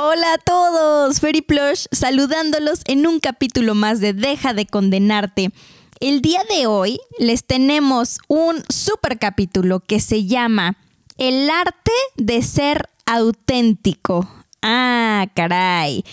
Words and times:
Hola 0.00 0.34
a 0.34 0.38
todos, 0.38 1.18
Ferry 1.18 1.42
Plush, 1.42 1.86
saludándolos 1.90 2.82
en 2.84 3.04
un 3.08 3.18
capítulo 3.18 3.74
más 3.74 3.98
de 3.98 4.12
Deja 4.12 4.54
de 4.54 4.64
condenarte. 4.64 5.50
El 5.98 6.22
día 6.22 6.38
de 6.48 6.68
hoy 6.68 7.00
les 7.18 7.42
tenemos 7.42 8.18
un 8.28 8.62
super 8.68 9.18
capítulo 9.18 9.80
que 9.80 9.98
se 9.98 10.24
llama 10.24 10.76
El 11.16 11.50
arte 11.50 11.90
de 12.16 12.42
ser 12.42 12.88
auténtico. 13.06 14.28
Ah, 14.62 15.26
caray. 15.34 16.04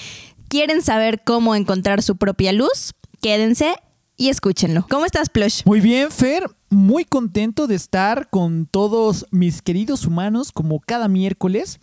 ¿Quieren 0.47 0.81
saber 0.81 1.21
cómo 1.23 1.54
encontrar 1.54 2.02
su 2.02 2.15
propia 2.15 2.54
luz? 2.54 2.95
Quédense 3.21 3.75
y 4.17 4.29
escúchenlo. 4.29 4.88
¿Cómo 4.89 5.05
estás, 5.05 5.29
Plush? 5.29 5.61
Muy 5.63 5.79
bien, 5.79 6.09
Fer. 6.09 6.49
Muy 6.71 7.05
contento 7.05 7.67
de 7.67 7.75
estar 7.75 8.31
con 8.31 8.65
todos 8.65 9.27
mis 9.29 9.61
queridos 9.61 10.07
humanos 10.07 10.52
como 10.52 10.79
cada 10.79 11.07
miércoles. 11.07 11.79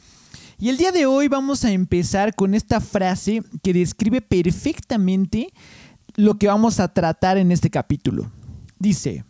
Y 0.62 0.68
el 0.68 0.76
día 0.76 0.92
de 0.92 1.06
hoy 1.06 1.26
vamos 1.26 1.64
a 1.64 1.72
empezar 1.72 2.36
con 2.36 2.54
esta 2.54 2.80
frase 2.80 3.42
que 3.64 3.72
describe 3.72 4.20
perfectamente 4.20 5.52
lo 6.14 6.38
que 6.38 6.46
vamos 6.46 6.78
a 6.78 6.94
tratar 6.94 7.36
en 7.36 7.50
este 7.50 7.68
capítulo. 7.68 8.30
Dice, 8.78 9.24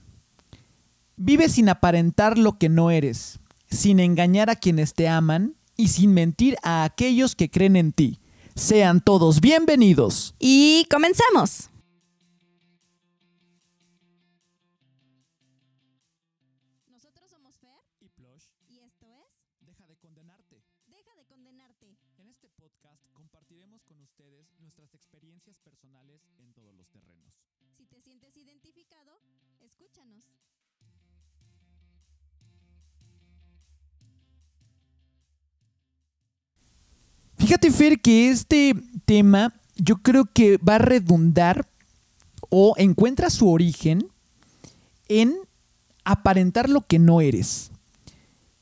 vive 1.16 1.48
sin 1.48 1.70
aparentar 1.70 2.36
lo 2.36 2.58
que 2.58 2.68
no 2.68 2.90
eres, 2.90 3.40
sin 3.70 3.98
engañar 3.98 4.50
a 4.50 4.56
quienes 4.56 4.92
te 4.92 5.08
aman 5.08 5.54
y 5.74 5.88
sin 5.88 6.12
mentir 6.12 6.58
a 6.62 6.84
aquellos 6.84 7.34
que 7.34 7.50
creen 7.50 7.76
en 7.76 7.92
ti. 7.92 8.20
Sean 8.54 9.00
todos 9.00 9.40
bienvenidos. 9.40 10.34
Y 10.38 10.86
comenzamos. 10.90 11.71
Fíjate, 37.52 37.70
Fer, 37.70 38.00
que 38.00 38.30
este 38.30 38.74
tema 39.04 39.52
yo 39.76 39.98
creo 39.98 40.24
que 40.24 40.56
va 40.56 40.76
a 40.76 40.78
redundar 40.78 41.68
o 42.48 42.72
encuentra 42.78 43.28
su 43.28 43.50
origen 43.50 44.08
en 45.08 45.34
aparentar 46.02 46.70
lo 46.70 46.80
que 46.80 46.98
no 46.98 47.20
eres. 47.20 47.70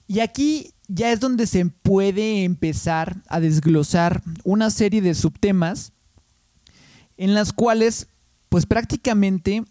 Y 0.08 0.18
aquí 0.18 0.72
ya 0.88 1.12
es 1.12 1.20
donde 1.20 1.46
se 1.46 1.66
puede 1.66 2.42
empezar 2.42 3.22
a 3.28 3.38
desglosar 3.38 4.24
una 4.42 4.70
serie 4.70 5.00
de 5.00 5.14
subtemas 5.14 5.92
en 7.16 7.32
las 7.32 7.52
cuales, 7.52 8.08
pues 8.48 8.66
prácticamente 8.66 9.62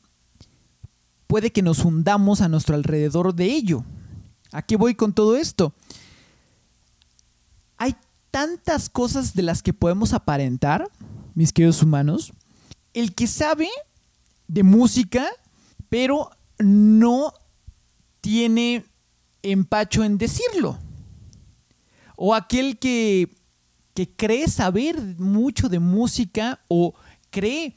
puede 1.27 1.51
que 1.51 1.61
nos 1.61 1.83
hundamos 1.83 2.39
a 2.39 2.47
nuestro 2.47 2.73
alrededor 2.73 3.35
de 3.35 3.47
ello. 3.47 3.83
¿A 4.53 4.61
qué 4.61 4.77
voy 4.77 4.95
con 4.95 5.11
todo 5.11 5.35
esto? 5.35 5.73
Hay 7.75 7.97
tantas 8.31 8.89
cosas 8.89 9.33
de 9.33 9.43
las 9.43 9.61
que 9.61 9.73
podemos 9.73 10.13
aparentar, 10.13 10.89
mis 11.35 11.53
queridos 11.53 11.81
humanos. 11.83 12.33
El 12.93 13.13
que 13.15 13.27
sabe 13.27 13.69
de 14.47 14.63
música, 14.63 15.27
pero 15.89 16.29
no 16.59 17.33
tiene 18.21 18.85
empacho 19.41 20.03
en 20.03 20.17
decirlo. 20.17 20.77
O 22.15 22.35
aquel 22.35 22.77
que, 22.79 23.29
que 23.93 24.09
cree 24.09 24.47
saber 24.47 24.99
mucho 25.17 25.69
de 25.69 25.79
música 25.79 26.59
o 26.67 26.93
cree 27.29 27.75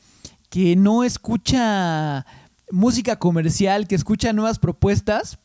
que 0.50 0.76
no 0.76 1.04
escucha 1.04 2.26
música 2.70 3.18
comercial, 3.18 3.86
que 3.86 3.94
escucha 3.94 4.32
nuevas 4.32 4.58
propuestas, 4.58 5.38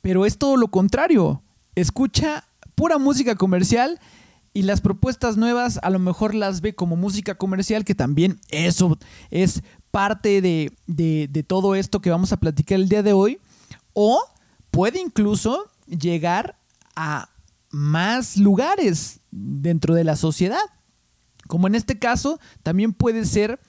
pero 0.00 0.26
es 0.26 0.38
todo 0.38 0.56
lo 0.56 0.68
contrario. 0.68 1.42
Escucha 1.74 2.44
pura 2.74 2.98
música 2.98 3.34
comercial 3.34 4.00
y 4.52 4.62
las 4.62 4.80
propuestas 4.80 5.36
nuevas 5.36 5.80
a 5.82 5.90
lo 5.90 5.98
mejor 5.98 6.34
las 6.34 6.60
ve 6.60 6.74
como 6.74 6.96
música 6.96 7.36
comercial, 7.36 7.84
que 7.84 7.94
también 7.94 8.40
eso 8.50 8.98
es 9.30 9.62
parte 9.90 10.40
de, 10.40 10.72
de, 10.86 11.28
de 11.30 11.42
todo 11.42 11.74
esto 11.74 12.00
que 12.00 12.10
vamos 12.10 12.32
a 12.32 12.38
platicar 12.38 12.78
el 12.78 12.88
día 12.88 13.02
de 13.02 13.12
hoy. 13.12 13.38
O 13.92 14.20
puede 14.70 15.00
incluso 15.00 15.70
llegar 15.86 16.56
a 16.96 17.30
más 17.70 18.36
lugares 18.36 19.20
dentro 19.30 19.94
de 19.94 20.04
la 20.04 20.16
sociedad. 20.16 20.62
Como 21.48 21.66
en 21.66 21.74
este 21.74 21.98
caso, 21.98 22.38
también 22.62 22.92
puede 22.92 23.24
ser 23.24 23.60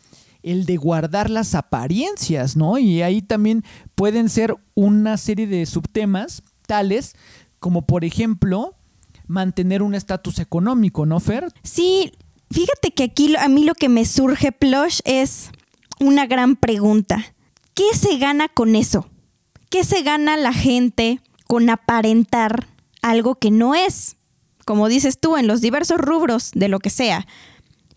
el 0.44 0.66
de 0.66 0.78
guardar 0.78 1.30
las 1.32 1.56
apariencias, 1.56 2.56
¿no? 2.56 2.78
Y 2.78 3.02
ahí 3.02 3.24
también 3.24 3.64
pueden 3.96 4.30
ser 4.30 4.56
una 4.76 5.18
serie 5.18 5.48
de 5.48 5.66
subtemas 5.66 6.44
tales 6.68 7.16
como, 7.60 7.88
por 7.88 8.06
ejemplo, 8.06 8.76
mantener 9.28 9.82
un 9.82 9.96
estatus 9.96 10.40
económico, 10.40 11.06
¿no, 11.06 11.20
Fer? 11.20 11.48
Sí, 11.64 12.12
fíjate 12.52 12.92
que 12.92 13.04
aquí 13.04 13.36
a 13.38 13.48
mí 13.48 13.64
lo 13.64 13.74
que 13.74 13.90
me 13.90 14.06
surge, 14.06 14.52
Plush, 14.52 15.00
es 15.06 15.52
una 16.00 16.26
gran 16.26 16.56
pregunta. 16.56 17.24
¿Qué 17.74 17.86
se 17.94 18.18
gana 18.18 18.48
con 18.48 18.76
eso? 18.76 19.10
¿Qué 19.70 19.84
se 19.84 20.02
gana 20.02 20.38
la 20.38 20.54
gente 20.54 21.20
con 21.48 21.70
aparentar 21.70 22.68
algo 23.02 23.36
que 23.36 23.52
no 23.52 23.76
es? 23.76 24.18
Como 24.66 24.88
dices 24.88 25.20
tú, 25.20 25.38
en 25.38 25.48
los 25.48 25.62
diversos 25.62 25.98
rubros 26.00 26.52
de 26.54 26.70
lo 26.70 26.80
que 26.80 26.90
sea. 26.90 27.28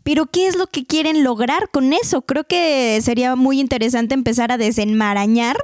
Pero 0.02 0.26
¿qué 0.26 0.46
es 0.46 0.56
lo 0.56 0.66
que 0.66 0.86
quieren 0.86 1.22
lograr 1.22 1.70
con 1.70 1.92
eso? 1.92 2.22
Creo 2.22 2.44
que 2.44 2.98
sería 3.02 3.36
muy 3.36 3.60
interesante 3.60 4.14
empezar 4.14 4.50
a 4.50 4.58
desenmarañar 4.58 5.56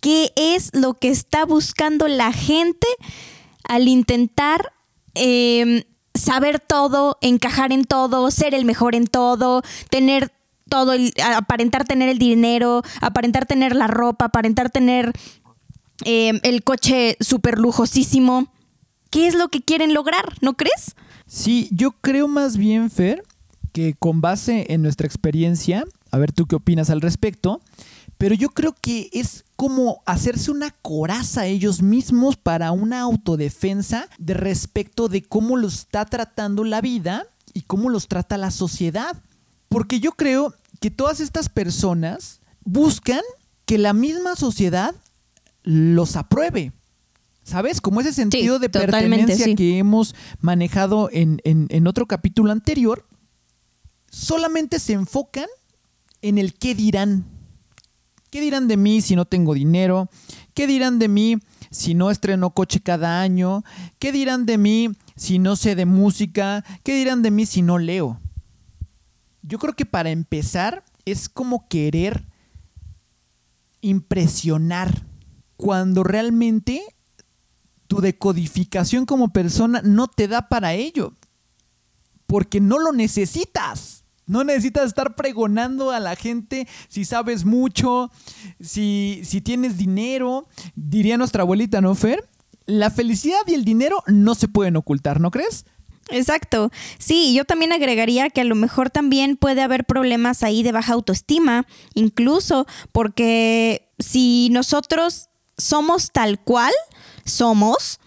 qué 0.00 0.32
es 0.36 0.70
lo 0.74 0.94
que 0.94 1.08
está 1.08 1.44
buscando 1.44 2.06
la 2.08 2.32
gente 2.32 2.86
al 3.64 3.88
intentar 3.88 4.72
eh, 5.14 5.84
saber 6.14 6.60
todo, 6.60 7.18
encajar 7.20 7.72
en 7.72 7.84
todo, 7.84 8.30
ser 8.30 8.54
el 8.54 8.64
mejor 8.64 8.94
en 8.94 9.06
todo, 9.06 9.62
tener 9.90 10.32
todo, 10.68 10.92
el- 10.92 11.12
aparentar 11.36 11.84
tener 11.84 12.08
el 12.08 12.18
dinero, 12.18 12.82
aparentar 13.00 13.46
tener 13.46 13.74
la 13.76 13.86
ropa, 13.86 14.26
aparentar 14.26 14.70
tener 14.70 15.12
eh, 16.04 16.40
el 16.42 16.62
coche 16.64 17.16
súper 17.20 17.58
lujosísimo. 17.58 18.52
¿Qué 19.10 19.26
es 19.26 19.34
lo 19.34 19.48
que 19.48 19.60
quieren 19.60 19.92
lograr? 19.94 20.34
¿No 20.40 20.54
crees? 20.54 20.94
Sí, 21.26 21.68
yo 21.70 21.92
creo 21.92 22.28
más 22.28 22.56
bien, 22.56 22.90
Fer, 22.90 23.22
que 23.72 23.94
con 23.98 24.20
base 24.20 24.66
en 24.70 24.82
nuestra 24.82 25.06
experiencia, 25.06 25.84
a 26.10 26.18
ver 26.18 26.32
tú 26.32 26.46
qué 26.46 26.56
opinas 26.56 26.90
al 26.90 27.00
respecto, 27.00 27.60
pero 28.22 28.36
yo 28.36 28.50
creo 28.50 28.72
que 28.80 29.10
es 29.12 29.44
como 29.56 30.00
hacerse 30.06 30.52
una 30.52 30.70
coraza 30.70 31.46
ellos 31.46 31.82
mismos 31.82 32.36
para 32.36 32.70
una 32.70 33.00
autodefensa 33.00 34.08
de 34.16 34.34
respecto 34.34 35.08
de 35.08 35.22
cómo 35.24 35.56
los 35.56 35.74
está 35.74 36.04
tratando 36.04 36.62
la 36.62 36.80
vida 36.80 37.26
y 37.52 37.62
cómo 37.62 37.88
los 37.90 38.06
trata 38.06 38.38
la 38.38 38.52
sociedad. 38.52 39.20
Porque 39.68 39.98
yo 39.98 40.12
creo 40.12 40.54
que 40.80 40.92
todas 40.92 41.18
estas 41.18 41.48
personas 41.48 42.38
buscan 42.64 43.22
que 43.64 43.76
la 43.76 43.92
misma 43.92 44.36
sociedad 44.36 44.94
los 45.64 46.14
apruebe. 46.14 46.70
¿Sabes? 47.42 47.80
Como 47.80 48.00
ese 48.02 48.12
sentido 48.12 48.60
de 48.60 48.68
pertenencia 48.68 49.46
sí. 49.46 49.54
que 49.56 49.78
hemos 49.78 50.14
manejado 50.40 51.08
en, 51.10 51.40
en- 51.42 51.66
en 51.70 51.88
otro 51.88 52.06
capítulo 52.06 52.52
anterior, 52.52 53.04
solamente 54.12 54.78
se 54.78 54.92
enfocan 54.92 55.48
en 56.20 56.38
el 56.38 56.54
qué 56.54 56.76
dirán. 56.76 57.24
¿Qué 58.32 58.40
dirán 58.40 58.66
de 58.66 58.78
mí 58.78 59.02
si 59.02 59.14
no 59.14 59.26
tengo 59.26 59.52
dinero? 59.52 60.08
¿Qué 60.54 60.66
dirán 60.66 60.98
de 60.98 61.06
mí 61.08 61.36
si 61.70 61.92
no 61.92 62.10
estreno 62.10 62.54
coche 62.54 62.80
cada 62.80 63.20
año? 63.20 63.62
¿Qué 63.98 64.10
dirán 64.10 64.46
de 64.46 64.56
mí 64.56 64.88
si 65.16 65.38
no 65.38 65.54
sé 65.54 65.74
de 65.74 65.84
música? 65.84 66.64
¿Qué 66.82 66.94
dirán 66.94 67.20
de 67.20 67.30
mí 67.30 67.44
si 67.44 67.60
no 67.60 67.76
leo? 67.76 68.22
Yo 69.42 69.58
creo 69.58 69.74
que 69.74 69.84
para 69.84 70.08
empezar 70.08 70.82
es 71.04 71.28
como 71.28 71.68
querer 71.68 72.26
impresionar 73.82 75.04
cuando 75.58 76.02
realmente 76.02 76.80
tu 77.86 78.00
decodificación 78.00 79.04
como 79.04 79.34
persona 79.34 79.82
no 79.84 80.08
te 80.08 80.26
da 80.26 80.48
para 80.48 80.72
ello. 80.72 81.12
Porque 82.24 82.62
no 82.62 82.78
lo 82.78 82.92
necesitas. 82.92 84.01
No 84.26 84.44
necesitas 84.44 84.86
estar 84.86 85.14
pregonando 85.14 85.90
a 85.90 86.00
la 86.00 86.16
gente 86.16 86.68
si 86.88 87.04
sabes 87.04 87.44
mucho, 87.44 88.10
si, 88.60 89.20
si 89.24 89.40
tienes 89.40 89.76
dinero. 89.76 90.46
Diría 90.74 91.18
nuestra 91.18 91.42
abuelita, 91.42 91.80
¿no, 91.80 91.94
Fer? 91.94 92.28
La 92.66 92.90
felicidad 92.90 93.40
y 93.46 93.54
el 93.54 93.64
dinero 93.64 94.02
no 94.06 94.34
se 94.34 94.48
pueden 94.48 94.76
ocultar, 94.76 95.20
¿no 95.20 95.30
crees? 95.30 95.64
Exacto. 96.10 96.70
Sí, 96.98 97.34
yo 97.34 97.44
también 97.44 97.72
agregaría 97.72 98.30
que 98.30 98.40
a 98.40 98.44
lo 98.44 98.54
mejor 98.54 98.90
también 98.90 99.36
puede 99.36 99.62
haber 99.62 99.84
problemas 99.84 100.42
ahí 100.42 100.62
de 100.62 100.72
baja 100.72 100.92
autoestima, 100.92 101.66
incluso 101.94 102.66
porque 102.92 103.90
si 103.98 104.48
nosotros 104.50 105.28
somos 105.56 106.10
tal 106.12 106.40
cual 106.40 106.72
somos, 107.24 108.00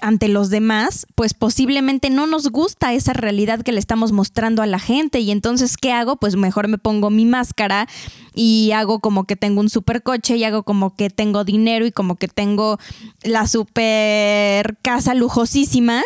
ante 0.00 0.28
los 0.28 0.50
demás, 0.50 1.06
pues 1.14 1.34
posiblemente 1.34 2.10
no 2.10 2.26
nos 2.26 2.48
gusta 2.48 2.92
esa 2.92 3.12
realidad 3.12 3.62
que 3.62 3.72
le 3.72 3.80
estamos 3.80 4.12
mostrando 4.12 4.62
a 4.62 4.66
la 4.66 4.78
gente. 4.78 5.20
Y 5.20 5.30
entonces, 5.30 5.76
¿qué 5.76 5.92
hago? 5.92 6.16
Pues 6.16 6.36
mejor 6.36 6.68
me 6.68 6.78
pongo 6.78 7.10
mi 7.10 7.24
máscara 7.24 7.88
y 8.34 8.70
hago 8.72 9.00
como 9.00 9.24
que 9.24 9.36
tengo 9.36 9.60
un 9.60 9.70
supercoche 9.70 10.36
y 10.36 10.44
hago 10.44 10.62
como 10.62 10.94
que 10.94 11.10
tengo 11.10 11.44
dinero 11.44 11.86
y 11.86 11.92
como 11.92 12.16
que 12.16 12.28
tengo 12.28 12.78
la 13.22 13.46
super 13.46 14.76
casa 14.82 15.14
lujosísima 15.14 16.02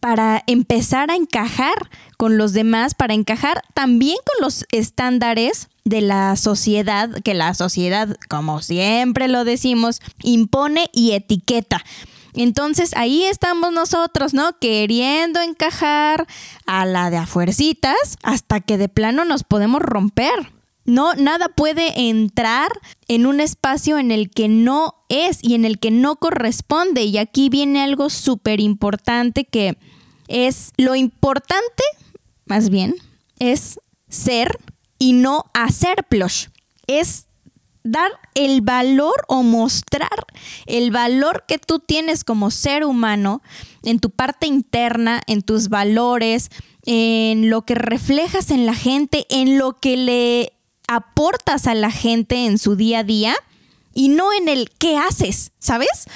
para 0.00 0.44
empezar 0.46 1.10
a 1.10 1.16
encajar 1.16 1.90
con 2.16 2.36
los 2.36 2.52
demás, 2.52 2.94
para 2.94 3.14
encajar 3.14 3.62
también 3.74 4.16
con 4.24 4.44
los 4.44 4.64
estándares 4.70 5.68
de 5.84 6.02
la 6.02 6.36
sociedad, 6.36 7.10
que 7.22 7.34
la 7.34 7.54
sociedad, 7.54 8.16
como 8.28 8.60
siempre 8.60 9.28
lo 9.28 9.44
decimos, 9.44 10.00
impone 10.22 10.90
y 10.92 11.12
etiqueta. 11.12 11.82
Entonces 12.38 12.92
ahí 12.96 13.24
estamos 13.24 13.72
nosotros, 13.72 14.32
¿no? 14.32 14.56
Queriendo 14.60 15.40
encajar 15.40 16.28
a 16.66 16.86
la 16.86 17.10
de 17.10 17.16
afuercitas 17.16 18.16
hasta 18.22 18.60
que 18.60 18.78
de 18.78 18.88
plano 18.88 19.24
nos 19.24 19.42
podemos 19.42 19.82
romper. 19.82 20.52
No, 20.84 21.14
nada 21.14 21.48
puede 21.48 22.08
entrar 22.08 22.68
en 23.08 23.26
un 23.26 23.40
espacio 23.40 23.98
en 23.98 24.12
el 24.12 24.30
que 24.30 24.46
no 24.46 24.94
es 25.08 25.40
y 25.42 25.54
en 25.54 25.64
el 25.64 25.80
que 25.80 25.90
no 25.90 26.14
corresponde. 26.14 27.02
Y 27.02 27.18
aquí 27.18 27.48
viene 27.48 27.82
algo 27.82 28.08
súper 28.08 28.60
importante 28.60 29.44
que 29.44 29.76
es 30.28 30.70
lo 30.76 30.94
importante, 30.94 31.82
más 32.46 32.70
bien, 32.70 32.94
es 33.40 33.80
ser 34.08 34.58
y 34.98 35.12
no 35.12 35.46
hacer 35.54 36.04
plush. 36.08 36.46
Es 36.86 37.27
dar 37.90 38.10
el 38.34 38.60
valor 38.60 39.14
o 39.28 39.42
mostrar 39.42 40.26
el 40.66 40.90
valor 40.90 41.44
que 41.46 41.58
tú 41.58 41.78
tienes 41.78 42.24
como 42.24 42.50
ser 42.50 42.84
humano 42.84 43.42
en 43.82 43.98
tu 44.00 44.10
parte 44.10 44.46
interna, 44.46 45.22
en 45.26 45.42
tus 45.42 45.68
valores, 45.68 46.50
en 46.84 47.50
lo 47.50 47.62
que 47.62 47.74
reflejas 47.74 48.50
en 48.50 48.66
la 48.66 48.74
gente, 48.74 49.26
en 49.30 49.58
lo 49.58 49.78
que 49.78 49.96
le 49.96 50.52
aportas 50.86 51.66
a 51.66 51.74
la 51.74 51.90
gente 51.90 52.46
en 52.46 52.58
su 52.58 52.76
día 52.76 53.00
a 53.00 53.04
día 53.04 53.36
y 53.94 54.08
no 54.08 54.32
en 54.32 54.48
el 54.48 54.70
qué 54.78 54.96
haces, 54.96 55.52
¿sabes? 55.58 56.06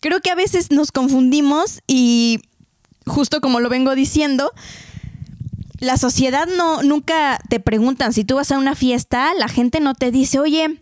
Creo 0.00 0.20
que 0.20 0.30
a 0.30 0.34
veces 0.34 0.70
nos 0.70 0.92
confundimos 0.92 1.80
y 1.86 2.40
justo 3.06 3.40
como 3.40 3.60
lo 3.60 3.68
vengo 3.68 3.94
diciendo, 3.94 4.52
la 5.84 5.96
sociedad 5.96 6.46
no, 6.46 6.82
nunca 6.82 7.38
te 7.48 7.60
preguntan, 7.60 8.12
si 8.12 8.24
tú 8.24 8.36
vas 8.36 8.50
a 8.50 8.58
una 8.58 8.74
fiesta, 8.74 9.32
la 9.34 9.48
gente 9.48 9.80
no 9.80 9.94
te 9.94 10.10
dice, 10.10 10.38
oye, 10.38 10.80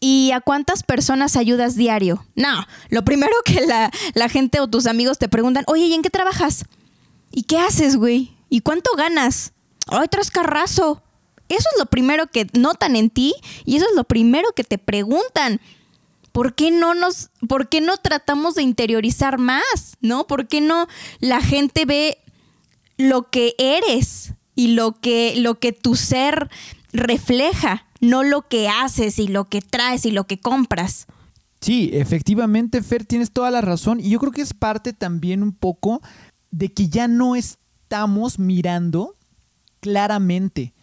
¿y 0.00 0.30
a 0.32 0.40
cuántas 0.40 0.82
personas 0.82 1.36
ayudas 1.36 1.76
diario? 1.76 2.24
No, 2.34 2.66
lo 2.88 3.04
primero 3.04 3.34
que 3.44 3.60
la, 3.60 3.90
la 4.14 4.28
gente 4.28 4.60
o 4.60 4.68
tus 4.68 4.86
amigos 4.86 5.18
te 5.18 5.28
preguntan, 5.28 5.64
oye, 5.66 5.86
¿y 5.86 5.94
en 5.94 6.02
qué 6.02 6.10
trabajas? 6.10 6.64
¿Y 7.30 7.42
qué 7.42 7.58
haces, 7.58 7.96
güey? 7.96 8.36
¿Y 8.48 8.60
cuánto 8.60 8.90
ganas? 8.96 9.52
Ay, 9.88 10.08
tras 10.08 10.30
carrazo. 10.30 11.02
Eso 11.48 11.68
es 11.72 11.78
lo 11.78 11.86
primero 11.86 12.26
que 12.26 12.46
notan 12.54 12.96
en 12.96 13.10
ti 13.10 13.34
y 13.64 13.76
eso 13.76 13.86
es 13.88 13.94
lo 13.94 14.04
primero 14.04 14.52
que 14.52 14.64
te 14.64 14.78
preguntan. 14.78 15.60
¿Por 16.32 16.54
qué 16.54 16.70
no 16.70 16.94
nos, 16.94 17.30
por 17.48 17.68
qué 17.68 17.80
no 17.80 17.96
tratamos 17.96 18.56
de 18.56 18.62
interiorizar 18.62 19.38
más? 19.38 19.96
¿No? 20.00 20.26
¿Por 20.26 20.48
qué 20.48 20.60
no 20.60 20.86
la 21.20 21.40
gente 21.40 21.84
ve 21.84 22.18
lo 22.96 23.30
que 23.30 23.54
eres 23.58 24.34
y 24.54 24.68
lo 24.68 25.00
que, 25.00 25.34
lo 25.36 25.58
que 25.58 25.72
tu 25.72 25.96
ser 25.96 26.48
refleja, 26.92 27.86
no 28.00 28.22
lo 28.22 28.48
que 28.48 28.68
haces 28.68 29.18
y 29.18 29.28
lo 29.28 29.44
que 29.46 29.60
traes 29.60 30.06
y 30.06 30.10
lo 30.10 30.26
que 30.26 30.40
compras. 30.40 31.06
Sí, 31.60 31.90
efectivamente, 31.92 32.82
Fer, 32.82 33.04
tienes 33.04 33.32
toda 33.32 33.50
la 33.50 33.60
razón. 33.60 34.00
Y 34.00 34.10
yo 34.10 34.18
creo 34.18 34.32
que 34.32 34.42
es 34.42 34.54
parte 34.54 34.92
también 34.92 35.42
un 35.42 35.52
poco 35.52 36.00
de 36.50 36.72
que 36.72 36.88
ya 36.88 37.08
no 37.08 37.36
estamos 37.36 38.38
mirando 38.38 39.16
claramente. 39.80 40.74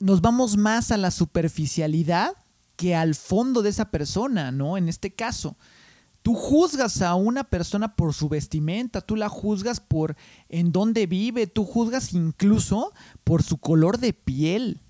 Nos 0.00 0.20
vamos 0.20 0.56
más 0.56 0.90
a 0.90 0.96
la 0.96 1.10
superficialidad 1.10 2.32
que 2.76 2.94
al 2.94 3.14
fondo 3.14 3.62
de 3.62 3.70
esa 3.70 3.90
persona, 3.90 4.52
¿no? 4.52 4.76
En 4.76 4.88
este 4.88 5.10
caso. 5.10 5.56
Tú 6.26 6.34
juzgas 6.34 7.02
a 7.02 7.14
una 7.14 7.44
persona 7.44 7.94
por 7.94 8.12
su 8.12 8.28
vestimenta, 8.28 9.00
tú 9.00 9.14
la 9.14 9.28
juzgas 9.28 9.78
por 9.78 10.16
en 10.48 10.72
dónde 10.72 11.06
vive, 11.06 11.46
tú 11.46 11.64
juzgas 11.64 12.14
incluso 12.14 12.92
por 13.22 13.44
su 13.44 13.58
color 13.58 13.98
de 13.98 14.12
piel, 14.12 14.80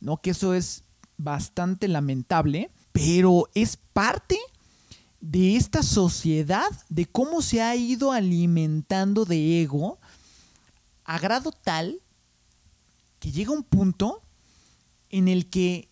¿no? 0.00 0.16
Que 0.16 0.30
eso 0.30 0.52
es 0.52 0.82
bastante 1.16 1.86
lamentable, 1.86 2.72
pero 2.90 3.48
es 3.54 3.76
parte 3.76 4.36
de 5.20 5.54
esta 5.54 5.84
sociedad, 5.84 6.68
de 6.88 7.06
cómo 7.06 7.40
se 7.40 7.62
ha 7.62 7.76
ido 7.76 8.10
alimentando 8.10 9.24
de 9.24 9.62
ego 9.62 10.00
a 11.04 11.20
grado 11.20 11.52
tal 11.52 12.02
que 13.20 13.30
llega 13.30 13.52
un 13.52 13.62
punto 13.62 14.24
en 15.08 15.28
el 15.28 15.50
que 15.50 15.88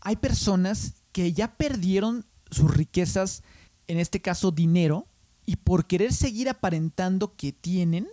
hay 0.00 0.14
personas 0.14 0.94
que 1.10 1.32
ya 1.32 1.56
perdieron 1.56 2.26
sus 2.52 2.72
riquezas 2.72 3.42
en 3.90 3.98
este 3.98 4.22
caso 4.22 4.52
dinero, 4.52 5.08
y 5.46 5.56
por 5.56 5.86
querer 5.86 6.12
seguir 6.12 6.48
aparentando 6.48 7.34
que 7.34 7.50
tienen, 7.50 8.06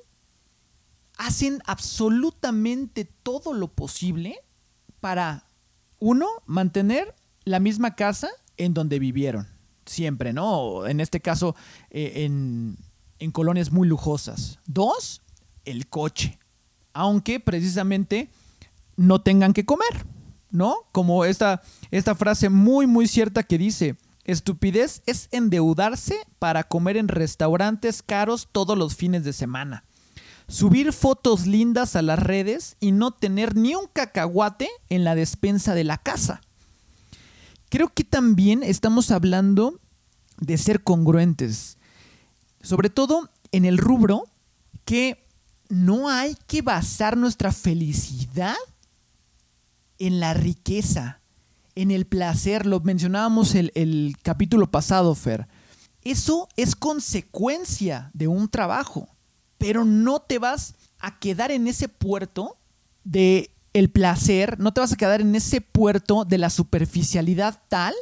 hacen 1.18 1.62
absolutamente 1.68 3.06
todo 3.06 3.54
lo 3.54 3.68
posible 3.68 4.40
para, 5.02 5.46
uno, 6.00 6.28
mantener 6.48 7.14
la 7.44 7.60
misma 7.60 7.94
casa 7.94 8.28
en 8.58 8.74
donde 8.74 8.98
vivieron, 8.98 9.48
siempre, 9.86 10.34
¿no? 10.34 10.88
En 10.88 11.00
este 11.00 11.22
caso, 11.22 11.56
eh, 11.92 12.26
en, 12.26 12.76
en 13.20 13.32
colonias 13.32 13.72
muy 13.72 13.88
lujosas. 13.88 14.58
Dos, 14.66 15.22
el 15.64 15.88
coche, 15.88 16.40
aunque 16.94 17.40
precisamente 17.40 18.32
no 18.96 19.22
tengan 19.22 19.54
que 19.54 19.64
comer, 19.64 20.08
¿no? 20.50 20.88
Como 20.92 21.24
esta, 21.24 21.62
esta 21.92 22.16
frase 22.16 22.50
muy, 22.50 22.88
muy 22.88 23.08
cierta 23.08 23.44
que 23.44 23.60
dice, 23.60 23.96
Estupidez 24.28 25.02
es 25.06 25.30
endeudarse 25.32 26.20
para 26.38 26.66
comer 26.66 26.98
en 26.98 27.08
restaurantes 27.08 28.04
caros 28.04 28.50
todos 28.52 28.78
los 28.78 28.96
fines 28.96 29.24
de 29.24 29.32
semana. 29.32 29.86
Subir 30.50 30.92
fotos 30.92 31.48
lindas 31.48 31.96
a 31.96 32.02
las 32.02 32.20
redes 32.20 32.76
y 32.82 32.92
no 32.92 33.12
tener 33.12 33.56
ni 33.56 33.74
un 33.74 33.88
cacahuate 33.88 34.70
en 34.90 35.06
la 35.06 35.16
despensa 35.16 35.76
de 35.76 35.86
la 35.86 35.98
casa. 35.98 36.42
Creo 37.70 37.94
que 37.94 38.04
también 38.04 38.64
estamos 38.64 39.12
hablando 39.12 39.80
de 40.40 40.58
ser 40.58 40.84
congruentes. 40.84 41.78
Sobre 42.62 42.90
todo 42.90 43.30
en 43.54 43.64
el 43.64 43.78
rubro 43.78 44.26
que 44.84 45.26
no 45.70 46.10
hay 46.10 46.36
que 46.48 46.62
basar 46.62 47.16
nuestra 47.16 47.54
felicidad 47.54 48.56
en 50.00 50.20
la 50.20 50.34
riqueza, 50.34 51.22
en 51.78 51.92
el 51.92 52.08
placer, 52.08 52.66
lo 52.66 52.80
mencionábamos 52.80 53.54
el, 53.54 53.72
el 53.76 54.16
capítulo 54.24 54.72
pasado, 54.72 55.14
Fer. 55.14 55.48
Eso 56.04 56.50
es 56.58 56.76
consecuencia 56.76 58.10
de 58.16 58.28
un 58.28 58.50
trabajo, 58.50 59.08
pero 59.60 59.86
no 59.86 60.20
te 60.20 60.40
vas 60.40 60.74
a 61.00 61.20
quedar 61.20 61.52
en 61.52 61.68
ese 61.68 61.88
puerto 61.88 62.58
de 63.04 63.52
el 63.74 63.92
placer, 63.92 64.60
no 64.60 64.74
te 64.74 64.82
vas 64.82 64.92
a 64.92 64.96
quedar 64.98 65.22
en 65.22 65.36
ese 65.36 65.62
puerto 65.62 66.26
de 66.26 66.40
la 66.40 66.50
superficialidad 66.50 67.62
tal 67.70 67.94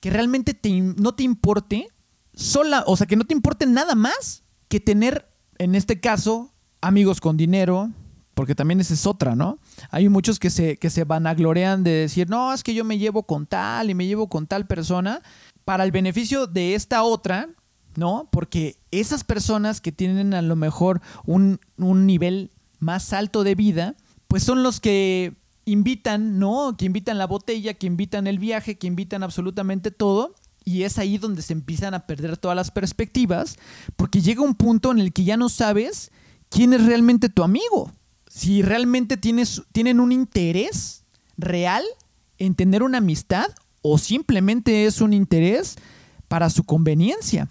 que 0.00 0.08
realmente 0.08 0.58
no 0.96 1.14
te 1.14 1.24
importe 1.24 1.88
sola, 2.32 2.84
o 2.86 2.96
sea, 2.96 3.06
que 3.06 3.16
no 3.16 3.24
te 3.24 3.34
importe 3.34 3.66
nada 3.66 3.94
más 3.94 4.44
que 4.68 4.80
tener, 4.80 5.28
en 5.58 5.74
este 5.74 6.00
caso, 6.00 6.54
amigos 6.80 7.20
con 7.20 7.36
dinero, 7.36 7.90
porque 8.34 8.54
también 8.54 8.80
esa 8.80 8.94
es 8.94 9.06
otra, 9.06 9.34
¿no? 9.34 9.58
Hay 9.90 10.08
muchos 10.08 10.38
que 10.38 10.50
se, 10.50 10.76
que 10.76 10.90
se 10.90 11.04
vanaglorean 11.04 11.84
de 11.84 11.90
decir, 11.90 12.28
no, 12.28 12.52
es 12.52 12.62
que 12.62 12.74
yo 12.74 12.84
me 12.84 12.98
llevo 12.98 13.22
con 13.22 13.46
tal 13.46 13.90
y 13.90 13.94
me 13.94 14.06
llevo 14.06 14.28
con 14.28 14.46
tal 14.46 14.66
persona 14.66 15.22
para 15.64 15.84
el 15.84 15.92
beneficio 15.92 16.46
de 16.46 16.74
esta 16.74 17.02
otra, 17.02 17.48
¿no? 17.96 18.28
Porque 18.30 18.76
esas 18.90 19.24
personas 19.24 19.80
que 19.80 19.92
tienen 19.92 20.34
a 20.34 20.42
lo 20.42 20.56
mejor 20.56 21.00
un, 21.24 21.60
un 21.78 22.06
nivel 22.06 22.50
más 22.80 23.12
alto 23.12 23.44
de 23.44 23.54
vida, 23.54 23.94
pues 24.28 24.42
son 24.42 24.62
los 24.62 24.80
que 24.80 25.34
invitan, 25.64 26.38
¿no? 26.38 26.76
Que 26.76 26.86
invitan 26.86 27.18
la 27.18 27.26
botella, 27.26 27.74
que 27.74 27.86
invitan 27.86 28.26
el 28.26 28.38
viaje, 28.38 28.76
que 28.76 28.86
invitan 28.86 29.22
absolutamente 29.22 29.90
todo. 29.90 30.34
Y 30.64 30.82
es 30.82 30.98
ahí 30.98 31.18
donde 31.18 31.42
se 31.42 31.52
empiezan 31.52 31.94
a 31.94 32.06
perder 32.06 32.36
todas 32.38 32.56
las 32.56 32.70
perspectivas, 32.70 33.56
porque 33.96 34.22
llega 34.22 34.42
un 34.42 34.54
punto 34.54 34.90
en 34.92 34.98
el 34.98 35.12
que 35.12 35.24
ya 35.24 35.36
no 35.36 35.50
sabes 35.50 36.10
quién 36.48 36.72
es 36.72 36.84
realmente 36.84 37.28
tu 37.28 37.42
amigo 37.42 37.92
si 38.34 38.62
realmente 38.62 39.16
tienes, 39.16 39.62
tienen 39.70 40.00
un 40.00 40.10
interés 40.10 41.04
real 41.36 41.84
en 42.38 42.56
tener 42.56 42.82
una 42.82 42.98
amistad 42.98 43.46
o 43.80 43.96
simplemente 43.96 44.86
es 44.86 45.00
un 45.00 45.12
interés 45.12 45.76
para 46.26 46.50
su 46.50 46.64
conveniencia. 46.64 47.48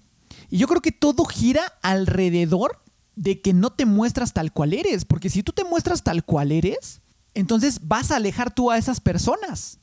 Y 0.49 0.57
yo 0.57 0.67
creo 0.67 0.81
que 0.81 0.91
todo 0.91 1.23
gira 1.23 1.61
alrededor 1.81 2.81
de 3.15 3.39
que 3.39 3.53
no 3.53 3.69
te 3.69 3.85
muestras 3.85 4.33
tal 4.33 4.51
cual 4.51 4.73
eres, 4.73 5.05
porque 5.05 5.29
si 5.29 5.41
tú 5.41 5.53
te 5.53 5.63
muestras 5.63 6.03
tal 6.03 6.25
cual 6.25 6.51
eres, 6.51 6.99
entonces 7.33 7.87
vas 7.87 8.11
a 8.11 8.17
alejar 8.17 8.53
tú 8.53 8.69
a 8.69 8.77
esas 8.77 8.99
personas. 8.99 9.79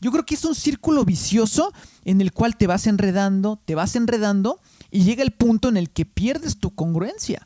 Yo 0.00 0.12
creo 0.12 0.24
que 0.24 0.36
es 0.36 0.44
un 0.44 0.54
círculo 0.54 1.04
vicioso 1.04 1.72
en 2.04 2.20
el 2.20 2.32
cual 2.32 2.56
te 2.56 2.68
vas 2.68 2.86
enredando, 2.86 3.60
te 3.64 3.74
vas 3.74 3.96
enredando 3.96 4.60
y 4.92 5.02
llega 5.02 5.24
el 5.24 5.32
punto 5.32 5.68
en 5.68 5.76
el 5.76 5.90
que 5.90 6.06
pierdes 6.06 6.60
tu 6.60 6.76
congruencia. 6.76 7.44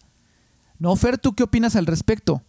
¿No, 0.78 0.94
Fer, 0.94 1.16
tú 1.16 1.34
qué 1.34 1.44
opinas 1.44 1.74
al 1.74 1.86
respecto? 1.86 2.42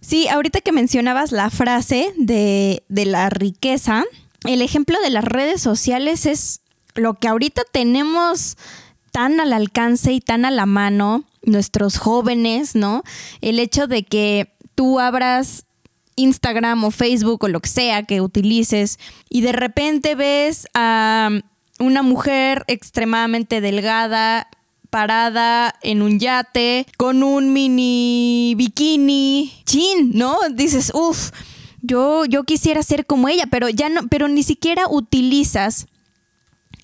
Sí, 0.00 0.28
ahorita 0.28 0.60
que 0.60 0.72
mencionabas 0.72 1.32
la 1.32 1.50
frase 1.50 2.12
de, 2.16 2.84
de 2.88 3.04
la 3.04 3.30
riqueza, 3.30 4.04
el 4.44 4.62
ejemplo 4.62 5.00
de 5.00 5.10
las 5.10 5.24
redes 5.24 5.60
sociales 5.60 6.26
es 6.26 6.60
lo 6.94 7.14
que 7.14 7.28
ahorita 7.28 7.62
tenemos 7.70 8.56
tan 9.10 9.40
al 9.40 9.52
alcance 9.52 10.12
y 10.12 10.20
tan 10.20 10.44
a 10.44 10.50
la 10.50 10.66
mano, 10.66 11.24
nuestros 11.42 11.98
jóvenes, 11.98 12.74
¿no? 12.74 13.02
El 13.40 13.58
hecho 13.58 13.86
de 13.86 14.04
que 14.04 14.52
tú 14.74 15.00
abras 15.00 15.64
Instagram 16.16 16.84
o 16.84 16.90
Facebook 16.90 17.44
o 17.44 17.48
lo 17.48 17.60
que 17.60 17.68
sea 17.68 18.02
que 18.02 18.20
utilices 18.20 18.98
y 19.28 19.40
de 19.40 19.52
repente 19.52 20.14
ves 20.14 20.66
a 20.74 21.30
una 21.78 22.02
mujer 22.02 22.64
extremadamente 22.66 23.60
delgada 23.60 24.48
parada 24.90 25.74
en 25.82 26.02
un 26.02 26.18
yate 26.18 26.86
con 26.96 27.22
un 27.22 27.52
mini 27.52 28.54
bikini 28.56 29.52
chin, 29.64 30.12
¿no? 30.14 30.38
Dices, 30.52 30.92
uff, 30.94 31.30
yo, 31.82 32.24
yo 32.24 32.44
quisiera 32.44 32.82
ser 32.82 33.06
como 33.06 33.28
ella, 33.28 33.46
pero 33.50 33.68
ya 33.68 33.88
no, 33.88 34.08
pero 34.08 34.28
ni 34.28 34.42
siquiera 34.42 34.84
utilizas 34.88 35.86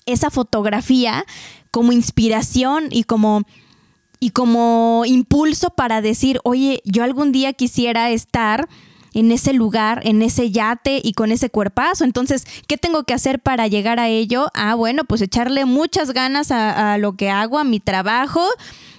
esa 0.05 0.29
fotografía 0.29 1.25
como 1.71 1.91
inspiración 1.91 2.87
y 2.91 3.03
como 3.03 3.43
y 4.19 4.29
como 4.29 5.03
impulso 5.05 5.71
para 5.71 6.01
decir, 6.01 6.39
oye, 6.43 6.81
yo 6.85 7.03
algún 7.03 7.31
día 7.31 7.53
quisiera 7.53 8.09
estar 8.11 8.67
en 9.15 9.31
ese 9.31 9.53
lugar, 9.53 10.01
en 10.03 10.21
ese 10.21 10.51
yate 10.51 10.99
y 11.01 11.13
con 11.13 11.31
ese 11.31 11.49
cuerpazo. 11.49 12.03
Entonces, 12.03 12.45
¿qué 12.67 12.77
tengo 12.77 13.05
que 13.05 13.13
hacer 13.13 13.39
para 13.39 13.65
llegar 13.67 13.97
a 13.99 14.09
ello? 14.09 14.51
Ah, 14.53 14.75
bueno, 14.75 15.05
pues 15.05 15.21
echarle 15.21 15.65
muchas 15.65 16.11
ganas 16.11 16.51
a, 16.51 16.97
lo 16.97 17.15
que 17.15 17.29
hago, 17.29 17.57
a 17.57 17.63
mi 17.63 17.79
trabajo 17.79 18.45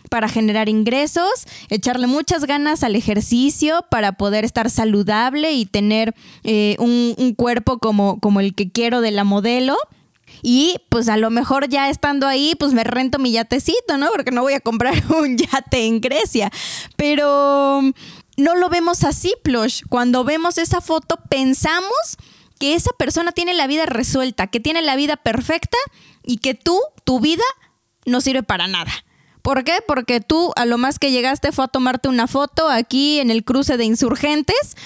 para 0.08 0.28
generar 0.28 0.68
ingresos, 0.68 1.46
echarle 1.68 2.06
muchas 2.06 2.46
ganas 2.46 2.82
al 2.82 2.96
ejercicio 2.96 3.85
para 3.90 4.12
poder 4.12 4.44
estar 4.44 4.70
saludable 4.70 5.52
y 5.52 5.66
tener 5.66 6.14
eh, 6.44 6.76
un, 6.78 7.35
cuerpo 7.37 7.78
como, 7.78 8.18
como 8.18 8.40
el 8.40 8.54
que 8.54 8.70
quiero 8.70 9.02
de 9.02 9.11
la 9.11 9.25
modelo. 9.25 9.76
Y 10.42 10.76
pues 10.88 11.08
a 11.08 11.16
lo 11.16 11.28
mejor 11.30 11.68
ya 11.68 11.90
estando 11.90 12.26
ahí, 12.26 12.54
pues 12.58 12.73
me 12.73 12.85
rento 12.85 13.18
mi 13.18 13.32
yatecito, 13.32 13.99
¿no? 13.99 14.08
Porque 14.12 14.30
no 14.30 14.42
voy 14.42 14.54
a 14.54 14.61
comprar 14.61 14.94
un 15.18 15.37
yate 15.37 15.87
en 15.87 16.00
Grecia. 16.00 16.50
Pero 16.96 17.82
no 18.37 18.55
lo 18.55 18.69
vemos 18.69 19.05
así, 19.05 19.35
Plush. 19.43 19.83
Cuando 19.88 20.25
vemos 20.25 20.59
esa 20.59 20.81
foto, 20.81 21.19
pensamos 21.28 22.16
que 22.59 22.75
esa 22.75 22.90
persona 22.93 23.33
tiene 23.33 23.55
la 23.55 23.66
vida 23.66 23.87
resuelta, 23.87 24.47
que 24.47 24.61
tiene 24.61 24.83
la 24.83 24.97
vida 24.97 25.16
perfecta 25.16 25.78
y 26.25 26.38
que 26.38 26.55
tú, 26.55 26.81
tu 27.05 27.21
vida, 27.21 27.45
no 28.05 28.21
sirve 28.21 28.43
para 28.43 28.66
nada. 28.66 28.93
¿Por 29.43 29.62
qué? 29.64 29.78
Porque 29.87 30.21
tú 30.21 30.52
a 30.57 30.64
lo 30.64 30.78
más 30.78 30.99
que 30.99 31.12
llegaste 31.12 31.52
fue 31.52 31.66
a 31.66 31.69
tomarte 31.69 32.09
una 32.09 32.26
foto 32.26 32.69
aquí 32.69 33.21
en 33.21 33.31
el 33.31 33.45
cruce 33.45 33.76
de 33.76 33.85
insurgentes, 33.85 34.76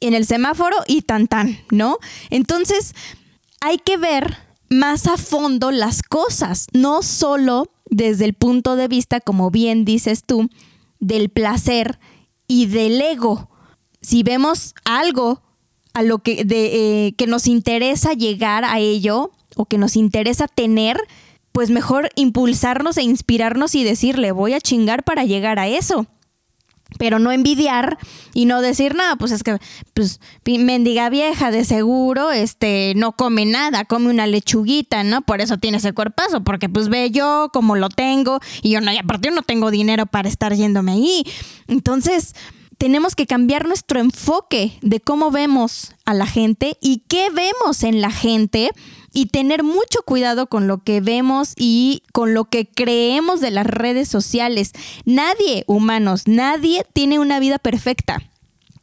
en 0.00 0.14
el 0.14 0.26
semáforo 0.26 0.76
y 0.86 1.02
tan 1.02 1.28
tan, 1.28 1.58
¿no? 1.70 1.98
Entonces, 2.30 2.94
hay 3.60 3.78
que 3.78 3.96
ver 3.96 4.36
más 4.70 5.06
a 5.06 5.16
fondo 5.16 5.70
las 5.70 6.02
cosas, 6.02 6.66
no 6.72 7.02
solo 7.02 7.70
desde 7.86 8.24
el 8.24 8.34
punto 8.34 8.76
de 8.76 8.88
vista, 8.88 9.20
como 9.20 9.50
bien 9.50 9.84
dices 9.84 10.24
tú, 10.24 10.50
del 11.00 11.30
placer 11.30 11.98
y 12.48 12.66
del 12.66 13.00
ego. 13.00 13.48
Si 14.00 14.24
vemos 14.24 14.74
algo 14.84 15.42
a 15.92 16.02
lo 16.02 16.18
que, 16.18 16.44
de, 16.44 17.06
eh, 17.06 17.12
que 17.12 17.26
nos 17.26 17.46
interesa 17.46 18.14
llegar 18.14 18.64
a 18.64 18.78
ello 18.80 19.30
o 19.56 19.66
que 19.66 19.78
nos 19.78 19.94
interesa 19.94 20.48
tener, 20.48 20.98
pues 21.52 21.70
mejor 21.70 22.10
impulsarnos 22.16 22.96
e 22.96 23.02
inspirarnos 23.02 23.74
y 23.74 23.84
decirle, 23.84 24.32
voy 24.32 24.54
a 24.54 24.60
chingar 24.60 25.04
para 25.04 25.24
llegar 25.24 25.58
a 25.58 25.68
eso 25.68 26.06
pero 26.96 27.18
no 27.18 27.32
envidiar 27.32 27.98
y 28.32 28.46
no 28.46 28.62
decir 28.62 28.94
nada, 28.94 29.16
pues 29.16 29.32
es 29.32 29.42
que 29.42 29.58
pues 29.92 30.20
mendiga 30.44 31.10
vieja 31.10 31.50
de 31.50 31.64
seguro 31.64 32.30
este 32.30 32.94
no 32.96 33.12
come 33.12 33.44
nada, 33.44 33.84
come 33.84 34.08
una 34.08 34.26
lechuguita, 34.26 35.04
¿no? 35.04 35.20
Por 35.22 35.40
eso 35.40 35.58
tiene 35.58 35.76
ese 35.76 35.92
cuerpazo, 35.92 36.42
porque 36.42 36.68
pues 36.68 36.88
ve 36.88 37.10
yo 37.10 37.50
como 37.52 37.76
lo 37.76 37.90
tengo 37.90 38.40
y 38.62 38.70
yo 38.70 38.80
no, 38.80 38.92
y 38.92 38.96
aparte 38.96 39.28
yo 39.28 39.34
no 39.34 39.42
tengo 39.42 39.70
dinero 39.70 40.06
para 40.06 40.28
estar 40.28 40.54
yéndome 40.54 40.92
ahí. 40.92 41.24
Entonces, 41.66 42.34
tenemos 42.78 43.16
que 43.16 43.26
cambiar 43.26 43.66
nuestro 43.66 44.00
enfoque 44.00 44.78
de 44.80 45.00
cómo 45.00 45.30
vemos 45.30 45.94
a 46.04 46.14
la 46.14 46.26
gente 46.26 46.78
y 46.80 47.02
qué 47.08 47.28
vemos 47.30 47.82
en 47.82 48.00
la 48.00 48.10
gente 48.10 48.70
y 49.12 49.26
tener 49.26 49.62
mucho 49.62 50.02
cuidado 50.04 50.46
con 50.46 50.66
lo 50.66 50.78
que 50.78 51.00
vemos 51.00 51.54
y 51.56 52.02
con 52.12 52.34
lo 52.34 52.44
que 52.44 52.68
creemos 52.68 53.40
de 53.40 53.50
las 53.50 53.66
redes 53.66 54.08
sociales. 54.08 54.72
Nadie, 55.04 55.64
humanos, 55.66 56.26
nadie 56.26 56.84
tiene 56.92 57.18
una 57.18 57.40
vida 57.40 57.58
perfecta, 57.58 58.22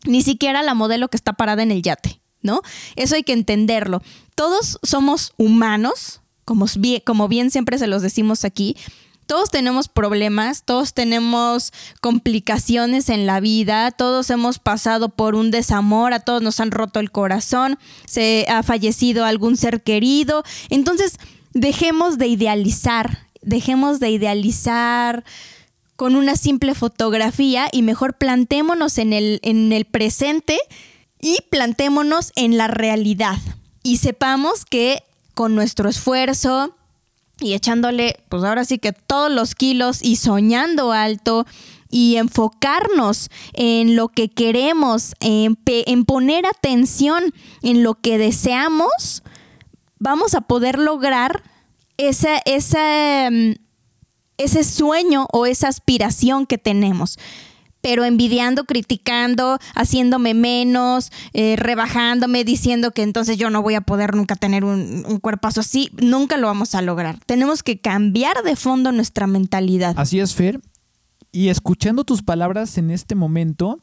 ni 0.05 0.22
siquiera 0.22 0.63
la 0.63 0.74
modelo 0.74 1.08
que 1.08 1.17
está 1.17 1.34
parada 1.34 1.63
en 1.63 1.72
el 1.72 1.82
yate, 1.82 2.20
¿no? 2.41 2.62
Eso 2.96 3.15
hay 3.15 3.24
que 3.24 3.34
entenderlo. 3.34 4.01
Todos 4.36 4.79
somos 4.84 5.34
humanos, 5.38 6.22
como 6.44 6.65
bien, 6.77 7.01
como 7.05 7.27
bien 7.27 7.51
siempre 7.51 7.77
se 7.77 7.88
los 7.88 8.01
decimos 8.01 8.46
aquí, 8.46 8.75
todos 9.25 9.50
tenemos 9.50 9.88
problemas, 9.88 10.63
todos 10.63 10.94
tenemos 10.94 11.74
complicaciones 12.01 13.10
en 13.10 13.25
la 13.25 13.39
vida, 13.39 13.91
todos 13.91 14.29
hemos 14.29 14.60
pasado 14.60 15.10
por 15.10 15.36
un 15.36 15.51
desamor, 15.51 16.13
a 16.13 16.20
todos 16.20 16.41
nos 16.41 16.60
han 16.60 16.72
roto 16.72 17.00
el 17.00 17.12
corazón, 17.12 17.79
se 18.05 18.46
ha 18.50 18.63
fallecido 18.63 19.25
algún 19.25 19.58
ser 19.58 19.82
querido. 19.82 20.44
Entonces, 20.70 21.20
dejemos 21.53 22.17
de 22.17 22.27
idealizar, 22.27 23.27
dejemos 23.41 24.00
de 24.00 24.12
idealizar 24.12 25.24
con 25.96 26.15
una 26.15 26.36
simple 26.36 26.75
fotografía 26.75 27.67
y 27.72 27.82
mejor 27.82 28.17
plantémonos 28.17 28.98
en 28.98 29.13
el, 29.13 29.39
en 29.44 29.72
el 29.72 29.86
presente 29.86 30.60
y 31.20 31.39
plantémonos 31.50 32.32
en 32.36 32.58
la 32.58 32.67
realidad. 32.67 33.39
Y 33.82 33.98
sepamos 33.98 34.65
que 34.65 35.03
con 35.34 35.55
nuestro 35.55 35.89
esfuerzo, 35.89 36.75
y 37.39 37.54
echándole, 37.54 38.18
pues 38.30 38.44
ahora 38.44 38.65
sí 38.65 38.80
que 38.80 38.94
todos 38.94 39.32
los 39.32 39.56
kilos 39.56 40.01
y 40.01 40.15
soñando 40.15 40.92
alto 40.92 41.46
y 41.89 42.18
enfocarnos 42.18 43.30
en 43.54 43.96
lo 43.96 44.10
que 44.10 44.30
queremos, 44.30 45.13
en, 45.20 45.56
poner 46.06 46.46
atención 46.46 47.34
en 47.62 47.84
lo 47.84 47.96
que 47.96 48.18
deseamos, 48.18 49.24
vamos 50.00 50.34
a 50.34 50.42
poder 50.42 50.80
lograr 50.80 51.44
mm, 51.98 53.51
ese 54.38 54.63
sueño 54.63 55.27
o 55.32 55.46
esa 55.46 55.68
aspiración 55.68 56.46
que 56.46 56.58
tenemos 56.58 57.18
pero 57.86 58.04
envidiando, 58.04 58.63
criticando, 58.63 59.60
haciéndome 59.75 60.34
menos, 60.34 61.12
eh, 61.34 61.56
rebajándome, 61.56 62.44
diciendo 62.44 62.89
que 62.89 63.04
entonces 63.04 63.38
yo 63.38 63.51
no 63.51 63.62
voy 63.62 63.75
a 63.75 63.82
poder 63.82 64.15
nunca 64.15 64.36
tener 64.36 64.65
un, 64.65 65.06
un, 65.08 65.20
cuerpazo 65.20 65.60
así, 65.60 65.92
nunca 66.01 66.38
lo 66.38 66.48
vamos 66.48 66.74
a 66.74 66.82
lograr. 66.82 67.20
Tenemos 67.27 67.62
que 67.62 67.80
cambiar 67.80 68.42
de 68.42 68.56
fondo 68.56 68.92
nuestra 68.92 69.27
mentalidad. 69.27 69.94
Así 69.98 70.20
es, 70.20 70.34
Fer. 70.34 70.62
Y 71.32 71.50
escuchando 71.50 72.06
tus 72.06 72.24
palabras 72.24 72.80
en 72.80 72.89
este 72.89 73.13
momento, 73.13 73.80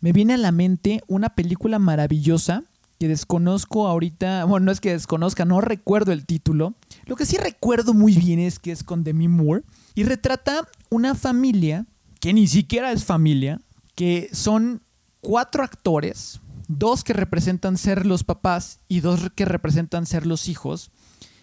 me 0.00 0.12
viene 0.12 0.34
a 0.34 0.36
la 0.36 0.52
mente 0.52 1.00
una 1.06 1.30
película 1.30 1.78
maravillosa 1.78 2.64
que 3.00 3.08
desconozco 3.08 3.86
ahorita, 3.86 4.44
bueno, 4.44 4.66
no 4.66 4.72
es 4.72 4.80
que 4.80 4.92
desconozca, 4.92 5.46
no 5.46 5.62
recuerdo 5.62 6.12
el 6.12 6.26
título. 6.26 6.74
Lo 7.06 7.16
que 7.16 7.24
sí 7.24 7.38
recuerdo 7.38 7.94
muy 7.94 8.12
bien 8.12 8.40
es 8.40 8.58
que 8.58 8.72
es 8.72 8.84
con 8.84 9.04
Demi 9.04 9.26
Moore 9.26 9.62
y 9.94 10.04
retrata 10.04 10.68
una 10.90 11.14
familia 11.14 11.86
que 12.20 12.32
ni 12.32 12.46
siquiera 12.46 12.92
es 12.92 13.04
familia, 13.04 13.60
que 13.94 14.28
son 14.32 14.82
cuatro 15.20 15.62
actores, 15.62 16.40
dos 16.68 17.04
que 17.04 17.12
representan 17.12 17.76
ser 17.78 18.06
los 18.06 18.24
papás 18.24 18.80
y 18.88 19.00
dos 19.00 19.30
que 19.34 19.44
representan 19.44 20.06
ser 20.06 20.26
los 20.26 20.48
hijos, 20.48 20.90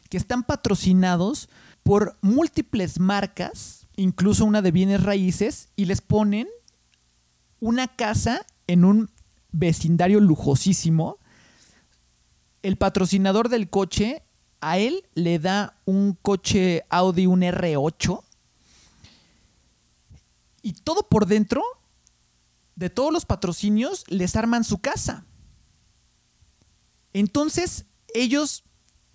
que 0.09 0.17
están 0.17 0.43
patrocinados 0.43 1.49
por 1.83 2.17
múltiples 2.21 2.99
marcas, 2.99 3.87
incluso 3.95 4.45
una 4.45 4.61
de 4.61 4.71
bienes 4.71 5.03
raíces, 5.03 5.69
y 5.75 5.85
les 5.85 6.01
ponen 6.01 6.47
una 7.59 7.87
casa 7.87 8.45
en 8.67 8.85
un 8.85 9.09
vecindario 9.51 10.19
lujosísimo. 10.19 11.17
El 12.63 12.77
patrocinador 12.77 13.49
del 13.49 13.69
coche 13.69 14.23
a 14.61 14.77
él 14.79 15.03
le 15.13 15.39
da 15.39 15.77
un 15.85 16.17
coche 16.19 16.83
Audi, 16.89 17.27
un 17.27 17.41
R8, 17.41 18.23
y 20.65 20.73
todo 20.73 21.07
por 21.07 21.27
dentro 21.27 21.63
de 22.75 22.89
todos 22.89 23.13
los 23.13 23.27
patrocinios 23.27 24.03
les 24.07 24.35
arman 24.35 24.63
su 24.63 24.79
casa. 24.79 25.23
Entonces 27.13 27.85
ellos 28.15 28.63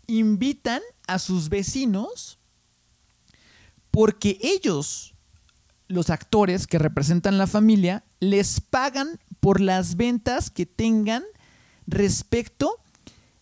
invitan 0.07 0.81
a 1.09 1.19
sus 1.19 1.49
vecinos 1.49 2.39
porque 3.91 4.39
ellos, 4.43 5.17
los 5.89 6.11
actores 6.11 6.69
que 6.69 6.79
representan 6.79 7.37
la 7.37 7.49
familia, 7.49 8.05
les 8.21 8.61
pagan 8.61 9.19
por 9.41 9.61
las 9.61 9.97
ventas 9.97 10.51
que 10.51 10.67
tengan 10.67 11.25
respecto 11.89 12.77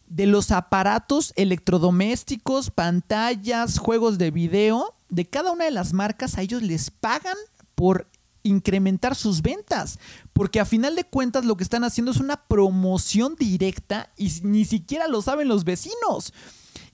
de 0.06 0.24
los 0.24 0.50
aparatos 0.50 1.34
electrodomésticos, 1.36 2.70
pantallas, 2.70 3.78
juegos 3.78 4.16
de 4.16 4.30
video 4.30 4.94
de 5.10 5.26
cada 5.28 5.52
una 5.52 5.66
de 5.66 5.72
las 5.72 5.92
marcas 5.92 6.38
a 6.38 6.40
ellos 6.40 6.62
les 6.62 6.90
pagan 6.90 7.36
por 7.78 8.10
incrementar 8.42 9.14
sus 9.14 9.40
ventas, 9.40 10.00
porque 10.32 10.58
a 10.58 10.64
final 10.64 10.96
de 10.96 11.04
cuentas 11.04 11.44
lo 11.44 11.56
que 11.56 11.62
están 11.62 11.84
haciendo 11.84 12.10
es 12.10 12.18
una 12.18 12.48
promoción 12.48 13.36
directa 13.36 14.12
y 14.16 14.32
ni 14.42 14.64
siquiera 14.64 15.06
lo 15.06 15.22
saben 15.22 15.46
los 15.46 15.62
vecinos. 15.62 16.32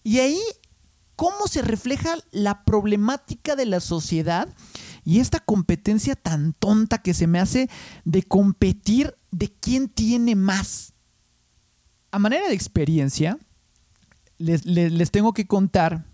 Y 0.02 0.18
ahí, 0.18 0.38
¿cómo 1.16 1.46
se 1.46 1.62
refleja 1.62 2.18
la 2.32 2.64
problemática 2.64 3.56
de 3.56 3.64
la 3.64 3.80
sociedad 3.80 4.54
y 5.06 5.20
esta 5.20 5.40
competencia 5.40 6.16
tan 6.16 6.52
tonta 6.52 6.98
que 6.98 7.14
se 7.14 7.26
me 7.26 7.40
hace 7.40 7.70
de 8.04 8.22
competir 8.24 9.16
de 9.30 9.50
quién 9.50 9.88
tiene 9.88 10.34
más? 10.36 10.92
A 12.10 12.18
manera 12.18 12.46
de 12.46 12.54
experiencia, 12.54 13.38
les, 14.36 14.66
les 14.66 15.10
tengo 15.10 15.32
que 15.32 15.46
contar 15.46 16.04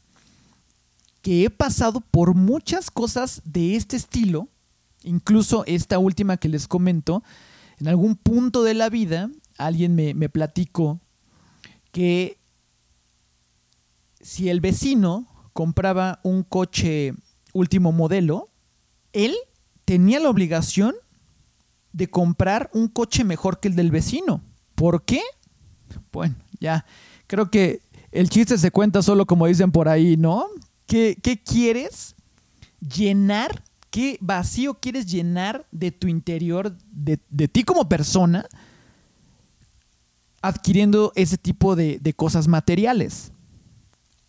que 1.22 1.44
he 1.44 1.50
pasado 1.50 2.00
por 2.00 2.34
muchas 2.36 2.88
cosas 2.88 3.42
de 3.44 3.74
este 3.74 3.96
estilo 3.96 4.48
Incluso 5.02 5.64
esta 5.66 5.98
última 5.98 6.36
que 6.36 6.48
les 6.48 6.68
comento, 6.68 7.22
en 7.78 7.88
algún 7.88 8.16
punto 8.16 8.62
de 8.62 8.74
la 8.74 8.90
vida 8.90 9.30
alguien 9.56 9.94
me, 9.94 10.14
me 10.14 10.28
platicó 10.28 11.00
que 11.92 12.38
si 14.20 14.48
el 14.48 14.60
vecino 14.60 15.26
compraba 15.52 16.20
un 16.22 16.42
coche 16.42 17.14
último 17.52 17.92
modelo, 17.92 18.50
él 19.12 19.34
tenía 19.84 20.20
la 20.20 20.30
obligación 20.30 20.94
de 21.92 22.08
comprar 22.08 22.70
un 22.72 22.88
coche 22.88 23.24
mejor 23.24 23.60
que 23.60 23.68
el 23.68 23.76
del 23.76 23.90
vecino. 23.90 24.42
¿Por 24.74 25.04
qué? 25.04 25.20
Bueno, 26.12 26.36
ya, 26.60 26.84
creo 27.26 27.50
que 27.50 27.82
el 28.12 28.28
chiste 28.28 28.58
se 28.58 28.70
cuenta 28.70 29.02
solo 29.02 29.26
como 29.26 29.46
dicen 29.46 29.72
por 29.72 29.88
ahí, 29.88 30.16
¿no? 30.16 30.46
¿Qué, 30.86 31.16
qué 31.22 31.42
quieres? 31.42 32.14
Llenar 32.80 33.64
¿Qué 33.90 34.18
vacío 34.20 34.74
quieres 34.74 35.06
llenar 35.06 35.66
de 35.72 35.90
tu 35.90 36.06
interior, 36.06 36.76
de, 36.92 37.16
ti 37.48 37.64
como 37.64 37.88
persona, 37.88 38.46
adquiriendo 40.42 41.12
ese 41.16 41.36
tipo 41.36 41.74
de, 41.74 41.98
de 42.00 42.14
cosas 42.14 42.46
materiales? 42.46 43.32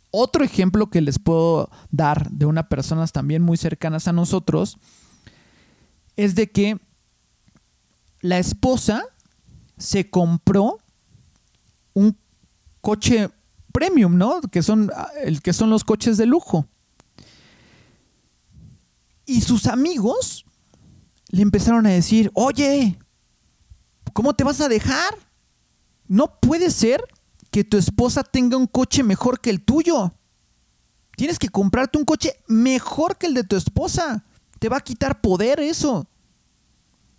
Otro 0.09 0.43
ejemplo 0.43 0.89
que 0.89 1.01
les 1.01 1.19
puedo 1.19 1.69
dar 1.89 2.29
de 2.31 2.45
unas 2.45 2.67
personas 2.67 3.11
también 3.11 3.43
muy 3.43 3.55
cercanas 3.55 4.07
a 4.07 4.13
nosotros 4.13 4.77
es 6.17 6.35
de 6.35 6.51
que 6.51 6.79
la 8.21 8.39
esposa 8.39 9.03
se 9.77 10.09
compró 10.09 10.79
un 11.93 12.17
coche 12.81 13.29
premium, 13.71 14.17
¿no? 14.17 14.41
Que 14.41 14.61
son, 14.61 14.91
el 15.23 15.41
que 15.41 15.53
son 15.53 15.69
los 15.69 15.83
coches 15.83 16.17
de 16.17 16.25
lujo. 16.25 16.67
Y 19.25 19.41
sus 19.41 19.67
amigos 19.67 20.45
le 21.29 21.41
empezaron 21.41 21.85
a 21.85 21.91
decir, 21.91 22.31
oye, 22.33 22.97
¿cómo 24.13 24.33
te 24.33 24.43
vas 24.43 24.61
a 24.61 24.69
dejar? 24.69 25.17
No 26.07 26.39
puede 26.39 26.69
ser 26.71 27.03
que 27.51 27.63
tu 27.63 27.77
esposa 27.77 28.23
tenga 28.23 28.57
un 28.57 28.67
coche 28.67 29.03
mejor 29.03 29.39
que 29.39 29.49
el 29.49 29.63
tuyo. 29.63 30.13
Tienes 31.15 31.39
que 31.39 31.49
comprarte 31.49 31.97
un 31.97 32.05
coche 32.05 32.35
mejor 32.47 33.17
que 33.17 33.27
el 33.27 33.33
de 33.33 33.43
tu 33.43 33.55
esposa. 33.55 34.25
Te 34.59 34.69
va 34.69 34.77
a 34.77 34.81
quitar 34.81 35.21
poder 35.21 35.59
eso. 35.59 36.07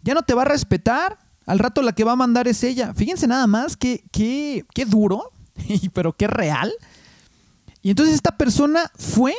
Ya 0.03 0.15
no 0.15 0.23
te 0.23 0.35
va 0.35 0.43
a 0.43 0.47
respetar. 0.47 1.19
Al 1.47 1.59
rato 1.59 1.83
la 1.83 1.93
que 1.93 2.05
va 2.05 2.13
a 2.13 2.17
mandar 2.17 2.49
es 2.49 2.63
ella. 2.63 2.95
Fíjense 2.95 3.27
nada 3.27 3.47
más 3.47 3.77
qué, 3.77 4.05
qué, 4.13 4.65
qué 4.75 4.85
duro, 4.85 5.33
pero 5.93 6.13
qué 6.13 6.27
real. 6.27 6.73
Y 7.83 7.91
entonces 7.91 8.15
esta 8.15 8.37
persona 8.37 8.91
fue 8.95 9.35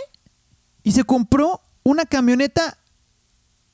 y 0.83 0.91
se 0.91 1.03
compró 1.03 1.61
una 1.83 2.05
camioneta 2.05 2.77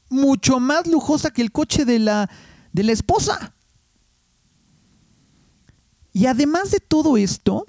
mucho 0.10 0.60
más 0.60 0.88
lujosa 0.88 1.32
que 1.32 1.42
el 1.42 1.52
coche 1.52 1.86
de 1.86 2.00
la, 2.00 2.30
de 2.74 2.84
la 2.84 2.92
esposa. 2.92 3.54
Y 6.12 6.26
además 6.26 6.72
de 6.72 6.80
todo 6.80 7.18
esto, 7.18 7.66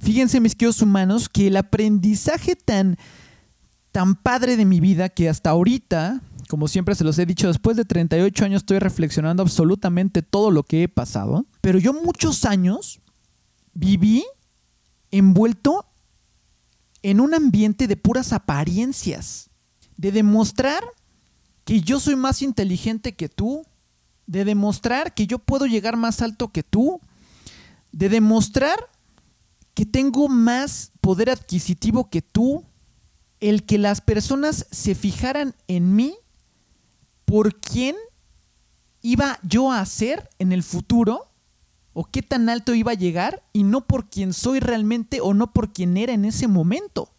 fíjense 0.00 0.40
mis 0.40 0.54
queridos 0.54 0.80
humanos, 0.80 1.28
que 1.28 1.48
el 1.48 1.56
aprendizaje 1.56 2.56
tan, 2.56 2.96
tan 3.90 4.14
padre 4.14 4.56
de 4.56 4.64
mi 4.64 4.80
vida 4.80 5.08
que 5.08 5.28
hasta 5.28 5.50
ahorita, 5.50 6.22
como 6.48 6.68
siempre 6.68 6.94
se 6.94 7.04
los 7.04 7.18
he 7.18 7.26
dicho, 7.26 7.48
después 7.48 7.76
de 7.76 7.84
38 7.84 8.44
años 8.44 8.62
estoy 8.62 8.78
reflexionando 8.78 9.42
absolutamente 9.42 10.22
todo 10.22 10.50
lo 10.50 10.62
que 10.62 10.84
he 10.84 10.88
pasado, 10.88 11.46
pero 11.60 11.78
yo 11.78 11.92
muchos 11.92 12.44
años 12.44 13.00
viví 13.74 14.24
envuelto 15.10 15.91
en 17.02 17.20
un 17.20 17.34
ambiente 17.34 17.86
de 17.86 17.96
puras 17.96 18.32
apariencias, 18.32 19.50
de 19.96 20.12
demostrar 20.12 20.84
que 21.64 21.80
yo 21.80 22.00
soy 22.00 22.16
más 22.16 22.42
inteligente 22.42 23.14
que 23.14 23.28
tú, 23.28 23.64
de 24.26 24.44
demostrar 24.44 25.14
que 25.14 25.26
yo 25.26 25.38
puedo 25.38 25.66
llegar 25.66 25.96
más 25.96 26.22
alto 26.22 26.48
que 26.48 26.62
tú, 26.62 27.00
de 27.92 28.08
demostrar 28.08 28.90
que 29.74 29.86
tengo 29.86 30.28
más 30.28 30.92
poder 31.00 31.30
adquisitivo 31.30 32.10
que 32.10 32.22
tú, 32.22 32.64
el 33.40 33.64
que 33.64 33.78
las 33.78 34.00
personas 34.00 34.66
se 34.70 34.94
fijaran 34.94 35.54
en 35.66 35.96
mí 35.96 36.14
por 37.24 37.58
quién 37.58 37.96
iba 39.00 39.38
yo 39.42 39.72
a 39.72 39.84
ser 39.84 40.30
en 40.38 40.52
el 40.52 40.62
futuro 40.62 41.31
o 41.94 42.04
qué 42.04 42.22
tan 42.22 42.48
alto 42.48 42.74
iba 42.74 42.92
a 42.92 42.96
llegar 42.96 43.42
y 43.52 43.64
no 43.64 43.86
por 43.86 44.08
quién 44.08 44.32
soy 44.32 44.60
realmente 44.60 45.20
o 45.20 45.34
no 45.34 45.52
por 45.52 45.72
quién 45.72 45.96
era 45.96 46.12
en 46.12 46.24
ese 46.24 46.48
momento. 46.48 47.10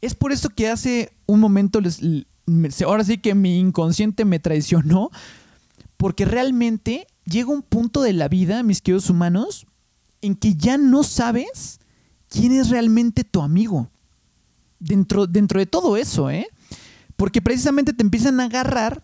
Es 0.00 0.14
por 0.14 0.32
eso 0.32 0.48
que 0.50 0.68
hace 0.68 1.12
un 1.26 1.40
momento, 1.40 1.80
ahora 2.86 3.04
sí 3.04 3.18
que 3.18 3.34
mi 3.34 3.58
inconsciente 3.58 4.24
me 4.24 4.40
traicionó, 4.40 5.10
porque 5.96 6.24
realmente 6.24 7.06
llega 7.24 7.52
un 7.52 7.62
punto 7.62 8.02
de 8.02 8.14
la 8.14 8.28
vida, 8.28 8.62
mis 8.62 8.80
queridos 8.80 9.10
humanos, 9.10 9.66
en 10.22 10.34
que 10.34 10.54
ya 10.54 10.78
no 10.78 11.02
sabes 11.02 11.80
quién 12.28 12.52
es 12.52 12.70
realmente 12.70 13.24
tu 13.24 13.42
amigo. 13.42 13.90
Dentro, 14.78 15.26
dentro 15.26 15.60
de 15.60 15.66
todo 15.66 15.98
eso, 15.98 16.30
¿eh? 16.30 16.48
Porque 17.16 17.42
precisamente 17.42 17.92
te 17.92 18.02
empiezan 18.02 18.40
a 18.40 18.44
agarrar 18.44 19.02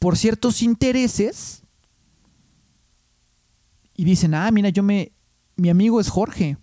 por 0.00 0.18
ciertos 0.18 0.62
intereses 0.62 1.63
y 3.96 4.04
dicen, 4.04 4.34
ah, 4.34 4.50
mira, 4.50 4.68
yo 4.70 4.82
me, 4.82 5.12
mi 5.56 5.70
amigo 5.70 6.00
es 6.00 6.08
Jorge. 6.08 6.58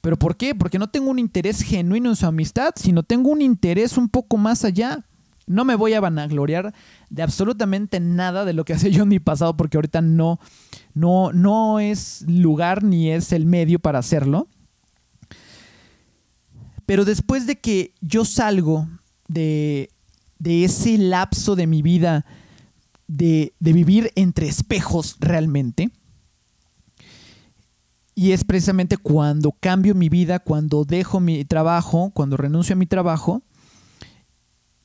¿Pero 0.00 0.18
por 0.18 0.36
qué? 0.36 0.54
Porque 0.54 0.80
no 0.80 0.90
tengo 0.90 1.10
un 1.10 1.20
interés 1.20 1.62
genuino 1.62 2.10
en 2.10 2.16
su 2.16 2.26
amistad, 2.26 2.72
sino 2.76 3.04
tengo 3.04 3.30
un 3.30 3.40
interés 3.40 3.96
un 3.96 4.08
poco 4.08 4.36
más 4.36 4.64
allá. 4.64 5.06
No 5.46 5.64
me 5.64 5.76
voy 5.76 5.94
a 5.94 6.00
vanagloriar 6.00 6.74
de 7.08 7.22
absolutamente 7.22 8.00
nada 8.00 8.44
de 8.44 8.52
lo 8.52 8.64
que 8.64 8.72
hacía 8.74 8.90
yo 8.90 9.04
en 9.04 9.10
mi 9.10 9.20
pasado, 9.20 9.56
porque 9.56 9.76
ahorita 9.76 10.00
no, 10.00 10.40
no, 10.92 11.32
no 11.32 11.78
es 11.78 12.22
lugar 12.26 12.82
ni 12.82 13.10
es 13.10 13.32
el 13.32 13.46
medio 13.46 13.78
para 13.78 14.00
hacerlo. 14.00 14.48
Pero 16.84 17.04
después 17.04 17.46
de 17.46 17.60
que 17.60 17.94
yo 18.00 18.24
salgo 18.24 18.88
de, 19.28 19.88
de 20.40 20.64
ese 20.64 20.98
lapso 20.98 21.54
de 21.54 21.68
mi 21.68 21.80
vida 21.80 22.26
de, 23.06 23.54
de 23.60 23.72
vivir 23.72 24.10
entre 24.16 24.48
espejos 24.48 25.16
realmente, 25.20 25.92
y 28.14 28.32
es 28.32 28.44
precisamente 28.44 28.96
cuando 28.96 29.52
cambio 29.52 29.94
mi 29.94 30.08
vida, 30.08 30.38
cuando 30.38 30.84
dejo 30.84 31.20
mi 31.20 31.44
trabajo, 31.44 32.10
cuando 32.14 32.36
renuncio 32.36 32.74
a 32.74 32.76
mi 32.76 32.86
trabajo. 32.86 33.42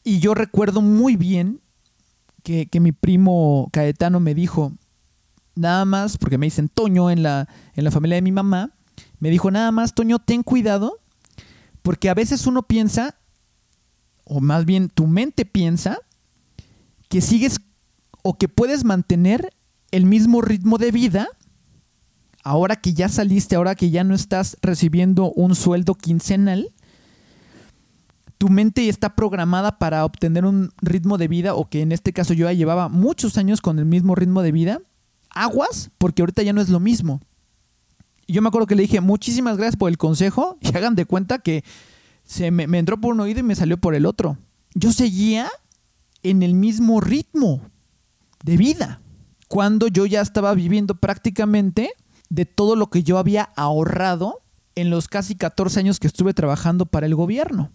Y 0.04 0.20
yo 0.20 0.34
recuerdo 0.34 0.82
muy 0.82 1.18
bien 1.18 1.62
que, 2.44 2.70
mi 2.80 2.94
primo 2.94 3.68
Caetano 3.74 4.22
me 4.22 4.34
dijo, 4.34 4.72
nada 5.56 5.84
más, 5.84 6.18
porque 6.18 6.38
me 6.38 6.46
dicen 6.46 6.70
Toño 6.70 7.12
en 7.12 7.24
la, 7.24 7.50
en 7.74 7.84
la 7.84 7.92
familia 7.92 8.16
de 8.16 8.22
mi 8.22 8.32
mamá, 8.32 8.72
me 9.20 9.30
dijo, 9.30 9.52
nada 9.52 9.72
más, 9.74 9.94
Toño, 9.94 10.20
ten 10.20 10.44
cuidado, 10.44 11.00
porque 11.82 12.10
a 12.10 12.14
veces 12.14 12.48
uno 12.48 12.64
piensa, 12.64 13.16
o 14.24 14.40
más 14.40 14.64
bien 14.64 14.88
tu 14.88 15.08
mente 15.08 15.46
piensa, 15.46 16.00
que 17.10 17.20
sigues 17.20 17.60
o 18.24 18.38
que 18.38 18.48
puedes 18.48 18.86
mantener 18.86 19.54
el 19.92 20.06
mismo 20.06 20.42
ritmo 20.42 20.78
de 20.78 20.92
vida 20.92 21.28
ahora 22.48 22.78
que 22.78 22.94
ya 22.94 23.10
saliste, 23.10 23.58
ahora 23.58 23.76
que 23.76 23.90
ya 23.90 24.06
no 24.06 24.16
estás 24.16 24.58
recibiendo 24.62 25.34
un 25.34 25.54
sueldo 25.54 25.96
quincenal, 25.96 26.72
tu 28.38 28.48
mente 28.48 28.88
está 28.88 29.16
programada 29.16 29.78
para 29.80 30.06
obtener 30.06 30.46
un 30.46 30.72
ritmo 30.82 31.18
de 31.18 31.28
vida, 31.28 31.56
o 31.56 31.70
que 31.70 31.82
en 31.82 31.92
este 31.92 32.14
caso 32.14 32.34
yo 32.34 32.46
ya 32.46 32.54
llevaba 32.54 32.88
muchos 32.88 33.38
años 33.38 33.60
con 33.60 33.80
el 33.80 33.86
mismo 33.86 34.16
ritmo 34.16 34.44
de 34.44 34.54
vida, 34.54 34.80
aguas, 35.30 35.92
porque 35.98 36.22
ahorita 36.22 36.42
ya 36.42 36.54
no 36.54 36.62
es 36.62 36.70
lo 36.70 36.80
mismo. 36.80 37.20
Y 38.28 38.34
yo 38.34 38.42
me 38.42 38.48
acuerdo 38.48 38.68
que 38.68 38.76
le 38.76 38.84
dije, 38.84 39.02
muchísimas 39.02 39.58
gracias 39.58 39.76
por 39.76 39.90
el 39.90 39.98
consejo, 39.98 40.58
y 40.62 40.70
hagan 40.70 40.96
de 40.96 41.04
cuenta 41.04 41.40
que 41.40 41.66
se 42.24 42.50
me, 42.52 42.66
me 42.66 42.80
entró 42.80 43.02
por 43.02 43.14
un 43.14 43.20
oído 43.20 43.42
y 43.42 43.44
me 43.44 43.56
salió 43.56 43.78
por 43.78 43.94
el 43.94 44.06
otro. 44.06 44.38
Yo 44.74 44.94
seguía 44.94 45.50
en 46.24 46.44
el 46.44 46.54
mismo 46.54 47.02
ritmo 47.02 47.60
de 48.46 48.56
vida, 48.56 49.02
cuando 49.50 49.90
yo 49.90 50.06
ya 50.06 50.22
estaba 50.22 50.54
viviendo 50.54 50.96
prácticamente 50.96 51.92
de 52.30 52.46
todo 52.46 52.76
lo 52.76 52.90
que 52.90 53.04
yo 53.04 53.18
había 53.18 53.44
ahorrado 53.56 54.42
en 54.76 54.90
los 54.90 55.08
casi 55.08 55.36
14 55.36 55.80
años 55.80 56.00
que 56.00 56.08
estuve 56.08 56.34
trabajando 56.34 56.86
para 56.86 57.06
el 57.06 57.16
gobierno. 57.16 57.72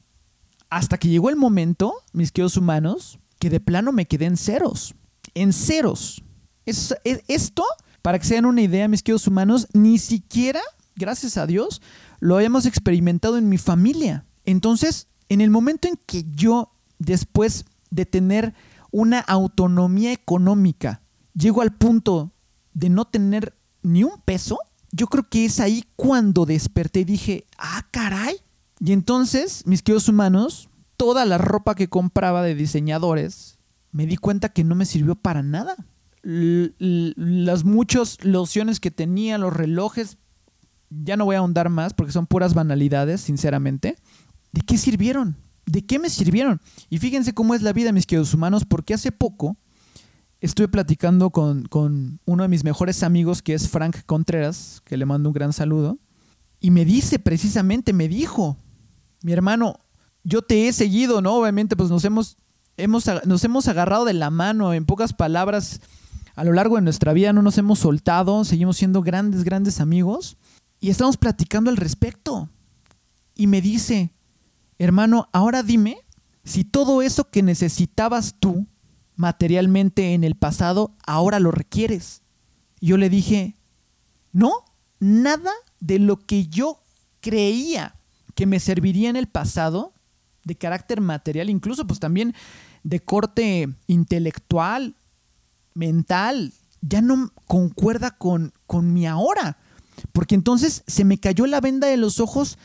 Hasta 0.70 0.98
que 0.98 1.08
llegó 1.08 1.30
el 1.30 1.36
momento, 1.36 1.94
mis 2.12 2.32
queridos 2.32 2.56
humanos, 2.56 3.18
que 3.38 3.50
de 3.50 3.60
plano 3.60 3.92
me 3.92 4.06
quedé 4.06 4.26
en 4.26 4.36
ceros. 4.36 4.94
En 5.34 5.52
ceros. 5.52 6.22
esto, 6.64 7.64
para 8.02 8.18
que 8.18 8.24
se 8.24 8.34
den 8.34 8.46
una 8.46 8.62
idea, 8.62 8.88
mis 8.88 9.02
queridos 9.02 9.26
humanos, 9.26 9.66
ni 9.72 9.98
siquiera, 9.98 10.60
gracias 10.94 11.36
a 11.36 11.46
Dios, 11.46 11.82
lo 12.20 12.38
hemos 12.38 12.66
experimentado 12.66 13.36
en 13.36 13.48
mi 13.48 13.58
familia. 13.58 14.24
Entonces, 14.44 15.08
en 15.28 15.40
el 15.40 15.50
momento 15.50 15.88
en 15.88 15.98
que 16.06 16.24
yo, 16.30 16.72
después 16.98 17.64
de 17.90 18.06
tener 18.06 18.54
una 18.92 19.18
autonomía 19.18 20.12
económica, 20.12 21.02
llego 21.34 21.62
al 21.62 21.74
punto 21.74 22.32
de 22.74 22.90
no 22.90 23.06
tener 23.06 23.56
ni 23.82 24.04
un 24.04 24.20
peso, 24.24 24.58
yo 24.90 25.06
creo 25.06 25.28
que 25.28 25.44
es 25.44 25.60
ahí 25.60 25.84
cuando 25.96 26.46
desperté 26.46 27.00
y 27.00 27.04
dije, 27.04 27.46
ah, 27.58 27.86
caray. 27.90 28.36
Y 28.78 28.92
entonces, 28.92 29.66
mis 29.66 29.82
queridos 29.82 30.08
humanos, 30.08 30.68
toda 30.96 31.24
la 31.24 31.38
ropa 31.38 31.74
que 31.74 31.88
compraba 31.88 32.42
de 32.42 32.54
diseñadores, 32.54 33.58
me 33.90 34.06
di 34.06 34.16
cuenta 34.16 34.50
que 34.50 34.64
no 34.64 34.74
me 34.74 34.86
sirvió 34.86 35.14
para 35.14 35.42
nada. 35.42 35.76
las 36.22 37.64
muchas 37.64 38.22
lociones 38.24 38.80
que 38.80 38.90
tenía, 38.90 39.38
los 39.38 39.52
relojes, 39.52 40.18
ya 40.90 41.16
no 41.16 41.24
voy 41.24 41.36
a 41.36 41.40
ahondar 41.40 41.68
más 41.70 41.94
porque 41.94 42.12
son 42.12 42.26
puras 42.26 42.54
banalidades, 42.54 43.20
sinceramente. 43.20 43.96
¿De 44.52 44.60
qué 44.60 44.76
sirvieron? 44.76 45.36
¿De 45.64 45.84
qué 45.84 45.98
me 45.98 46.10
sirvieron? 46.10 46.60
Y 46.90 46.98
fíjense 46.98 47.32
cómo 47.32 47.54
es 47.54 47.62
la 47.62 47.72
vida, 47.72 47.92
mis 47.92 48.06
queridos 48.06 48.34
humanos, 48.34 48.64
porque 48.64 48.94
hace 48.94 49.12
poco 49.12 49.56
estuve 50.42 50.66
platicando 50.66 51.30
con, 51.30 51.64
con, 51.66 52.18
uno 52.24 52.42
de 52.42 52.48
mis 52.48 52.64
mejores 52.64 53.04
amigos, 53.04 53.42
que 53.42 53.54
es 53.54 53.68
Frank 53.68 54.04
Contreras, 54.06 54.82
que 54.84 54.96
le 54.96 55.06
mando 55.06 55.28
un 55.28 55.32
gran 55.32 55.52
saludo, 55.52 55.98
y 56.58 56.72
me 56.72 56.84
dice 56.84 57.20
precisamente, 57.20 57.92
me 57.92 58.08
dijo, 58.08 58.56
mi 59.22 59.32
hermano, 59.32 59.78
yo 60.24 60.42
te 60.42 60.66
he 60.66 60.72
seguido, 60.72 61.22
¿no? 61.22 61.34
Obviamente, 61.34 61.76
pues 61.76 61.90
nos 61.90 62.04
hemos, 62.04 62.36
hemos, 62.76 63.04
nos 63.24 63.44
hemos 63.44 63.68
agarrado 63.68 64.04
de 64.04 64.14
la 64.14 64.30
mano, 64.30 64.74
en 64.74 64.84
pocas 64.84 65.12
palabras, 65.12 65.80
a 66.34 66.42
lo 66.42 66.52
largo 66.52 66.74
de 66.74 66.82
nuestra 66.82 67.12
vida 67.12 67.32
no 67.32 67.42
nos 67.42 67.56
hemos 67.58 67.78
soltado, 67.78 68.44
seguimos 68.44 68.76
siendo 68.76 69.00
grandes, 69.02 69.44
grandes 69.44 69.80
amigos, 69.80 70.36
y 70.80 70.90
estamos 70.90 71.16
platicando 71.16 71.70
al 71.70 71.76
respecto. 71.76 72.48
Y 73.36 73.46
me 73.46 73.60
dice, 73.60 74.12
hermano, 74.78 75.28
ahora 75.32 75.62
dime 75.62 75.98
si 76.42 76.64
todo 76.64 77.00
eso 77.00 77.30
que 77.30 77.44
necesitabas 77.44 78.34
tú 78.40 78.66
materialmente 79.22 80.14
en 80.14 80.24
el 80.24 80.34
pasado, 80.34 80.96
ahora 81.06 81.38
lo 81.38 81.52
requieres. 81.52 82.22
yo 82.80 82.96
le 82.96 83.08
dije, 83.08 83.54
no, 84.32 84.50
nada 84.98 85.52
de 85.78 86.00
lo 86.00 86.16
que 86.16 86.48
yo 86.48 86.80
creía 87.20 87.94
que 88.34 88.46
me 88.46 88.58
serviría 88.58 89.10
en 89.10 89.14
el 89.14 89.28
pasado, 89.28 89.92
de 90.42 90.56
carácter 90.56 91.00
material, 91.00 91.50
incluso 91.50 91.86
pues 91.86 92.00
también 92.00 92.34
de 92.82 92.98
corte 92.98 93.68
intelectual, 93.86 94.96
mental, 95.74 96.52
ya 96.80 97.00
no 97.00 97.30
concuerda 97.46 98.10
con, 98.10 98.52
con 98.66 98.92
mi 98.92 99.06
ahora. 99.06 99.56
Porque 100.10 100.34
entonces 100.34 100.82
se 100.88 101.04
me 101.04 101.18
cayó 101.18 101.46
la 101.46 101.60
venda 101.60 101.86
de 101.86 101.96
los 101.96 102.18
ojos 102.18 102.58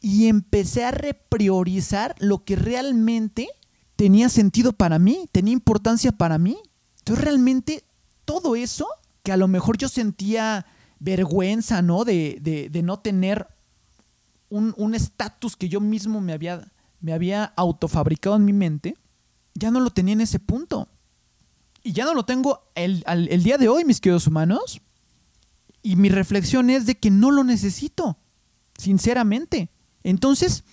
y 0.00 0.28
empecé 0.28 0.86
a 0.86 0.92
repriorizar 0.92 2.14
lo 2.20 2.42
que 2.42 2.56
realmente 2.56 3.48
tenía 3.96 4.28
sentido 4.28 4.72
para 4.72 4.98
mí, 4.98 5.28
tenía 5.32 5.52
importancia 5.52 6.12
para 6.12 6.38
mí. 6.38 6.56
Entonces 6.98 7.24
realmente 7.24 7.84
todo 8.24 8.56
eso, 8.56 8.86
que 9.22 9.32
a 9.32 9.36
lo 9.36 9.48
mejor 9.48 9.78
yo 9.78 9.88
sentía 9.88 10.66
vergüenza, 10.98 11.82
¿no? 11.82 12.04
De, 12.04 12.38
de, 12.40 12.82
no 12.82 12.98
tener 13.00 13.46
un 14.48 14.94
estatus 14.94 15.56
que 15.56 15.68
yo 15.68 15.80
mismo 15.80 16.20
me 16.20 16.32
había, 16.32 16.72
me 17.00 17.12
había 17.12 17.44
autofabricado 17.56 18.36
en 18.36 18.44
mi 18.44 18.52
mente, 18.52 18.96
ya 19.54 19.70
no 19.70 19.80
lo 19.80 19.90
tenía 19.90 20.14
en 20.14 20.20
ese 20.20 20.38
punto. 20.38 20.88
Y 21.82 21.92
ya 21.92 22.04
no 22.04 22.14
lo 22.14 22.24
tengo 22.24 22.70
el, 22.74 23.04
el 23.06 23.42
día 23.42 23.58
de 23.58 23.68
hoy, 23.68 23.84
mis 23.84 24.00
queridos 24.00 24.26
humanos. 24.26 24.80
Y 25.82 25.96
mi 25.96 26.08
reflexión 26.08 26.70
es 26.70 26.86
de 26.86 26.94
que 26.94 27.10
no 27.10 27.30
lo 27.30 27.44
necesito, 27.44 28.16
sinceramente. 28.78 29.68
Entonces, 30.02 30.64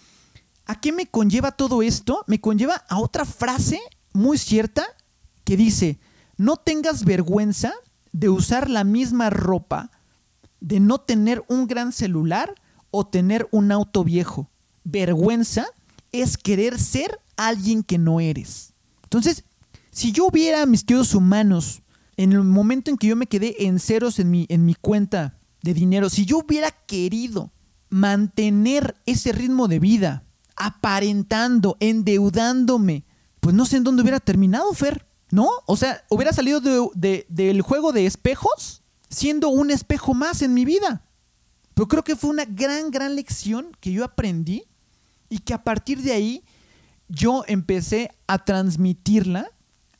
¿A 0.71 0.79
qué 0.79 0.93
me 0.93 1.05
conlleva 1.05 1.51
todo 1.51 1.81
esto? 1.81 2.23
Me 2.27 2.39
conlleva 2.39 2.85
a 2.87 2.97
otra 3.01 3.25
frase 3.25 3.81
muy 4.13 4.37
cierta 4.37 4.85
que 5.43 5.57
dice, 5.57 5.99
no 6.37 6.55
tengas 6.55 7.03
vergüenza 7.03 7.73
de 8.13 8.29
usar 8.29 8.69
la 8.69 8.85
misma 8.85 9.29
ropa, 9.29 9.91
de 10.61 10.79
no 10.79 10.99
tener 10.99 11.43
un 11.49 11.67
gran 11.67 11.91
celular 11.91 12.55
o 12.89 13.05
tener 13.05 13.49
un 13.51 13.73
auto 13.73 14.05
viejo. 14.05 14.49
Vergüenza 14.85 15.65
es 16.13 16.37
querer 16.37 16.79
ser 16.79 17.19
alguien 17.35 17.83
que 17.83 17.97
no 17.97 18.21
eres. 18.21 18.73
Entonces, 19.03 19.43
si 19.91 20.13
yo 20.13 20.27
hubiera 20.27 20.65
mis 20.65 20.85
queridos 20.85 21.13
humanos 21.13 21.81
en 22.15 22.31
el 22.31 22.43
momento 22.45 22.91
en 22.91 22.97
que 22.97 23.07
yo 23.07 23.17
me 23.17 23.27
quedé 23.27 23.65
en 23.65 23.77
ceros 23.77 24.19
en 24.19 24.31
mi, 24.31 24.45
en 24.47 24.63
mi 24.63 24.75
cuenta 24.75 25.37
de 25.63 25.73
dinero, 25.73 26.09
si 26.09 26.23
yo 26.25 26.37
hubiera 26.37 26.71
querido 26.71 27.51
mantener 27.89 28.95
ese 29.05 29.33
ritmo 29.33 29.67
de 29.67 29.79
vida, 29.79 30.23
aparentando, 30.63 31.75
endeudándome, 31.79 33.03
pues 33.39 33.55
no 33.55 33.65
sé 33.65 33.77
en 33.77 33.83
dónde 33.83 34.03
hubiera 34.03 34.19
terminado, 34.19 34.71
Fer, 34.75 35.07
¿no? 35.31 35.49
O 35.65 35.75
sea, 35.75 36.03
hubiera 36.07 36.33
salido 36.33 36.61
del 36.93 37.61
juego 37.63 37.91
de 37.91 38.05
espejos 38.05 38.83
siendo 39.09 39.49
un 39.49 39.71
espejo 39.71 40.13
más 40.13 40.43
en 40.43 40.53
mi 40.53 40.63
vida. 40.63 41.03
Pero 41.73 41.87
creo 41.87 42.03
que 42.03 42.15
fue 42.15 42.29
una 42.29 42.45
gran, 42.45 42.91
gran 42.91 43.15
lección 43.15 43.75
que 43.79 43.91
yo 43.91 44.05
aprendí 44.05 44.65
y 45.29 45.39
que 45.39 45.55
a 45.55 45.63
partir 45.63 46.03
de 46.03 46.11
ahí 46.11 46.43
yo 47.09 47.43
empecé 47.47 48.11
a 48.27 48.45
transmitirla 48.45 49.49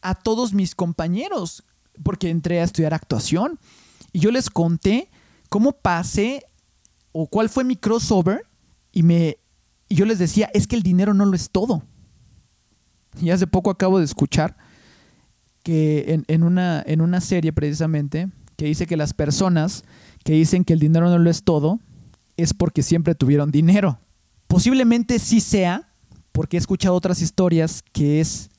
a 0.01 0.13
todos 0.13 0.53
mis 0.53 0.75
compañeros, 0.75 1.63
porque 2.03 2.29
entré 2.29 2.61
a 2.61 2.65
estudiar 2.65 2.93
actuación 2.93 3.59
y 4.13 4.19
yo 4.19 4.29
les 4.29 4.51
conté 4.51 5.09
cómo 5.49 5.71
pasé 5.71 6.45
o 7.13 7.25
cuál 7.25 7.49
fue 7.49 7.63
mi 7.63 7.75
crossover 7.77 8.45
y 8.91 9.01
me 9.01 9.39
y 9.91 9.95
yo 9.95 10.05
les 10.05 10.19
decía, 10.19 10.49
es 10.53 10.67
que 10.67 10.77
el 10.77 10.83
dinero 10.83 11.13
no 11.13 11.25
lo 11.25 11.35
es 11.35 11.49
todo. 11.49 11.83
Y 13.21 13.31
hace 13.31 13.45
poco 13.45 13.69
acabo 13.69 13.99
de 13.99 14.05
escuchar 14.05 14.55
que 15.63 16.23
en, 16.29 16.43
una, 16.43 16.81
en 16.87 17.01
una 17.01 17.19
serie 17.19 17.51
precisamente, 17.51 18.29
que 18.55 18.67
dice 18.67 18.87
que 18.87 18.95
las 18.95 19.13
personas 19.13 19.83
que 20.23 20.31
dicen 20.31 20.63
que 20.63 20.71
el 20.71 20.79
dinero 20.79 21.09
no 21.09 21.19
lo 21.19 21.29
es 21.29 21.43
todo, 21.43 21.81
es 22.37 22.53
porque 22.53 22.83
siempre 22.83 23.15
tuvieron 23.15 23.51
dinero. 23.51 23.99
Posiblemente 24.47 25.19
sí 25.19 25.41
sea, 25.41 25.89
porque 26.31 26.55
he 26.55 26.59
escuchado 26.59 26.95
otras 26.95 27.21
historias 27.21 27.83
que 27.91 28.21
es 28.21 28.49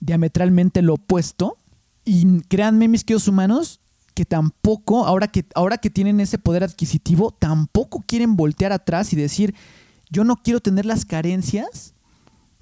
diametralmente 0.00 0.82
lo 0.82 0.94
opuesto. 0.94 1.56
Y 2.04 2.40
créanme, 2.48 2.88
mis 2.88 3.04
queridos 3.04 3.28
humanos, 3.28 3.78
que 4.14 4.24
tampoco, 4.24 5.06
ahora 5.06 5.28
que, 5.28 5.46
ahora 5.54 5.78
que 5.78 5.88
tienen 5.88 6.18
ese 6.18 6.38
poder 6.38 6.64
adquisitivo, 6.64 7.30
tampoco 7.30 8.02
quieren 8.04 8.34
voltear 8.34 8.72
atrás 8.72 9.12
y 9.12 9.16
decir, 9.16 9.54
yo 10.10 10.24
no 10.24 10.36
quiero 10.36 10.60
tener 10.60 10.84
las 10.84 11.04
carencias 11.04 11.94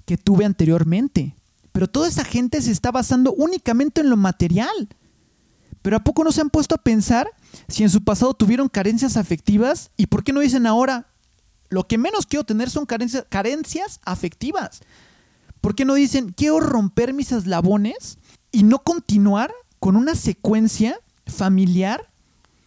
que 0.05 0.17
tuve 0.17 0.45
anteriormente. 0.45 1.35
Pero 1.71 1.87
toda 1.87 2.07
esa 2.07 2.23
gente 2.23 2.61
se 2.61 2.71
está 2.71 2.91
basando 2.91 3.33
únicamente 3.33 4.01
en 4.01 4.09
lo 4.09 4.17
material. 4.17 4.89
Pero 5.81 5.97
¿a 5.97 6.03
poco 6.03 6.23
no 6.23 6.31
se 6.31 6.41
han 6.41 6.49
puesto 6.49 6.75
a 6.75 6.79
pensar 6.79 7.29
si 7.67 7.83
en 7.83 7.89
su 7.89 8.03
pasado 8.03 8.33
tuvieron 8.33 8.69
carencias 8.69 9.17
afectivas? 9.17 9.91
¿Y 9.97 10.07
por 10.07 10.23
qué 10.23 10.33
no 10.33 10.41
dicen 10.41 10.67
ahora, 10.67 11.07
lo 11.69 11.87
que 11.87 11.97
menos 11.97 12.25
quiero 12.25 12.43
tener 12.43 12.69
son 12.69 12.85
carencias, 12.85 13.99
afectivas? 14.03 14.81
¿Por 15.61 15.75
qué 15.75 15.85
no 15.85 15.93
dicen, 15.93 16.33
quiero 16.35 16.59
romper 16.59 17.13
mis 17.13 17.31
eslabones 17.31 18.17
y 18.51 18.63
no 18.63 18.79
continuar 18.79 19.53
con 19.79 19.95
una 19.95 20.15
secuencia 20.15 20.99
familiar 21.27 22.11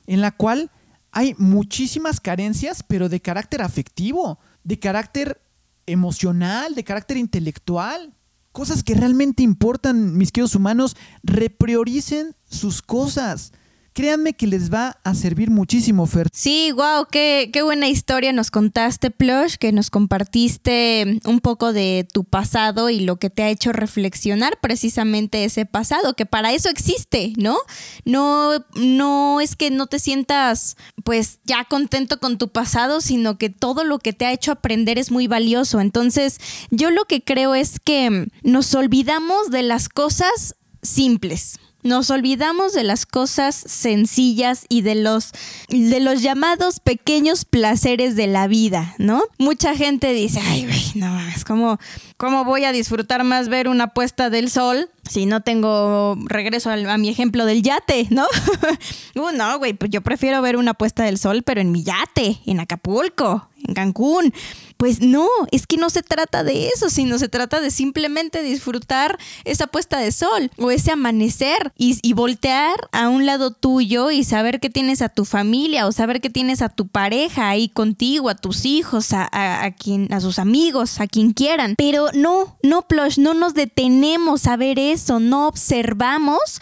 en 0.07 0.21
la 0.21 0.31
cual 0.31 0.71
hay 1.11 1.35
muchísimas 1.39 2.21
carencias, 2.21 2.83
pero 2.83 3.09
de 3.09 3.21
carácter 3.21 3.63
afectivo? 3.63 4.39
De 4.65 4.79
carácter 4.79 5.41
emocional, 5.87 6.75
de 6.75 6.85
carácter 6.85 7.17
intelectual. 7.17 8.15
Cosas 8.53 8.83
que 8.83 8.95
realmente 8.95 9.43
importan, 9.43 10.17
mis 10.17 10.31
queridos 10.31 10.55
humanos, 10.55 10.97
reprioricen 11.23 12.37
sus 12.45 12.83
cosas. 12.83 13.53
Créanme 13.95 14.33
que 14.33 14.47
les 14.47 14.73
va 14.73 14.99
a 15.05 15.15
servir 15.15 15.51
muchísimo, 15.51 16.07
Fer. 16.07 16.29
Sí, 16.33 16.73
wow, 16.73 17.07
qué, 17.11 17.51
qué 17.53 17.63
buena 17.63 17.89
historia 17.89 18.33
nos 18.33 18.51
contaste, 18.51 19.11
Plush, 19.11 19.57
que 19.57 19.71
nos 19.73 19.91
compartiste 19.91 21.21
un 21.27 21.41
poco 21.41 21.75
de 21.75 22.09
tu 22.11 22.25
pasado 22.25 22.89
y 22.89 23.01
lo 23.01 23.17
que 23.17 23.29
te 23.29 23.43
ha 23.43 23.51
hecho 23.51 23.73
reflexionar 23.73 24.59
precisamente 24.61 25.45
ese 25.45 25.67
pasado, 25.67 26.15
que 26.15 26.25
para 26.25 26.53
eso 26.53 26.71
existe, 26.71 27.35
¿no? 27.37 27.59
No, 28.07 28.65
no 28.75 29.41
es 29.43 29.57
que 29.57 29.71
no 29.71 29.87
te 29.87 29.99
sientas 29.99 30.77
pues 31.05 31.41
ya 31.45 31.65
contento 31.65 32.19
con 32.19 32.39
tu 32.39 32.49
pasado, 32.49 33.03
sino 33.03 33.37
que 33.37 33.51
todo 33.51 33.85
lo 33.85 33.99
que 33.99 34.15
te 34.15 34.25
ha 34.25 34.33
hecho 34.33 34.53
aprender 34.53 34.99
es 34.99 35.11
muy 35.11 35.27
valioso. 35.27 35.81
Entonces, 35.81 36.39
yo 36.71 36.91
lo 36.91 37.05
que 37.05 37.23
creo 37.23 37.55
es 37.55 37.79
que 37.79 38.29
nos 38.43 38.75
olvidamos 38.75 39.51
de 39.51 39.63
las 39.63 39.89
cosas 39.89 40.57
simples 40.83 41.59
Nos 41.83 42.11
olvidamos 42.11 42.73
de 42.73 42.85
las 42.85 43.07
cosas 43.07 43.55
sencillas 43.55 44.67
y 44.69 44.83
de 44.83 44.95
los, 44.95 45.33
de 45.69 46.01
los 46.01 46.23
llamados 46.23 46.81
pequeños 46.81 47.45
placeres 47.45 48.17
de 48.17 48.27
la 48.29 48.47
vida, 48.47 48.95
¿no? 48.99 49.23
Mucha 49.39 49.75
gente 49.75 50.13
dice, 50.13 50.41
ay, 50.41 50.67
güey, 50.67 50.93
no, 50.95 51.21
es 51.29 51.45
como, 51.45 51.79
¿cómo 52.17 52.45
voy 52.45 52.65
a 52.65 52.73
disfrutar 52.73 53.25
más 53.25 53.49
ver 53.49 53.69
una 53.69 53.89
puesta 53.89 54.31
del 54.31 54.51
sol 54.51 54.89
si 55.09 55.27
no 55.27 55.41
tengo 55.41 56.17
regreso 56.25 56.71
a, 56.71 56.75
a 56.75 56.99
mi 56.99 57.09
ejemplo 57.09 57.45
del 57.45 57.63
yate, 57.63 58.07
¿no? 58.11 58.27
uh, 59.17 59.31
no, 59.35 59.59
güey, 59.59 59.75
pues 59.75 59.91
yo 59.91 60.01
prefiero 60.01 60.41
ver 60.43 60.57
una 60.57 60.75
puesta 60.75 61.05
del 61.05 61.19
sol, 61.19 61.43
pero 61.43 61.61
en 61.61 61.73
mi 61.73 61.83
yate, 61.83 62.41
en 62.47 62.61
Acapulco, 62.61 63.49
en 63.67 63.75
Cancún. 63.75 64.33
Pues 64.77 65.01
no, 65.01 65.29
es 65.53 65.69
que 65.69 65.77
no 65.77 65.91
se 65.91 66.03
trata 66.03 66.43
de 66.43 66.67
eso, 66.67 66.91
sino 66.91 67.17
se 67.19 67.29
trata 67.29 67.61
de 67.61 67.71
simplemente 67.71 68.43
disfrutar 68.43 69.17
esa 69.45 69.69
puesta 69.69 69.99
de 69.99 70.11
sol 70.11 70.51
o 70.59 70.73
ese 70.73 70.91
amanecer 70.91 71.73
y, 71.79 72.13
voltear 72.15 72.89
a 72.93 73.09
un 73.09 73.25
lado 73.25 73.53
tuyo 73.53 74.11
y 74.11 74.23
saber 74.23 74.61
que 74.61 74.71
tienes 74.71 75.01
a 75.01 75.09
tu 75.09 75.25
familia 75.25 75.87
o 75.87 75.93
saber 75.93 76.21
que 76.21 76.31
tienes 76.31 76.63
a 76.63 76.69
tu 76.69 76.89
pareja 76.89 77.49
ahí 77.49 77.69
contigo, 77.69 78.29
a 78.29 78.35
tus 78.35 78.65
hijos, 78.65 79.13
a, 79.13 79.29
a, 79.33 79.71
quien, 79.71 80.13
a 80.13 80.21
sus 80.21 80.39
amigos, 80.39 81.01
a 81.01 81.07
quien 81.07 81.33
quieran. 81.33 81.75
Pero 81.79 82.09
no, 82.13 82.57
no, 82.63 82.83
Plush, 82.83 83.19
no 83.19 83.35
nos 83.35 83.55
detenemos 83.55 84.47
a 84.47 84.57
ver 84.57 84.79
eso, 84.79 84.92
no 85.21 85.47
observamos 85.49 86.61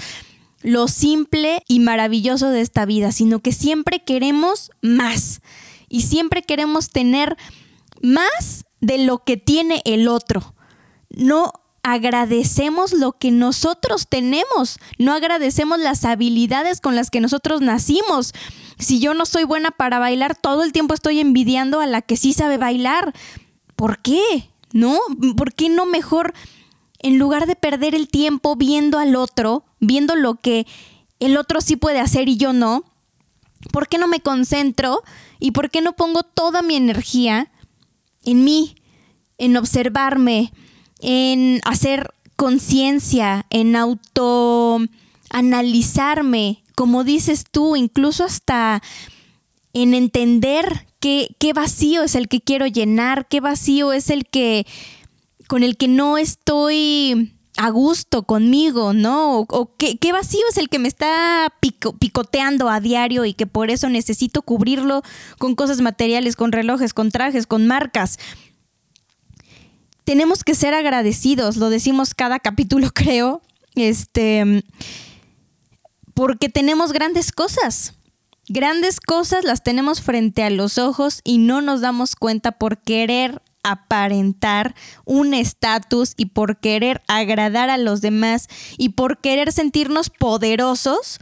lo 0.62 0.88
simple 0.88 1.62
y 1.69 1.81
maravilloso 1.81 2.51
de 2.51 2.61
esta 2.61 2.85
vida, 2.85 3.12
sino 3.12 3.40
que 3.40 3.53
siempre 3.53 4.05
queremos 4.05 4.71
más 4.83 5.40
y 5.88 6.03
siempre 6.03 6.43
queremos 6.43 6.90
tener 6.90 7.37
más 8.03 8.64
de 8.81 8.99
lo 8.99 9.25
que 9.25 9.37
tiene 9.37 9.83
el 9.85 10.09
otro. 10.09 10.55
No 11.11 11.53
agradecemos 11.83 12.93
lo 12.93 13.12
que 13.12 13.31
nosotros 13.31 14.07
tenemos, 14.09 14.79
no 14.99 15.12
agradecemos 15.12 15.79
las 15.79 16.05
habilidades 16.05 16.81
con 16.81 16.95
las 16.95 17.11
que 17.11 17.21
nosotros 17.21 17.62
nacimos. 17.62 18.33
Si 18.79 19.01
yo 19.01 19.14
no 19.14 19.27
soy 19.27 19.45
buena 19.45 19.71
para 19.71 19.99
bailar, 19.99 20.37
todo 20.37 20.62
el 20.62 20.73
tiempo 20.73 20.95
estoy 20.95 21.21
envidiando 21.21 21.81
a 21.81 21.87
la 21.87 22.03
que 22.03 22.16
sí 22.16 22.33
sabe 22.33 22.59
bailar. 22.59 23.14
¿Por 23.77 23.99
qué? 24.01 24.51
¿No? 24.73 24.99
¿Por 25.37 25.55
qué 25.55 25.69
no 25.69 25.87
mejor, 25.87 26.35
en 27.02 27.18
lugar 27.18 27.46
de 27.46 27.56
perder 27.56 27.94
el 27.94 28.08
tiempo 28.08 28.56
viendo 28.56 28.98
al 28.98 29.16
otro, 29.16 29.64
viendo 29.80 30.14
lo 30.14 30.36
que 30.36 30.66
el 31.18 31.36
otro 31.36 31.60
sí 31.60 31.76
puede 31.76 32.00
hacer 32.00 32.28
y 32.28 32.36
yo 32.36 32.52
no, 32.52 32.84
¿por 33.72 33.88
qué 33.88 33.98
no 33.98 34.06
me 34.06 34.20
concentro 34.20 35.02
y 35.38 35.52
por 35.52 35.70
qué 35.70 35.80
no 35.80 35.94
pongo 35.94 36.22
toda 36.22 36.62
mi 36.62 36.76
energía 36.76 37.50
en 38.24 38.44
mí, 38.44 38.76
en 39.38 39.56
observarme, 39.56 40.52
en 41.00 41.60
hacer 41.64 42.12
conciencia, 42.36 43.46
en 43.50 43.76
autoanalizarme, 43.76 46.62
como 46.74 47.04
dices 47.04 47.44
tú, 47.50 47.76
incluso 47.76 48.24
hasta 48.24 48.82
en 49.72 49.94
entender 49.94 50.86
qué, 51.00 51.34
qué 51.38 51.52
vacío 51.52 52.02
es 52.02 52.14
el 52.14 52.28
que 52.28 52.40
quiero 52.40 52.66
llenar, 52.66 53.28
qué 53.28 53.40
vacío 53.40 53.92
es 53.92 54.10
el 54.10 54.26
que 54.26 54.66
con 55.50 55.64
el 55.64 55.76
que 55.76 55.88
no 55.88 56.16
estoy 56.16 57.34
a 57.56 57.70
gusto 57.70 58.22
conmigo, 58.22 58.92
¿no? 58.92 59.40
O, 59.40 59.74
qué, 59.76 60.12
vacío 60.12 60.42
es 60.48 60.56
el 60.58 60.68
que 60.68 60.78
me 60.78 60.86
está 60.86 61.52
picoteando 61.98 62.68
a 62.68 62.78
diario 62.78 63.24
y 63.24 63.34
que 63.34 63.48
por 63.48 63.68
eso 63.68 63.88
necesito 63.88 64.42
cubrirlo 64.42 65.02
con 65.38 65.56
cosas 65.56 65.80
materiales, 65.80 66.36
con 66.36 66.52
relojes, 66.52 66.94
con 66.94 67.10
trajes, 67.10 67.48
con 67.48 67.66
marcas. 67.66 68.20
Tenemos 70.04 70.44
que 70.44 70.54
ser 70.54 70.72
agradecidos, 70.72 71.56
lo 71.56 71.68
decimos 71.68 72.14
cada 72.14 72.38
capítulo, 72.38 72.88
creo, 72.94 73.42
este, 73.74 74.62
porque 76.14 76.48
tenemos 76.48 76.92
grandes 76.92 77.32
cosas. 77.32 77.94
Grandes 78.46 79.00
cosas 79.00 79.42
las 79.42 79.64
tenemos 79.64 80.00
frente 80.00 80.44
a 80.44 80.50
los 80.50 80.78
ojos 80.78 81.22
y 81.24 81.38
no 81.38 81.60
nos 81.60 81.80
damos 81.80 82.14
cuenta 82.14 82.52
por 82.52 82.78
querer 82.78 83.42
aparentar 83.62 84.75
un 85.05 85.35
estatus 85.35 86.14
y 86.16 86.27
por 86.27 86.59
querer 86.61 87.03
agradar 87.09 87.70
a 87.70 87.79
los 87.79 88.01
demás 88.01 88.49
y 88.79 88.90
por 88.90 89.20
querer 89.20 89.53
sentirnos 89.53 90.11
poderosos 90.11 91.20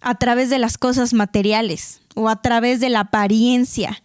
a 0.00 0.14
través 0.16 0.50
de 0.50 0.58
las 0.58 0.78
cosas 0.78 1.12
materiales 1.12 2.02
o 2.14 2.28
a 2.28 2.42
través 2.42 2.80
de 2.80 2.90
la 2.90 3.00
apariencia. 3.00 4.02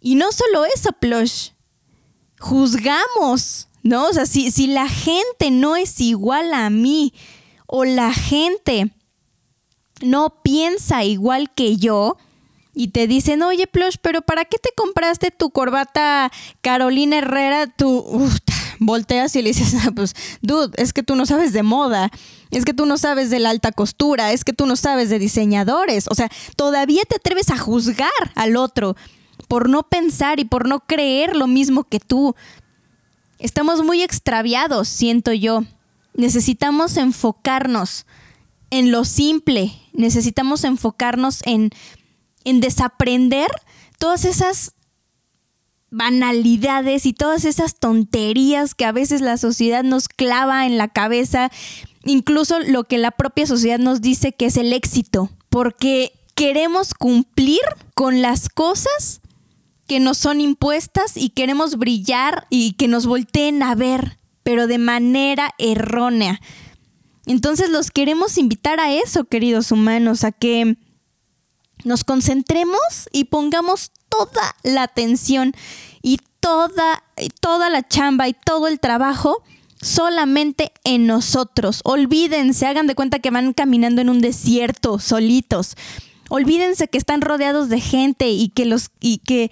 Y 0.00 0.14
no 0.14 0.32
solo 0.32 0.64
eso, 0.64 0.92
Plush, 0.92 1.50
juzgamos, 2.38 3.68
¿no? 3.82 4.06
O 4.06 4.12
sea, 4.12 4.26
si, 4.26 4.50
si 4.50 4.68
la 4.68 4.88
gente 4.88 5.50
no 5.50 5.76
es 5.76 6.00
igual 6.00 6.54
a 6.54 6.70
mí 6.70 7.12
o 7.66 7.84
la 7.84 8.12
gente 8.12 8.92
no 10.00 10.42
piensa 10.42 11.04
igual 11.04 11.52
que 11.54 11.76
yo, 11.76 12.16
y 12.78 12.88
te 12.88 13.08
dicen, 13.08 13.42
oye, 13.42 13.66
Plush, 13.66 13.96
pero 14.00 14.22
¿para 14.22 14.44
qué 14.44 14.56
te 14.56 14.70
compraste 14.76 15.32
tu 15.32 15.50
corbata 15.50 16.30
Carolina 16.60 17.18
Herrera? 17.18 17.66
Tú 17.66 18.30
volteas 18.78 19.34
y 19.34 19.42
le 19.42 19.48
dices, 19.48 19.74
ah, 19.84 19.90
pues, 19.92 20.14
dude, 20.42 20.80
es 20.80 20.92
que 20.92 21.02
tú 21.02 21.16
no 21.16 21.26
sabes 21.26 21.52
de 21.52 21.64
moda, 21.64 22.08
es 22.52 22.64
que 22.64 22.74
tú 22.74 22.86
no 22.86 22.96
sabes 22.96 23.30
de 23.30 23.40
la 23.40 23.50
alta 23.50 23.72
costura, 23.72 24.30
es 24.30 24.44
que 24.44 24.52
tú 24.52 24.64
no 24.64 24.76
sabes 24.76 25.10
de 25.10 25.18
diseñadores. 25.18 26.06
O 26.08 26.14
sea, 26.14 26.30
todavía 26.54 27.02
te 27.02 27.16
atreves 27.16 27.50
a 27.50 27.58
juzgar 27.58 28.08
al 28.36 28.54
otro 28.54 28.94
por 29.48 29.68
no 29.68 29.82
pensar 29.82 30.38
y 30.38 30.44
por 30.44 30.68
no 30.68 30.78
creer 30.78 31.34
lo 31.34 31.48
mismo 31.48 31.82
que 31.82 31.98
tú. 31.98 32.36
Estamos 33.40 33.82
muy 33.82 34.02
extraviados, 34.04 34.86
siento 34.86 35.32
yo. 35.32 35.64
Necesitamos 36.14 36.96
enfocarnos 36.96 38.06
en 38.70 38.92
lo 38.92 39.04
simple, 39.04 39.72
necesitamos 39.92 40.62
enfocarnos 40.62 41.42
en 41.44 41.70
en 42.48 42.60
desaprender 42.60 43.50
todas 43.98 44.24
esas 44.24 44.74
banalidades 45.90 47.06
y 47.06 47.12
todas 47.12 47.44
esas 47.44 47.78
tonterías 47.78 48.74
que 48.74 48.84
a 48.84 48.92
veces 48.92 49.20
la 49.20 49.36
sociedad 49.36 49.84
nos 49.84 50.08
clava 50.08 50.66
en 50.66 50.76
la 50.76 50.88
cabeza, 50.88 51.50
incluso 52.04 52.58
lo 52.60 52.84
que 52.84 52.98
la 52.98 53.10
propia 53.10 53.46
sociedad 53.46 53.78
nos 53.78 54.00
dice 54.00 54.32
que 54.32 54.46
es 54.46 54.56
el 54.56 54.72
éxito, 54.72 55.30
porque 55.48 56.12
queremos 56.34 56.94
cumplir 56.94 57.60
con 57.94 58.22
las 58.22 58.48
cosas 58.48 59.20
que 59.86 60.00
nos 60.00 60.18
son 60.18 60.40
impuestas 60.40 61.16
y 61.16 61.30
queremos 61.30 61.76
brillar 61.76 62.46
y 62.50 62.72
que 62.72 62.88
nos 62.88 63.06
volteen 63.06 63.62
a 63.62 63.74
ver, 63.74 64.18
pero 64.42 64.66
de 64.66 64.78
manera 64.78 65.54
errónea. 65.58 66.40
Entonces 67.26 67.70
los 67.70 67.90
queremos 67.90 68.38
invitar 68.38 68.80
a 68.80 68.92
eso, 68.92 69.24
queridos 69.24 69.72
humanos, 69.72 70.24
a 70.24 70.32
que 70.32 70.76
nos 71.84 72.04
concentremos 72.04 73.08
y 73.12 73.24
pongamos 73.24 73.92
toda 74.08 74.56
la 74.62 74.82
atención 74.82 75.54
y 76.02 76.18
toda, 76.40 77.02
toda 77.40 77.70
la 77.70 77.86
chamba 77.86 78.28
y 78.28 78.34
todo 78.34 78.68
el 78.68 78.80
trabajo 78.80 79.42
solamente 79.80 80.72
en 80.84 81.06
nosotros. 81.06 81.80
Olvídense, 81.84 82.66
hagan 82.66 82.86
de 82.86 82.94
cuenta 82.94 83.18
que 83.18 83.30
van 83.30 83.52
caminando 83.52 84.00
en 84.00 84.08
un 84.08 84.20
desierto 84.20 84.98
solitos. 84.98 85.76
Olvídense 86.28 86.88
que 86.88 86.98
están 86.98 87.20
rodeados 87.20 87.68
de 87.68 87.80
gente 87.80 88.28
y 88.28 88.48
que 88.48 88.66
los 88.66 88.90
y 89.00 89.18
que 89.18 89.50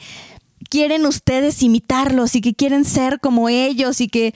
quieren 0.68 1.06
ustedes 1.06 1.62
imitarlos 1.62 2.34
y 2.34 2.40
que 2.40 2.54
quieren 2.54 2.84
ser 2.84 3.20
como 3.20 3.48
ellos 3.48 4.00
y 4.00 4.08
que 4.08 4.34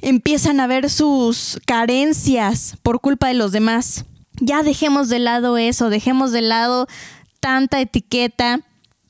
empiezan 0.00 0.60
a 0.60 0.66
ver 0.66 0.90
sus 0.90 1.60
carencias 1.66 2.76
por 2.82 3.00
culpa 3.00 3.28
de 3.28 3.34
los 3.34 3.52
demás. 3.52 4.04
Ya 4.40 4.62
dejemos 4.62 5.08
de 5.08 5.18
lado 5.18 5.58
eso, 5.58 5.90
dejemos 5.90 6.32
de 6.32 6.42
lado 6.42 6.86
tanta 7.42 7.80
etiqueta 7.80 8.60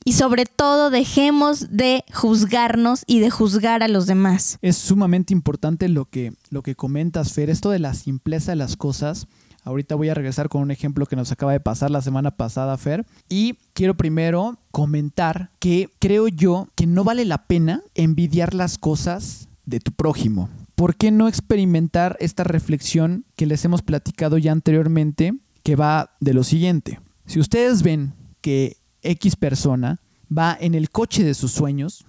y 0.03 0.13
sobre 0.13 0.45
todo 0.45 0.89
dejemos 0.89 1.67
de 1.69 2.03
juzgarnos 2.11 3.03
y 3.05 3.19
de 3.19 3.29
juzgar 3.29 3.83
a 3.83 3.87
los 3.87 4.07
demás. 4.07 4.57
Es 4.63 4.75
sumamente 4.75 5.33
importante 5.33 5.87
lo 5.87 6.05
que, 6.05 6.33
lo 6.49 6.63
que 6.63 6.75
comentas, 6.75 7.31
Fer, 7.31 7.51
esto 7.51 7.69
de 7.69 7.77
la 7.77 7.93
simpleza 7.93 8.51
de 8.51 8.55
las 8.55 8.75
cosas. 8.75 9.27
Ahorita 9.63 9.95
voy 9.95 10.09
a 10.09 10.15
regresar 10.15 10.49
con 10.49 10.63
un 10.63 10.71
ejemplo 10.71 11.05
que 11.05 11.15
nos 11.15 11.31
acaba 11.31 11.53
de 11.53 11.59
pasar 11.59 11.91
la 11.91 12.01
semana 12.01 12.31
pasada, 12.31 12.75
Fer. 12.77 13.05
Y 13.29 13.59
quiero 13.73 13.95
primero 13.95 14.57
comentar 14.71 15.51
que 15.59 15.89
creo 15.99 16.27
yo 16.27 16.67
que 16.75 16.87
no 16.87 17.03
vale 17.03 17.25
la 17.25 17.45
pena 17.45 17.83
envidiar 17.93 18.55
las 18.55 18.79
cosas 18.79 19.47
de 19.65 19.79
tu 19.79 19.91
prójimo. 19.91 20.49
¿Por 20.73 20.95
qué 20.95 21.11
no 21.11 21.27
experimentar 21.27 22.17
esta 22.19 22.43
reflexión 22.43 23.25
que 23.35 23.45
les 23.45 23.63
hemos 23.63 23.83
platicado 23.83 24.39
ya 24.39 24.51
anteriormente, 24.51 25.33
que 25.61 25.75
va 25.75 26.15
de 26.19 26.33
lo 26.33 26.43
siguiente? 26.43 26.99
Si 27.25 27.39
ustedes 27.39 27.83
ven 27.83 28.11
que 28.43 28.75
X 29.01 29.37
persona 29.37 30.01
va 30.29 30.55
en 30.59 30.75
el 30.75 30.89
coche 30.89 31.23
de 31.23 31.33
sus 31.33 31.51
sueños, 31.51 32.05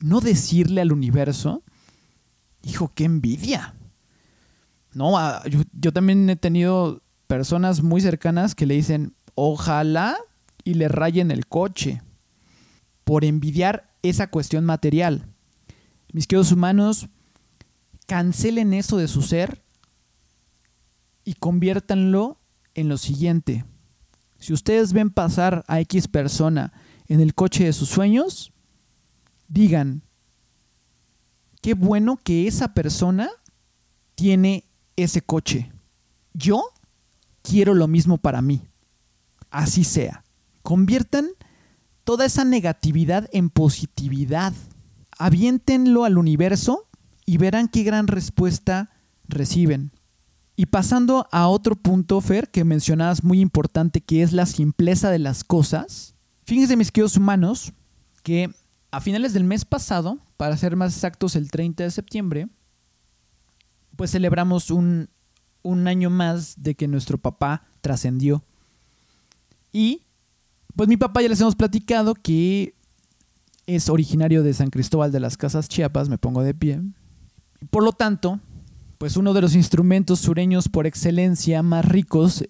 no 0.00 0.20
decirle 0.20 0.80
al 0.80 0.92
universo, 0.92 1.62
hijo, 2.62 2.92
qué 2.94 3.04
envidia. 3.04 3.76
No, 4.92 5.16
ah, 5.16 5.42
yo, 5.72 5.92
también 5.92 6.28
he 6.28 6.34
tenido 6.34 7.02
personas 7.28 7.82
muy 7.82 8.00
cercanas 8.00 8.56
que 8.56 8.66
le 8.66 8.74
dicen, 8.74 9.14
ojalá 9.36 10.18
y 10.64 10.74
le 10.74 10.88
rayen 10.88 11.30
el 11.30 11.46
coche 11.46 12.02
por 13.04 13.24
envidiar 13.24 13.94
esa 14.02 14.26
cuestión 14.26 14.64
material. 14.64 15.28
Mis 16.12 16.26
queridos 16.26 16.50
humanos, 16.50 17.08
cancelen 18.08 18.74
eso 18.74 18.96
de 18.96 19.06
su 19.06 19.22
ser 19.22 19.62
y 21.24 21.34
conviértanlo 21.34 22.40
en 22.74 22.88
lo 22.88 22.98
siguiente. 22.98 23.64
Si 24.40 24.54
ustedes 24.54 24.92
ven 24.92 25.10
pasar 25.10 25.64
a 25.68 25.80
X 25.80 26.08
persona 26.08 26.72
en 27.06 27.20
el 27.20 27.34
coche 27.34 27.64
de 27.64 27.72
sus 27.72 27.90
sueños, 27.90 28.52
digan, 29.48 30.02
qué 31.60 31.74
bueno 31.74 32.16
que 32.16 32.48
esa 32.48 32.72
persona 32.72 33.28
tiene 34.14 34.64
ese 34.96 35.20
coche. 35.20 35.70
Yo 36.32 36.62
quiero 37.42 37.74
lo 37.74 37.86
mismo 37.86 38.16
para 38.18 38.40
mí. 38.40 38.62
Así 39.50 39.84
sea. 39.84 40.24
Conviertan 40.62 41.28
toda 42.04 42.24
esa 42.24 42.44
negatividad 42.44 43.28
en 43.32 43.50
positividad. 43.50 44.54
Aviéntenlo 45.18 46.04
al 46.04 46.16
universo 46.16 46.88
y 47.26 47.36
verán 47.36 47.68
qué 47.68 47.82
gran 47.82 48.06
respuesta 48.06 48.90
reciben. 49.28 49.92
Y 50.60 50.66
pasando 50.66 51.26
a 51.32 51.48
otro 51.48 51.74
punto, 51.74 52.20
Fer, 52.20 52.50
que 52.50 52.64
mencionabas 52.64 53.24
muy 53.24 53.40
importante, 53.40 54.02
que 54.02 54.22
es 54.22 54.34
la 54.34 54.44
simpleza 54.44 55.10
de 55.10 55.18
las 55.18 55.42
cosas. 55.42 56.14
Fíjense, 56.44 56.76
mis 56.76 56.92
queridos 56.92 57.16
humanos, 57.16 57.72
que 58.22 58.50
a 58.90 59.00
finales 59.00 59.32
del 59.32 59.44
mes 59.44 59.64
pasado, 59.64 60.18
para 60.36 60.58
ser 60.58 60.76
más 60.76 60.94
exactos 60.94 61.34
el 61.34 61.50
30 61.50 61.84
de 61.84 61.90
septiembre, 61.90 62.48
pues 63.96 64.10
celebramos 64.10 64.70
un, 64.70 65.08
un 65.62 65.88
año 65.88 66.10
más 66.10 66.62
de 66.62 66.74
que 66.74 66.88
nuestro 66.88 67.16
papá 67.16 67.62
trascendió. 67.80 68.44
Y 69.72 70.02
pues 70.76 70.90
mi 70.90 70.98
papá 70.98 71.22
ya 71.22 71.30
les 71.30 71.40
hemos 71.40 71.56
platicado 71.56 72.12
que 72.14 72.74
es 73.64 73.88
originario 73.88 74.42
de 74.42 74.52
San 74.52 74.68
Cristóbal 74.68 75.10
de 75.10 75.20
las 75.20 75.38
Casas 75.38 75.70
Chiapas, 75.70 76.10
me 76.10 76.18
pongo 76.18 76.42
de 76.42 76.52
pie. 76.52 76.82
Por 77.70 77.82
lo 77.82 77.92
tanto, 77.92 78.40
pues 79.00 79.16
uno 79.16 79.32
de 79.32 79.40
los 79.40 79.54
instrumentos 79.54 80.18
sureños 80.18 80.68
por 80.68 80.86
excelencia 80.86 81.62
más 81.62 81.86
ricos 81.86 82.44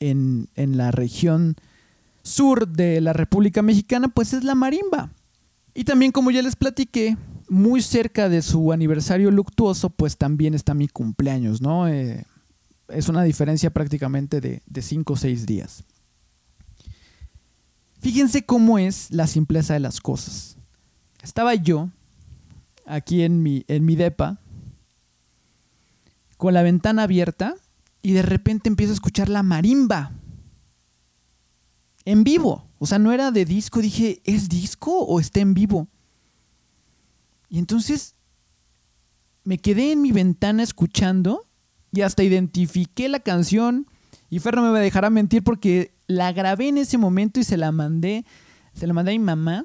en, 0.00 0.48
en 0.56 0.76
la 0.76 0.90
región 0.90 1.54
sur 2.24 2.66
de 2.66 3.00
la 3.00 3.12
República 3.12 3.62
Mexicana, 3.62 4.08
pues 4.08 4.32
es 4.32 4.42
la 4.42 4.56
marimba. 4.56 5.12
Y 5.72 5.84
también, 5.84 6.10
como 6.10 6.32
ya 6.32 6.42
les 6.42 6.56
platiqué, 6.56 7.16
muy 7.48 7.80
cerca 7.80 8.28
de 8.28 8.42
su 8.42 8.72
aniversario 8.72 9.30
luctuoso, 9.30 9.88
pues 9.88 10.16
también 10.16 10.54
está 10.54 10.74
mi 10.74 10.88
cumpleaños, 10.88 11.62
¿no? 11.62 11.86
Eh, 11.86 12.24
es 12.88 13.08
una 13.08 13.22
diferencia 13.22 13.70
prácticamente 13.70 14.40
de 14.40 14.82
5 14.82 15.12
o 15.12 15.16
6 15.16 15.46
días. 15.46 15.84
Fíjense 18.00 18.44
cómo 18.44 18.80
es 18.80 19.12
la 19.12 19.28
simpleza 19.28 19.74
de 19.74 19.80
las 19.80 20.00
cosas. 20.00 20.56
Estaba 21.22 21.54
yo 21.54 21.88
aquí 22.84 23.22
en 23.22 23.44
mi, 23.44 23.64
en 23.68 23.84
mi 23.84 23.94
depa 23.94 24.40
con 26.44 26.52
la 26.52 26.62
ventana 26.62 27.04
abierta 27.04 27.54
y 28.02 28.12
de 28.12 28.20
repente 28.20 28.68
empiezo 28.68 28.92
a 28.92 28.96
escuchar 28.96 29.30
la 29.30 29.42
marimba 29.42 30.12
en 32.04 32.22
vivo. 32.22 32.66
O 32.78 32.84
sea, 32.84 32.98
no 32.98 33.12
era 33.12 33.30
de 33.30 33.46
disco. 33.46 33.80
Dije, 33.80 34.20
¿es 34.24 34.50
disco 34.50 34.92
o 34.98 35.20
está 35.20 35.40
en 35.40 35.54
vivo? 35.54 35.88
Y 37.48 37.58
entonces 37.58 38.14
me 39.42 39.56
quedé 39.56 39.92
en 39.92 40.02
mi 40.02 40.12
ventana 40.12 40.62
escuchando 40.62 41.46
y 41.92 42.02
hasta 42.02 42.22
identifiqué 42.22 43.08
la 43.08 43.20
canción. 43.20 43.86
Y 44.28 44.38
Fer 44.38 44.56
no 44.56 44.70
me 44.70 44.80
dejará 44.80 45.08
mentir 45.08 45.42
porque 45.42 45.94
la 46.06 46.30
grabé 46.34 46.68
en 46.68 46.76
ese 46.76 46.98
momento 46.98 47.40
y 47.40 47.44
se 47.44 47.56
la 47.56 47.72
mandé. 47.72 48.26
Se 48.74 48.86
la 48.86 48.92
mandé 48.92 49.12
a 49.12 49.18
mi 49.18 49.24
mamá 49.24 49.64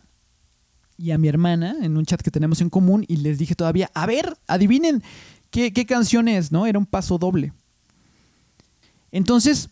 y 0.98 1.12
a 1.12 1.18
mi 1.18 1.28
hermana 1.28 1.76
en 1.82 1.98
un 1.98 2.06
chat 2.06 2.22
que 2.22 2.32
tenemos 2.32 2.62
en 2.62 2.70
común 2.70 3.04
y 3.06 3.18
les 3.18 3.38
dije 3.38 3.56
todavía, 3.56 3.92
a 3.94 4.06
ver, 4.06 4.38
adivinen 4.48 5.04
qué, 5.52 5.74
qué 5.74 5.86
canción 5.86 6.28
es, 6.28 6.52
¿no? 6.52 6.66
Era 6.66 6.80
un 6.80 6.86
paso 6.86 7.18
doble. 7.18 7.54
Entonces, 9.12 9.70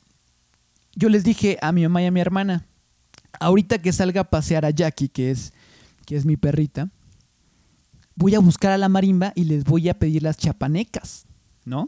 yo 0.96 1.10
les 1.10 1.24
dije 1.24 1.58
a 1.62 1.72
mi 1.72 1.84
mamá 1.84 2.02
y 2.02 2.06
a 2.06 2.12
mi 2.12 2.20
hermana, 2.20 2.66
ahorita 3.40 3.82
que 3.82 3.94
salga 3.94 4.22
a 4.22 4.30
pasear 4.30 4.66
a 4.66 4.72
Jackie, 4.72 5.10
que 5.10 5.32
es, 5.32 5.54
que 6.06 6.16
es 6.16 6.26
mi 6.26 6.38
perrita, 6.38 6.90
voy 8.16 8.34
a 8.36 8.40
buscar 8.40 8.72
a 8.72 8.78
la 8.78 8.90
marimba 8.90 9.32
y 9.36 9.44
les 9.44 9.63
voy 9.63 9.90
a 9.90 10.00
pedir 10.00 10.24
las 10.24 10.38
chapanecas, 10.38 11.26
¿no? 11.66 11.88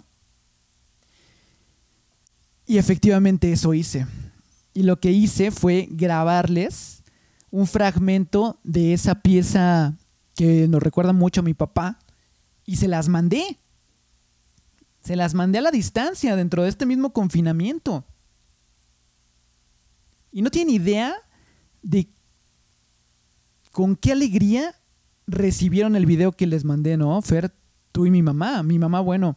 Y 2.68 2.78
efectivamente 2.78 3.52
eso 3.52 3.74
hice. 3.74 4.06
Y 4.76 4.84
lo 4.84 5.00
que 5.00 5.12
hice 5.12 5.50
fue 5.50 5.88
grabarles 5.90 7.02
un 7.50 7.66
fragmento 7.66 8.60
de 8.64 8.94
esa 8.94 9.16
pieza 9.16 9.98
que 10.36 10.68
nos 10.68 10.84
recuerda 10.84 11.14
mucho 11.14 11.42
a 11.42 11.44
mi 11.44 11.56
papá 11.56 11.98
y 12.66 12.76
se 12.76 12.88
las 12.88 13.10
mandé. 13.10 13.58
Se 15.10 15.16
las 15.16 15.34
mandé 15.34 15.58
a 15.58 15.62
la 15.64 15.72
distancia 15.72 16.36
dentro 16.36 16.62
de 16.62 16.70
este 16.70 16.86
mismo 16.86 17.14
confinamiento. 17.14 18.06
Y 20.32 20.44
no 20.44 20.52
tienen 20.52 20.76
idea 20.76 21.16
de 21.82 22.12
con 23.72 23.96
qué 23.96 24.12
alegría 24.12 24.76
recibieron 25.26 25.96
el 25.96 26.06
video 26.06 26.32
que 26.32 26.46
les 26.46 26.64
mandé, 26.64 26.96
¿no? 26.96 27.20
Fer, 27.24 27.52
tú 27.92 28.06
y 28.06 28.12
mi 28.12 28.22
mamá. 28.22 28.62
Mi 28.62 28.78
mamá, 28.78 29.00
bueno, 29.00 29.36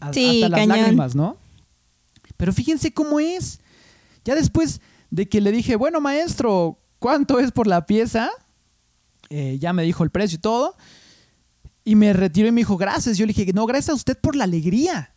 hasta 0.00 0.20
las 0.20 0.66
lágrimas, 0.66 1.14
¿no? 1.14 1.38
Pero 2.36 2.52
fíjense 2.52 2.92
cómo 2.92 3.20
es. 3.20 3.62
Ya 4.26 4.34
después 4.34 4.82
de 5.08 5.30
que 5.30 5.40
le 5.40 5.50
dije, 5.50 5.76
bueno, 5.76 6.02
maestro, 6.02 6.78
¿cuánto 6.98 7.38
es 7.40 7.52
por 7.52 7.66
la 7.66 7.86
pieza? 7.86 8.28
Eh, 9.30 9.56
ya 9.58 9.72
me 9.72 9.82
dijo 9.82 10.04
el 10.04 10.10
precio 10.10 10.36
y 10.36 10.42
todo. 10.42 10.76
Y 11.84 11.94
me 11.94 12.12
retiró 12.12 12.48
y 12.48 12.52
me 12.52 12.60
dijo, 12.60 12.76
gracias. 12.76 13.16
Yo 13.16 13.26
le 13.26 13.32
dije, 13.32 13.52
no, 13.52 13.66
gracias 13.66 13.90
a 13.90 13.94
usted 13.94 14.18
por 14.18 14.36
la 14.36 14.44
alegría. 14.44 15.14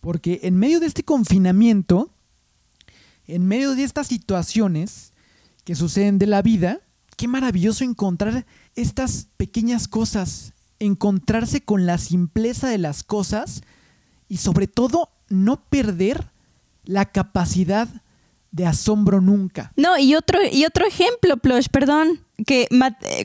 Porque 0.00 0.40
en 0.42 0.56
medio 0.56 0.80
de 0.80 0.86
este 0.86 1.04
confinamiento, 1.04 2.10
en 3.26 3.46
medio 3.46 3.74
de 3.74 3.84
estas 3.84 4.06
situaciones 4.06 5.12
que 5.64 5.74
suceden 5.74 6.18
de 6.18 6.26
la 6.26 6.42
vida, 6.42 6.80
qué 7.16 7.28
maravilloso 7.28 7.84
encontrar 7.84 8.46
estas 8.74 9.28
pequeñas 9.36 9.88
cosas, 9.88 10.52
encontrarse 10.78 11.62
con 11.62 11.86
la 11.86 11.98
simpleza 11.98 12.68
de 12.68 12.78
las 12.78 13.02
cosas 13.02 13.62
y 14.28 14.38
sobre 14.38 14.66
todo 14.66 15.10
no 15.28 15.64
perder 15.68 16.30
la 16.84 17.06
capacidad 17.06 17.88
de 18.50 18.66
asombro 18.66 19.20
nunca. 19.20 19.72
No, 19.76 19.98
y 19.98 20.14
otro, 20.14 20.38
y 20.50 20.64
otro 20.64 20.86
ejemplo, 20.86 21.36
Plush, 21.38 21.66
perdón, 21.70 22.20
que 22.46 22.68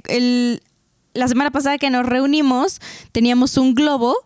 el, 0.08 0.62
la 1.13 1.28
semana 1.28 1.52
pasada 1.52 1.78
que 1.78 1.89
nos 1.89 2.06
reunimos 2.06 2.80
teníamos 3.12 3.58
un 3.58 3.76
globo 3.76 4.17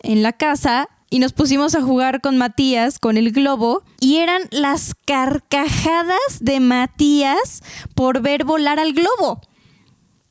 en 0.00 0.22
la 0.22 0.32
casa 0.32 0.88
y 1.12 1.18
nos 1.18 1.34
pusimos 1.34 1.74
a 1.74 1.82
jugar 1.82 2.22
con 2.22 2.38
Matías, 2.38 2.98
con 2.98 3.18
el 3.18 3.32
globo, 3.32 3.82
y 4.00 4.16
eran 4.16 4.40
las 4.50 4.94
carcajadas 5.04 6.38
de 6.40 6.58
Matías 6.58 7.62
por 7.94 8.22
ver 8.22 8.44
volar 8.44 8.80
al 8.80 8.94
globo, 8.94 9.42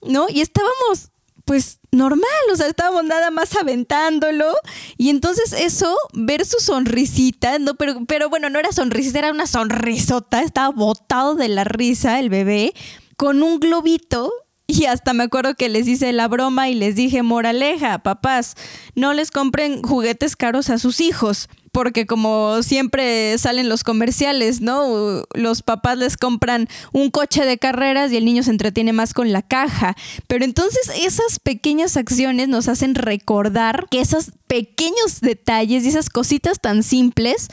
¿no? 0.01 0.25
Y 0.27 0.41
estábamos, 0.41 1.11
pues, 1.45 1.81
normal, 1.91 2.25
o 2.51 2.55
sea, 2.55 2.65
estábamos 2.65 3.03
nada 3.03 3.29
más 3.29 3.55
aventándolo, 3.55 4.51
y 4.97 5.11
entonces 5.11 5.53
eso, 5.53 5.95
ver 6.13 6.47
su 6.47 6.57
sonrisita, 6.57 7.59
¿no? 7.59 7.75
Pero, 7.75 8.03
pero 8.07 8.29
bueno, 8.29 8.49
no 8.49 8.57
era 8.57 8.71
sonrisita, 8.71 9.19
era 9.19 9.29
una 9.29 9.45
sonrisota, 9.45 10.41
estaba 10.41 10.69
botado 10.69 11.35
de 11.35 11.47
la 11.47 11.63
risa 11.63 12.19
el 12.19 12.31
bebé, 12.31 12.73
con 13.17 13.43
un 13.43 13.59
globito 13.59 14.33
y 14.79 14.85
hasta 14.85 15.13
me 15.13 15.23
acuerdo 15.23 15.55
que 15.55 15.69
les 15.69 15.87
hice 15.87 16.11
la 16.13 16.27
broma 16.27 16.69
y 16.69 16.75
les 16.75 16.95
dije, 16.95 17.23
moraleja, 17.23 17.99
papás, 17.99 18.55
no 18.95 19.13
les 19.13 19.31
compren 19.31 19.81
juguetes 19.81 20.35
caros 20.35 20.69
a 20.69 20.77
sus 20.77 21.01
hijos, 21.01 21.49
porque 21.71 22.05
como 22.05 22.63
siempre 22.63 23.37
salen 23.37 23.69
los 23.69 23.83
comerciales, 23.83 24.61
¿no? 24.61 25.23
Los 25.33 25.61
papás 25.61 25.97
les 25.97 26.17
compran 26.17 26.67
un 26.91 27.11
coche 27.11 27.45
de 27.45 27.57
carreras 27.57 28.11
y 28.11 28.17
el 28.17 28.25
niño 28.25 28.43
se 28.43 28.51
entretiene 28.51 28.93
más 28.93 29.13
con 29.13 29.31
la 29.31 29.41
caja. 29.41 29.95
Pero 30.27 30.43
entonces 30.43 30.91
esas 31.01 31.39
pequeñas 31.39 31.95
acciones 31.95 32.49
nos 32.49 32.67
hacen 32.67 32.95
recordar 32.95 33.87
que 33.89 34.01
esos 34.01 34.31
pequeños 34.47 35.21
detalles 35.21 35.85
y 35.85 35.89
esas 35.89 36.09
cositas 36.09 36.59
tan 36.59 36.83
simples 36.83 37.47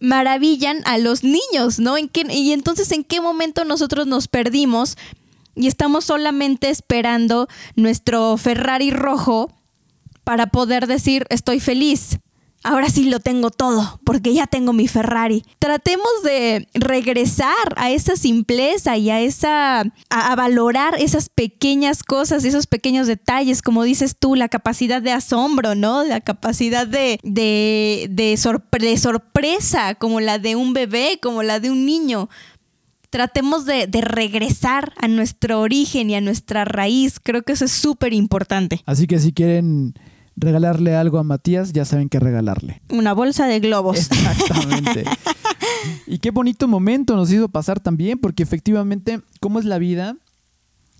maravillan 0.00 0.82
a 0.84 0.98
los 0.98 1.22
niños, 1.22 1.78
¿no? 1.78 1.96
¿En 1.96 2.08
qué, 2.08 2.26
y 2.30 2.52
entonces, 2.52 2.90
¿en 2.92 3.04
qué 3.04 3.20
momento 3.20 3.64
nosotros 3.64 4.06
nos 4.06 4.28
perdimos 4.28 4.96
y 5.54 5.66
estamos 5.66 6.04
solamente 6.04 6.70
esperando 6.70 7.48
nuestro 7.76 8.36
Ferrari 8.36 8.90
rojo 8.90 9.52
para 10.24 10.46
poder 10.46 10.86
decir 10.86 11.26
estoy 11.30 11.60
feliz. 11.60 12.18
Ahora 12.66 12.88
sí 12.88 13.10
lo 13.10 13.20
tengo 13.20 13.50
todo, 13.50 14.00
porque 14.04 14.32
ya 14.32 14.46
tengo 14.46 14.72
mi 14.72 14.88
Ferrari. 14.88 15.44
Tratemos 15.58 16.22
de 16.24 16.66
regresar 16.72 17.52
a 17.76 17.90
esa 17.90 18.16
simpleza 18.16 18.96
y 18.96 19.10
a 19.10 19.20
esa 19.20 19.84
a, 20.08 20.34
valorar 20.34 20.94
esas 20.98 21.28
pequeñas 21.28 22.02
cosas, 22.02 22.42
esos 22.46 22.66
pequeños 22.66 23.06
detalles, 23.06 23.60
como 23.60 23.82
dices 23.82 24.16
tú, 24.18 24.34
la 24.34 24.48
capacidad 24.48 25.02
de 25.02 25.12
asombro, 25.12 25.74
¿no? 25.74 26.04
La 26.04 26.22
capacidad 26.22 26.86
de, 26.86 27.20
de, 27.22 28.06
de 28.10 28.34
sorpresa, 28.96 29.94
como 29.96 30.20
la 30.20 30.38
de 30.38 30.56
un 30.56 30.72
bebé, 30.72 31.18
como 31.20 31.42
la 31.42 31.60
de 31.60 31.70
un 31.70 31.84
niño 31.84 32.30
tratemos 33.14 33.64
de, 33.64 33.86
regresar 33.92 34.92
a 35.00 35.06
nuestro 35.06 35.60
origen 35.60 36.10
y 36.10 36.16
a 36.16 36.20
nuestra 36.20 36.64
raíz. 36.64 37.20
Creo 37.20 37.42
que 37.42 37.52
eso 37.52 37.64
es 37.64 37.70
súper 37.70 38.12
importante. 38.12 38.82
Así 38.86 39.06
que 39.06 39.20
si 39.20 39.32
quieren 39.32 39.94
regalarle 40.34 40.96
algo 40.96 41.18
a 41.18 41.22
Matías, 41.22 41.72
ya 41.72 41.84
saben 41.84 42.08
qué 42.08 42.18
regalarle. 42.18 42.82
Una 42.90 43.12
bolsa 43.12 43.46
de 43.46 43.60
globos. 43.60 44.10
Exactamente. 44.10 45.04
y 46.08 46.18
qué 46.18 46.32
bonito 46.32 46.66
momento 46.66 47.14
nos 47.14 47.30
hizo 47.30 47.48
pasar 47.48 47.78
también, 47.78 48.18
porque 48.18 48.42
efectivamente, 48.42 49.20
¿cómo 49.38 49.60
es 49.60 49.64
la 49.64 49.78
vida? 49.78 50.16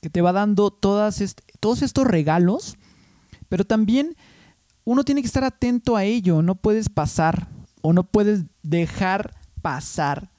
Que 0.01 0.09
te 0.09 0.23
va 0.23 0.31
dando 0.31 0.71
todas 0.71 1.35
todos 1.59 1.83
estos 1.83 2.07
regalos, 2.07 2.77
pero 3.49 3.65
también 3.65 4.15
uno 4.85 5.03
tiene 5.03 5.21
que 5.21 5.27
estar 5.27 5.43
atento 5.43 5.97
a 5.97 6.05
ello, 6.05 6.43
no 6.43 6.55
puedes 6.55 6.89
pasar 6.91 7.49
o 7.83 7.93
no 7.93 8.05
puedes 8.05 8.45
dejar 8.63 9.35
pasar 9.63 10.31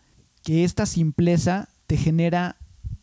que 0.46 0.64
esta 0.64 0.86
simpleza 0.86 1.70
te 1.88 1.98
genera 1.98 2.58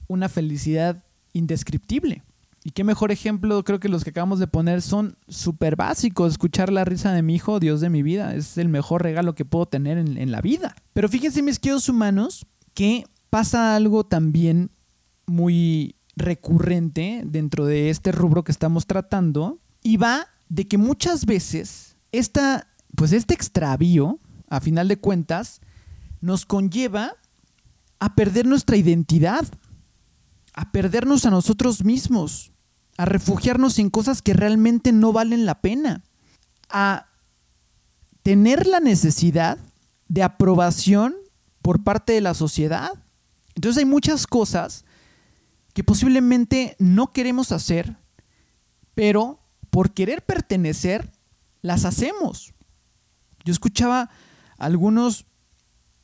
una 0.07 0.29
felicidad 0.29 1.03
indescriptible. 1.33 2.23
Y 2.63 2.71
qué 2.71 2.85
mejor 2.85 3.11
ejemplo, 3.11 3.65
creo 3.65 3.81
que 3.81 3.89
los 3.89 4.05
que 4.05 4.11
acabamos 4.11 4.39
de 4.39 4.47
poner 4.47 4.81
son 4.81 5.17
súper 5.27 5.75
básicos. 5.75 6.31
Escuchar 6.31 6.73
la 6.73 6.85
risa 6.85 7.13
de 7.13 7.23
mi 7.23 7.35
hijo, 7.35 7.59
Dios 7.59 7.81
de 7.81 7.91
mi 7.91 8.05
vida, 8.05 8.37
es 8.37 8.59
el 8.59 8.69
mejor 8.69 9.03
regalo 9.03 9.35
que 9.35 9.45
puedo 9.45 9.67
tener 9.67 9.99
en, 9.99 10.19
en 10.19 10.31
la 10.31 10.41
vida. 10.41 10.77
Pero 10.93 11.09
fíjense, 11.09 11.43
mis 11.43 11.59
queridos 11.59 11.89
humanos, 11.89 12.47
que 12.75 13.07
pasa 13.29 13.75
algo 13.75 14.05
también 14.05 14.71
muy 15.27 15.97
recurrente 16.15 17.23
dentro 17.27 17.67
de 17.67 17.91
este 17.91 18.13
rubro 18.13 18.45
que 18.45 18.53
estamos 18.53 18.87
tratando 18.87 19.59
y 19.83 19.97
va 19.97 20.29
de 20.49 20.69
que 20.69 20.79
muchas 20.79 21.27
veces 21.27 21.97
esta, 22.13 22.69
pues 22.95 23.13
este 23.13 23.35
extravío, 23.35 24.21
a 24.49 24.61
final 24.61 24.87
de 24.87 24.99
cuentas, 24.99 25.61
nos 26.21 26.47
conlleva 26.47 27.17
a 28.03 28.17
perder 28.17 28.47
nuestra 28.47 28.77
identidad, 28.77 29.47
a 30.55 30.73
perdernos 30.73 31.25
a 31.25 31.31
nosotros 31.31 31.85
mismos, 31.85 32.51
a 32.97 33.05
refugiarnos 33.05 33.79
en 33.79 33.91
cosas 33.91 34.23
que 34.23 34.35
realmente 34.35 34.91
no 34.91 35.13
valen 35.13 35.47
la 35.47 35.61
pena, 35.61 36.03
a 36.69 37.07
tener 38.25 38.67
la 38.67 38.81
necesidad 38.81 39.57
de 40.09 40.25
aprobación 40.25 41.15
por 41.63 41.85
parte 41.85 42.13
de 42.13 42.21
la 42.21 42.35
sociedad. 42.35 42.91
Entonces 43.55 43.79
hay 43.79 43.85
muchas 43.89 44.27
cosas 44.27 44.85
que 45.73 45.85
posiblemente 45.85 46.75
no 46.81 47.13
queremos 47.13 47.53
hacer, 47.53 47.99
pero 48.97 49.39
por 49.71 49.93
querer 49.95 50.25
pertenecer, 50.25 51.13
las 51.61 51.85
hacemos. 51.85 52.53
Yo 53.45 53.53
escuchaba 53.53 54.11
algunos, 54.59 55.25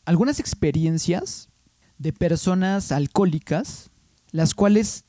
algunas 0.05 0.39
experiencias 0.39 1.48
de 1.99 2.13
personas 2.13 2.93
alcohólicas, 2.93 3.91
las 4.31 4.55
cuales 4.55 5.05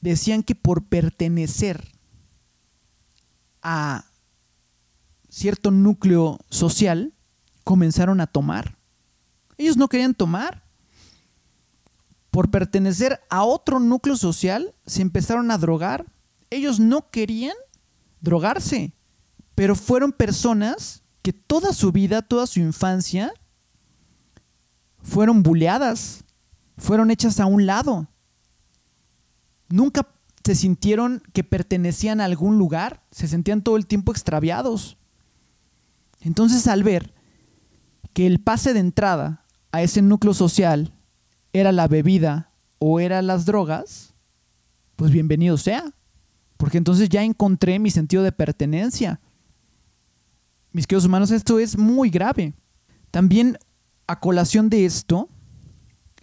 decían 0.00 0.42
que 0.42 0.54
por 0.54 0.84
pertenecer 0.84 1.92
a 3.62 4.04
cierto 5.28 5.70
núcleo 5.70 6.38
social, 6.48 7.14
comenzaron 7.64 8.20
a 8.20 8.26
tomar. 8.26 8.78
Ellos 9.58 9.76
no 9.76 9.88
querían 9.88 10.14
tomar. 10.14 10.64
Por 12.30 12.50
pertenecer 12.50 13.20
a 13.28 13.44
otro 13.44 13.80
núcleo 13.80 14.16
social, 14.16 14.74
se 14.86 15.02
empezaron 15.02 15.50
a 15.50 15.58
drogar. 15.58 16.06
Ellos 16.48 16.80
no 16.80 17.10
querían 17.10 17.56
drogarse, 18.20 18.92
pero 19.54 19.74
fueron 19.74 20.12
personas 20.12 21.02
que 21.22 21.32
toda 21.32 21.72
su 21.72 21.92
vida, 21.92 22.22
toda 22.22 22.46
su 22.46 22.60
infancia, 22.60 23.32
fueron 25.02 25.42
buleadas, 25.42 26.24
fueron 26.76 27.10
hechas 27.10 27.40
a 27.40 27.46
un 27.46 27.66
lado, 27.66 28.08
nunca 29.68 30.06
se 30.44 30.54
sintieron 30.54 31.22
que 31.32 31.44
pertenecían 31.44 32.20
a 32.20 32.24
algún 32.24 32.58
lugar, 32.58 33.02
se 33.10 33.28
sentían 33.28 33.62
todo 33.62 33.76
el 33.76 33.86
tiempo 33.86 34.12
extraviados. 34.12 34.96
Entonces 36.20 36.66
al 36.66 36.82
ver 36.82 37.14
que 38.12 38.26
el 38.26 38.40
pase 38.40 38.74
de 38.74 38.80
entrada 38.80 39.44
a 39.72 39.82
ese 39.82 40.02
núcleo 40.02 40.34
social 40.34 40.94
era 41.52 41.72
la 41.72 41.88
bebida 41.88 42.52
o 42.78 43.00
eran 43.00 43.26
las 43.26 43.46
drogas, 43.46 44.14
pues 44.96 45.10
bienvenido 45.10 45.56
sea, 45.56 45.94
porque 46.56 46.78
entonces 46.78 47.08
ya 47.08 47.22
encontré 47.22 47.78
mi 47.78 47.90
sentido 47.90 48.22
de 48.22 48.32
pertenencia. 48.32 49.20
Mis 50.72 50.86
queridos 50.86 51.06
humanos, 51.06 51.30
esto 51.30 51.58
es 51.58 51.76
muy 51.76 52.10
grave. 52.10 52.54
También 53.10 53.58
a 54.10 54.20
colación 54.20 54.68
de 54.68 54.84
esto, 54.84 55.28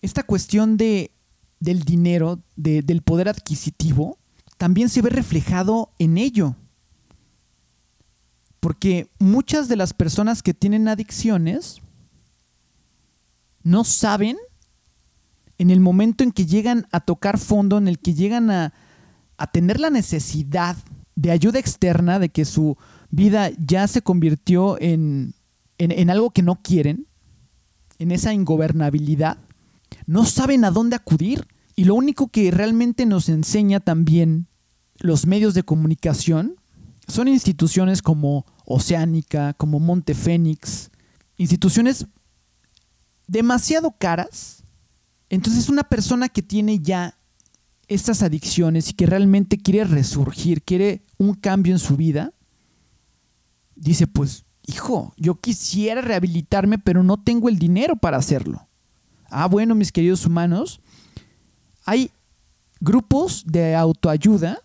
esta 0.02 0.24
cuestión 0.24 0.78
de 0.78 1.12
del 1.60 1.84
dinero, 1.84 2.40
del 2.56 3.02
poder 3.02 3.30
adquisitivo, 3.30 4.18
también 4.58 4.90
se 4.90 5.02
ve 5.02 5.10
reflejado 5.10 5.92
en 6.00 6.18
ello. 6.18 6.56
Porque 8.60 9.10
muchas 9.20 9.68
de 9.68 9.76
las 9.76 9.94
personas 9.94 10.44
que 10.44 10.54
tienen 10.54 10.88
adicciones 10.88 11.82
no 13.64 13.84
saben 13.84 14.38
en 15.58 15.70
el 15.70 15.80
momento 15.80 16.24
en 16.24 16.32
que 16.32 16.46
llegan 16.46 16.88
a 16.92 17.00
tocar 17.00 17.40
fondo, 17.40 17.78
en 17.78 17.88
el 17.88 18.00
que 18.00 18.14
llegan 18.14 18.52
a, 18.52 18.74
tener 19.52 19.80
la 19.80 19.90
necesidad 19.90 20.76
de 21.16 21.32
ayuda 21.32 21.60
externa, 21.60 22.20
de 22.20 22.30
que 22.30 22.46
su 22.46 22.76
vida 23.10 23.52
ya 23.58 23.88
se 23.88 24.02
convirtió 24.02 24.80
en, 24.82 25.34
en 25.78 26.10
algo 26.10 26.32
que 26.32 26.42
no 26.42 26.62
quieren, 26.62 27.08
en 28.00 28.12
esa 28.12 28.34
ingobernabilidad, 28.34 29.38
no 30.06 30.26
saben 30.26 30.66
a 30.66 30.72
dónde 30.72 30.96
acudir. 30.96 31.48
Y 31.76 31.86
lo 31.86 31.96
único 31.96 32.30
que 32.30 32.50
realmente 32.52 33.06
nos 33.06 33.30
enseña 33.30 33.80
también 33.80 34.48
los 35.00 35.28
medios 35.28 35.54
de 35.54 35.64
comunicación 35.64 36.56
son 37.08 37.28
instituciones 37.28 38.02
como 38.02 38.46
Oceánica, 38.66 39.54
como 39.54 39.80
Monte 39.80 40.14
Fénix, 40.14 40.90
instituciones 41.38 42.08
demasiado 43.28 43.96
caras. 43.98 44.64
Entonces 45.30 45.70
una 45.70 45.84
persona 45.84 46.30
que 46.30 46.42
tiene 46.42 46.80
ya 46.80 47.18
estas 47.88 48.24
adicciones 48.24 48.90
y 48.90 48.94
que 48.94 49.06
realmente 49.06 49.58
quiere 49.58 49.86
resurgir, 49.86 50.64
quiere 50.64 51.06
un 51.18 51.34
cambio 51.34 51.74
en 51.74 51.80
su 51.80 51.96
vida, 51.96 52.34
dice 53.76 54.08
pues, 54.08 54.46
hijo, 54.68 55.14
yo 55.18 55.36
quisiera 55.36 56.02
rehabilitarme, 56.02 56.78
pero 56.78 57.02
no 57.02 57.18
tengo 57.18 57.50
el 57.50 57.58
dinero 57.58 57.96
para 57.96 58.18
hacerlo. 58.18 58.68
Ah, 59.30 59.48
bueno, 59.48 59.74
mis 59.74 59.92
queridos 59.92 60.26
humanos, 60.26 60.82
hay 61.86 62.12
grupos 62.80 63.44
de 63.48 63.76
autoayuda, 63.76 64.60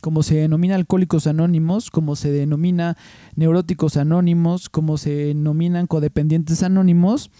como 0.00 0.22
se 0.22 0.36
denomina 0.36 0.74
alcohólicos 0.74 1.26
anónimos, 1.26 1.90
como 1.90 2.16
se 2.16 2.30
denomina 2.30 2.96
neuróticos 3.34 3.96
anónimos, 3.96 4.68
como 4.68 4.98
se 4.98 5.10
denominan 5.10 5.86
codependientes 5.86 6.62
anónimos, 6.62 7.30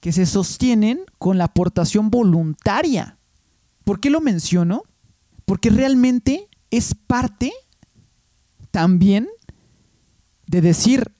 que 0.00 0.12
se 0.12 0.26
sostienen 0.26 1.00
con 1.18 1.38
la 1.38 1.44
aportación 1.44 2.10
voluntaria. 2.10 3.18
¿Por 3.84 4.00
qué 4.00 4.10
lo 4.10 4.20
menciono? 4.20 4.82
Porque 5.44 5.70
realmente 5.70 6.48
es 6.70 6.94
parte 6.94 7.52
también 8.70 9.28
de 10.48 10.60
decir, 10.60 11.12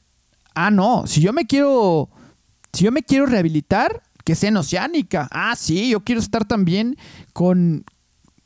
ah, 0.54 0.70
no, 0.70 1.06
si 1.06 1.20
yo 1.20 1.32
me 1.32 1.46
quiero, 1.46 2.10
si 2.72 2.84
yo 2.84 2.92
me 2.92 3.02
quiero 3.02 3.26
rehabilitar, 3.26 4.02
que 4.24 4.34
sea 4.34 4.48
en 4.48 4.56
Oceánica. 4.58 5.28
Ah, 5.30 5.54
sí, 5.56 5.90
yo 5.90 6.00
quiero 6.00 6.20
estar 6.20 6.44
también 6.44 6.96
con, 7.32 7.84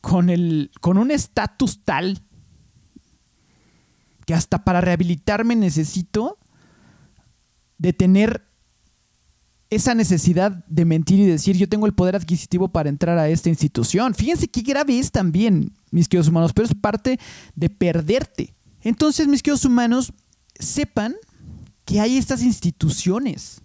con, 0.00 0.30
el, 0.30 0.70
con 0.80 0.98
un 0.98 1.10
estatus 1.10 1.82
tal 1.84 2.22
que 4.24 4.34
hasta 4.34 4.62
para 4.62 4.80
rehabilitarme 4.80 5.56
necesito 5.56 6.38
de 7.78 7.92
tener 7.92 8.46
esa 9.70 9.94
necesidad 9.94 10.52
de 10.66 10.84
mentir 10.84 11.18
y 11.18 11.26
decir 11.26 11.56
yo 11.56 11.68
tengo 11.68 11.86
el 11.86 11.94
poder 11.94 12.14
adquisitivo 12.14 12.68
para 12.68 12.88
entrar 12.88 13.18
a 13.18 13.28
esta 13.28 13.48
institución. 13.48 14.14
Fíjense 14.14 14.46
qué 14.46 14.60
grave 14.60 14.98
es 14.98 15.10
también, 15.10 15.72
mis 15.90 16.08
queridos 16.08 16.28
humanos, 16.28 16.52
pero 16.52 16.68
es 16.68 16.74
parte 16.74 17.18
de 17.56 17.70
perderte. 17.70 18.54
Entonces, 18.82 19.26
mis 19.26 19.42
queridos 19.42 19.64
humanos, 19.64 20.12
sepan 20.62 21.14
que 21.84 22.00
hay 22.00 22.16
estas 22.16 22.42
instituciones 22.42 23.62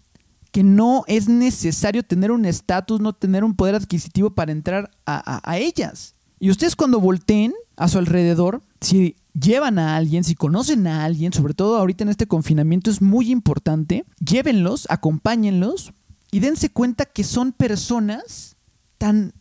que 0.51 0.63
no 0.63 1.03
es 1.07 1.29
necesario 1.29 2.03
tener 2.03 2.31
un 2.31 2.45
estatus, 2.45 2.99
no 2.99 3.13
tener 3.13 3.43
un 3.43 3.55
poder 3.55 3.75
adquisitivo 3.75 4.31
para 4.31 4.51
entrar 4.51 4.89
a, 5.05 5.57
ellas. 5.57 6.15
Y 6.39 6.49
ustedes 6.49 6.75
cuando 6.75 6.99
volteen 6.99 7.53
a 7.75 7.87
su 7.87 7.99
alrededor, 7.99 8.61
si 8.81 9.15
llevan 9.39 9.77
a 9.77 9.95
alguien, 9.95 10.23
si 10.23 10.35
conocen 10.35 10.87
a 10.87 11.05
alguien, 11.05 11.31
sobre 11.31 11.53
todo 11.53 11.77
ahorita 11.77 12.03
en 12.03 12.09
este 12.09 12.27
confinamiento 12.27 12.89
es 12.89 13.01
muy 13.01 13.31
importante, 13.31 14.05
llévenlos, 14.19 14.87
acompáñenlos 14.89 15.93
y 16.31 16.39
dense 16.39 16.69
cuenta 16.69 17.05
que 17.05 17.23
son 17.23 17.51
personas 17.51 18.57
tan, 18.97 19.33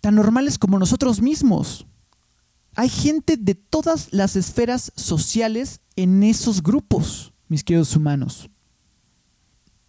tan 0.00 0.14
normales 0.14 0.58
como 0.58 0.78
nosotros 0.78 1.22
mismos. 1.22 1.86
Hay 2.76 2.88
gente 2.88 3.36
de 3.36 3.54
todas 3.54 4.12
las 4.12 4.36
esferas 4.36 4.92
sociales 4.96 5.80
en 5.96 6.22
esos 6.22 6.62
grupos, 6.62 7.32
mis 7.48 7.64
queridos 7.64 7.96
humanos. 7.96 8.48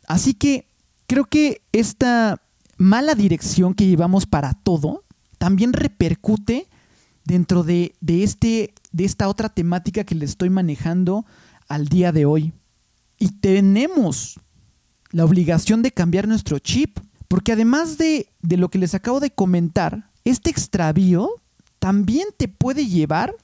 Así 0.08 0.34
que 0.34 0.68
creo 1.08 1.26
que 1.26 1.62
esta 1.72 2.42
mala 2.78 3.16
dirección 3.16 3.74
que 3.74 3.88
llevamos 3.88 4.26
para 4.26 4.54
todo 4.54 5.06
también 5.38 5.74
repercute 5.74 6.68
dentro 7.24 7.64
de, 7.64 7.94
este 8.08 8.74
de 8.92 9.06
esta 9.06 9.28
otra 9.28 9.50
temática 9.50 10.04
que 10.04 10.16
le 10.16 10.26
estoy 10.26 10.50
manejando 10.50 11.26
al 11.68 11.88
día 11.88 12.12
de 12.12 12.26
hoy. 12.26 12.54
Y 13.20 13.30
tenemos 13.40 14.40
la 15.12 15.26
obligación 15.26 15.82
de 15.82 15.92
cambiar 15.92 16.28
nuestro 16.28 16.60
chip, 16.60 16.98
porque 17.28 17.52
además 17.52 17.98
de, 17.98 18.28
de 18.42 18.58
lo 18.58 18.70
que 18.70 18.80
les 18.80 18.96
acabo 18.96 19.20
de 19.20 19.32
comentar, 19.32 20.10
este 20.26 20.50
extravío 20.50 21.41
también 21.82 22.28
te 22.38 22.48
puede 22.48 22.86
llevar 22.86 23.36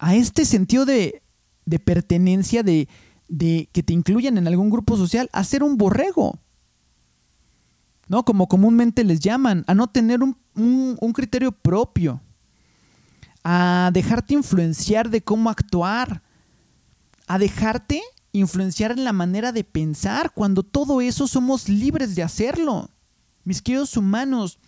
a 0.00 0.16
este 0.16 0.44
sentido 0.44 0.84
de, 0.84 1.22
de 1.66 1.78
pertenencia, 1.78 2.64
de, 2.64 2.88
de 3.28 3.68
que 3.72 3.84
te 3.84 3.92
incluyan 3.92 4.38
en 4.38 4.48
algún 4.48 4.70
grupo 4.70 4.96
social, 4.96 5.30
a 5.32 5.44
ser 5.44 5.62
un 5.62 5.78
borrego. 5.78 6.40
¿No? 8.08 8.24
Como 8.24 8.48
comúnmente 8.48 9.04
les 9.04 9.20
llaman, 9.20 9.62
a 9.68 9.74
no 9.74 9.86
tener 9.86 10.20
un, 10.20 10.36
un 10.56 11.12
criterio 11.12 11.52
propio, 11.52 12.20
a 13.44 13.90
dejarte 13.92 14.34
influenciar 14.34 15.08
de 15.08 15.22
cómo 15.22 15.48
actuar, 15.48 16.24
a 17.28 17.38
dejarte 17.38 18.02
influenciar 18.32 18.90
en 18.90 19.04
la 19.04 19.12
manera 19.12 19.52
de 19.52 19.62
pensar, 19.62 20.32
cuando 20.32 20.64
todo 20.64 21.00
eso 21.00 21.28
somos 21.28 21.68
libres 21.68 22.16
de 22.16 22.24
hacerlo. 22.24 22.90
Mis 23.44 23.62
queridos 23.62 23.96
humanos, 23.96 24.58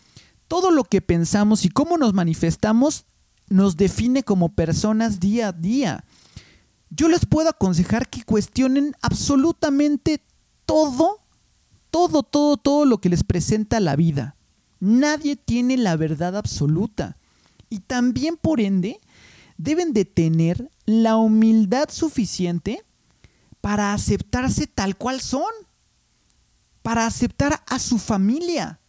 todo 0.51 0.73
lo 0.73 0.83
que 0.83 1.01
pensamos 1.01 1.65
y 1.65 1.69
cómo 1.69 1.97
nos 1.97 2.13
manifestamos 2.13 3.05
nos 3.51 3.77
define 3.77 4.25
como 4.25 4.49
personas 4.49 5.21
día 5.21 5.47
a 5.47 5.53
día. 5.53 6.05
Yo 6.91 7.09
les 7.09 7.25
puedo 7.25 7.51
aconsejar 7.51 8.09
que 8.09 8.25
cuestionen 8.25 8.97
absolutamente 9.01 10.21
todo, 10.67 11.21
todo, 11.93 12.25
todo, 12.25 12.57
todo 12.57 12.85
lo 12.85 13.01
que 13.01 13.11
les 13.11 13.23
presenta 13.23 13.79
la 13.79 13.95
vida. 13.95 14.35
Nadie 14.81 15.37
tiene 15.37 15.77
la 15.77 15.95
verdad 15.95 16.37
absoluta. 16.37 17.17
Y 17.69 17.79
también, 17.79 18.37
por 18.37 18.61
ende, 18.61 18.99
deben 19.57 19.93
de 19.93 20.05
tener 20.05 20.69
la 20.85 21.17
humildad 21.17 21.91
suficiente 21.93 22.83
para 23.61 23.93
aceptarse 23.93 24.67
tal 24.67 24.97
cual 24.97 25.21
son, 25.21 25.53
para 26.83 27.07
aceptar 27.07 27.63
a 27.69 27.79
su 27.79 27.99
familia, 27.99 28.80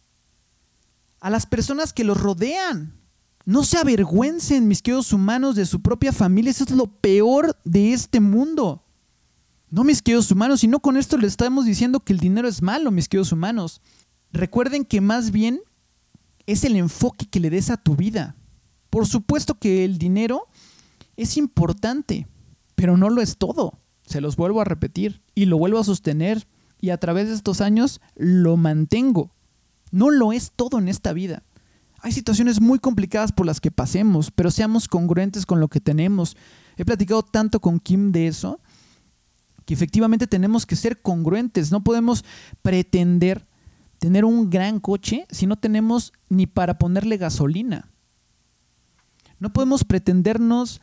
a 1.22 1.30
las 1.30 1.46
personas 1.46 1.92
que 1.92 2.02
los 2.02 2.20
rodean. 2.20 3.00
No 3.44 3.62
se 3.62 3.78
avergüencen, 3.78 4.66
mis 4.66 4.82
queridos 4.82 5.12
humanos, 5.12 5.54
de 5.54 5.66
su 5.66 5.80
propia 5.80 6.12
familia. 6.12 6.50
Eso 6.50 6.64
es 6.64 6.72
lo 6.72 6.88
peor 6.88 7.56
de 7.64 7.92
este 7.92 8.18
mundo. 8.18 8.84
No, 9.70 9.84
mis 9.84 10.02
queridos 10.02 10.32
humanos, 10.32 10.64
y 10.64 10.68
no 10.68 10.80
con 10.80 10.96
esto 10.96 11.16
les 11.16 11.30
estamos 11.30 11.64
diciendo 11.64 12.00
que 12.00 12.12
el 12.12 12.18
dinero 12.18 12.48
es 12.48 12.60
malo, 12.60 12.90
mis 12.90 13.08
queridos 13.08 13.30
humanos. 13.30 13.80
Recuerden 14.32 14.84
que 14.84 15.00
más 15.00 15.30
bien 15.30 15.60
es 16.46 16.64
el 16.64 16.74
enfoque 16.74 17.26
que 17.26 17.38
le 17.38 17.50
des 17.50 17.70
a 17.70 17.76
tu 17.76 17.94
vida. 17.94 18.34
Por 18.90 19.06
supuesto 19.06 19.54
que 19.54 19.84
el 19.84 19.98
dinero 19.98 20.48
es 21.16 21.36
importante, 21.36 22.26
pero 22.74 22.96
no 22.96 23.10
lo 23.10 23.22
es 23.22 23.38
todo. 23.38 23.78
Se 24.04 24.20
los 24.20 24.34
vuelvo 24.34 24.60
a 24.60 24.64
repetir 24.64 25.22
y 25.36 25.44
lo 25.44 25.56
vuelvo 25.56 25.78
a 25.78 25.84
sostener 25.84 26.48
y 26.80 26.90
a 26.90 26.98
través 26.98 27.28
de 27.28 27.34
estos 27.34 27.60
años 27.60 28.00
lo 28.16 28.56
mantengo. 28.56 29.32
No 29.92 30.10
lo 30.10 30.32
es 30.32 30.50
todo 30.56 30.78
en 30.78 30.88
esta 30.88 31.12
vida. 31.12 31.44
Hay 32.00 32.10
situaciones 32.10 32.60
muy 32.60 32.80
complicadas 32.80 33.30
por 33.30 33.46
las 33.46 33.60
que 33.60 33.70
pasemos, 33.70 34.32
pero 34.32 34.50
seamos 34.50 34.88
congruentes 34.88 35.46
con 35.46 35.60
lo 35.60 35.68
que 35.68 35.80
tenemos. 35.80 36.36
He 36.76 36.84
platicado 36.84 37.22
tanto 37.22 37.60
con 37.60 37.78
Kim 37.78 38.10
de 38.10 38.26
eso, 38.26 38.58
que 39.64 39.74
efectivamente 39.74 40.26
tenemos 40.26 40.66
que 40.66 40.74
ser 40.74 41.00
congruentes. 41.00 41.70
No 41.70 41.84
podemos 41.84 42.24
pretender 42.62 43.46
tener 43.98 44.24
un 44.24 44.50
gran 44.50 44.80
coche 44.80 45.26
si 45.30 45.46
no 45.46 45.56
tenemos 45.56 46.12
ni 46.28 46.48
para 46.48 46.76
ponerle 46.76 47.18
gasolina. 47.18 47.88
No 49.38 49.52
podemos 49.52 49.84
pretendernos, 49.84 50.80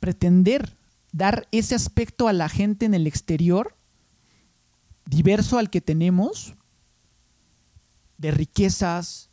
pretender 0.00 0.78
dar 1.12 1.46
ese 1.52 1.74
aspecto 1.74 2.28
a 2.28 2.32
la 2.32 2.48
gente 2.48 2.86
en 2.86 2.94
el 2.94 3.06
exterior, 3.06 3.76
diverso 5.04 5.58
al 5.58 5.68
que 5.68 5.82
tenemos, 5.82 6.54
de 8.22 8.30
riquezas, 8.30 9.28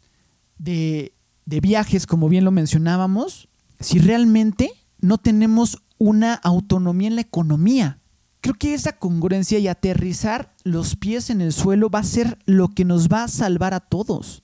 de, 0.57 1.13
viajes, 1.45 2.05
como 2.05 2.27
bien 2.27 2.43
lo 2.43 2.51
mencionábamos, 2.51 3.47
si 3.79 3.99
realmente 3.99 4.71
no 4.99 5.17
tenemos 5.17 5.77
una 5.97 6.33
autonomía 6.33 7.07
en 7.07 7.15
la 7.15 7.21
economía. 7.21 7.99
Creo 8.41 8.55
que 8.55 8.73
esa 8.73 8.93
congruencia 8.93 9.59
y 9.59 9.67
aterrizar 9.67 10.53
los 10.63 10.95
pies 10.95 11.29
en 11.29 11.41
el 11.41 11.53
suelo 11.53 11.89
va 11.89 11.99
a 11.99 12.03
ser 12.03 12.39
lo 12.45 12.69
que 12.69 12.83
nos 12.83 13.07
va 13.09 13.23
a 13.23 13.27
salvar 13.27 13.73
a 13.73 13.79
todos. 13.79 14.43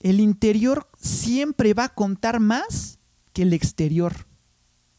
El 0.00 0.20
interior 0.20 0.88
siempre 1.00 1.74
va 1.74 1.84
a 1.84 1.94
contar 1.94 2.40
más 2.40 2.98
que 3.32 3.42
el 3.42 3.52
exterior. 3.52 4.26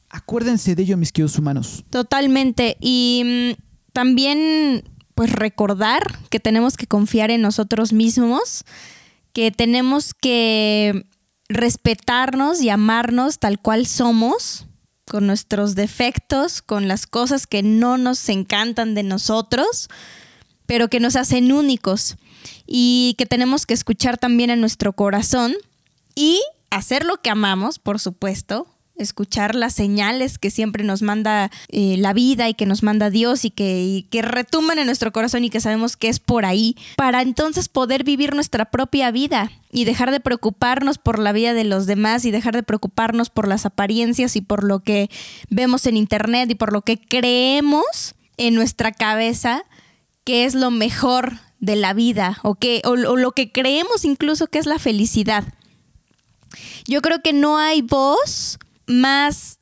Acuérdense 0.09 0.75
de 0.75 0.83
ello, 0.83 0.97
mis 0.97 1.11
queridos 1.11 1.37
humanos. 1.39 1.85
Totalmente. 1.89 2.77
Y 2.79 3.55
mm, 3.57 3.61
también, 3.93 4.83
pues 5.19 5.33
recordar 5.33 6.17
que 6.29 6.39
tenemos 6.39 6.77
que 6.77 6.87
confiar 6.87 7.29
en 7.29 7.41
nosotros 7.41 7.91
mismos, 7.91 8.63
que 9.33 9.51
tenemos 9.51 10.13
que 10.13 11.07
respetarnos 11.49 12.61
y 12.61 12.69
amarnos 12.69 13.37
tal 13.37 13.59
cual 13.59 13.85
somos, 13.85 14.65
con 15.05 15.27
nuestros 15.27 15.75
defectos, 15.75 16.61
con 16.61 16.87
las 16.87 17.05
cosas 17.05 17.47
que 17.47 17.63
no 17.63 17.97
nos 17.97 18.29
encantan 18.29 18.95
de 18.95 19.03
nosotros, 19.03 19.89
pero 20.65 20.87
que 20.87 21.01
nos 21.01 21.17
hacen 21.17 21.51
únicos. 21.51 22.15
Y 22.65 23.15
que 23.17 23.25
tenemos 23.25 23.65
que 23.65 23.73
escuchar 23.73 24.17
también 24.17 24.51
a 24.51 24.55
nuestro 24.55 24.93
corazón 24.93 25.53
y 26.15 26.39
hacer 26.69 27.03
lo 27.03 27.17
que 27.17 27.29
amamos, 27.29 27.77
por 27.77 27.99
supuesto, 27.99 28.67
escuchar 28.99 29.55
las 29.55 29.73
señales 29.73 30.37
que 30.37 30.51
siempre 30.51 30.83
nos 30.83 31.01
manda 31.01 31.49
eh, 31.69 31.95
la 31.97 32.13
vida 32.13 32.49
y 32.49 32.53
que 32.53 32.65
nos 32.65 32.83
manda 32.83 33.09
Dios 33.09 33.45
y 33.45 33.49
que, 33.49 34.05
que 34.09 34.21
retumban 34.21 34.77
en 34.79 34.85
nuestro 34.85 35.11
corazón 35.11 35.43
y 35.43 35.49
que 35.49 35.61
sabemos 35.61 35.97
que 35.97 36.09
es 36.09 36.19
por 36.19 36.45
ahí, 36.45 36.75
para 36.95 37.21
entonces 37.21 37.69
poder 37.69 38.03
vivir 38.03 38.35
nuestra 38.35 38.65
propia 38.65 39.11
vida 39.11 39.51
y 39.71 39.85
dejar 39.85 40.11
de 40.11 40.19
preocuparnos 40.19 40.97
por 40.97 41.19
la 41.19 41.31
vida 41.31 41.53
de 41.53 41.63
los 41.63 41.85
demás 41.85 42.25
y 42.25 42.31
dejar 42.31 42.55
de 42.55 42.63
preocuparnos 42.63 43.29
por 43.29 43.47
las 43.47 43.65
apariencias 43.65 44.35
y 44.35 44.41
por 44.41 44.63
lo 44.63 44.81
que 44.81 45.09
vemos 45.49 45.85
en 45.85 45.97
internet 45.97 46.49
y 46.51 46.55
por 46.55 46.73
lo 46.73 46.81
que 46.81 46.99
creemos 46.99 48.15
en 48.37 48.55
nuestra 48.55 48.91
cabeza 48.91 49.63
que 50.23 50.45
es 50.45 50.55
lo 50.55 50.71
mejor 50.71 51.39
de 51.59 51.75
la 51.75 51.93
vida 51.93 52.39
o, 52.43 52.55
que, 52.55 52.81
o 52.85 52.95
lo 52.95 53.31
que 53.31 53.51
creemos 53.51 54.05
incluso 54.05 54.47
que 54.47 54.59
es 54.59 54.65
la 54.65 54.79
felicidad. 54.79 55.43
Yo 56.87 57.01
creo 57.01 57.21
que 57.21 57.33
no 57.33 57.57
hay 57.57 57.81
voz 57.81 58.57
más 58.89 59.59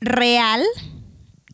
real 0.00 0.62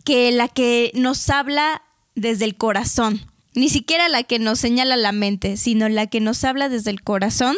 que 0.05 0.31
la 0.31 0.49
que 0.49 0.93
nos 0.95 1.29
habla 1.31 1.83
desde 2.15 2.45
el 2.45 2.57
corazón. 2.57 3.21
Ni 3.55 3.69
siquiera 3.69 4.09
la 4.09 4.23
que 4.23 4.39
nos 4.39 4.61
señala 4.61 4.97
la 4.97 5.11
mente, 5.11 5.57
sino 5.57 5.89
la 5.89 6.07
que 6.07 6.21
nos 6.21 6.45
habla 6.45 6.69
desde 6.69 6.91
el 6.91 7.03
corazón 7.03 7.57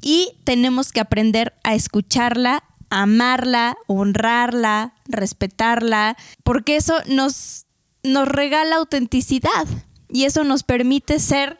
y 0.00 0.32
tenemos 0.44 0.92
que 0.92 1.00
aprender 1.00 1.54
a 1.64 1.74
escucharla, 1.74 2.62
amarla, 2.88 3.76
honrarla, 3.86 4.94
respetarla, 5.06 6.16
porque 6.44 6.76
eso 6.76 6.94
nos, 7.08 7.66
nos 8.02 8.28
regala 8.28 8.76
autenticidad 8.76 9.66
y 10.08 10.24
eso 10.24 10.44
nos 10.44 10.62
permite 10.62 11.18
ser 11.18 11.58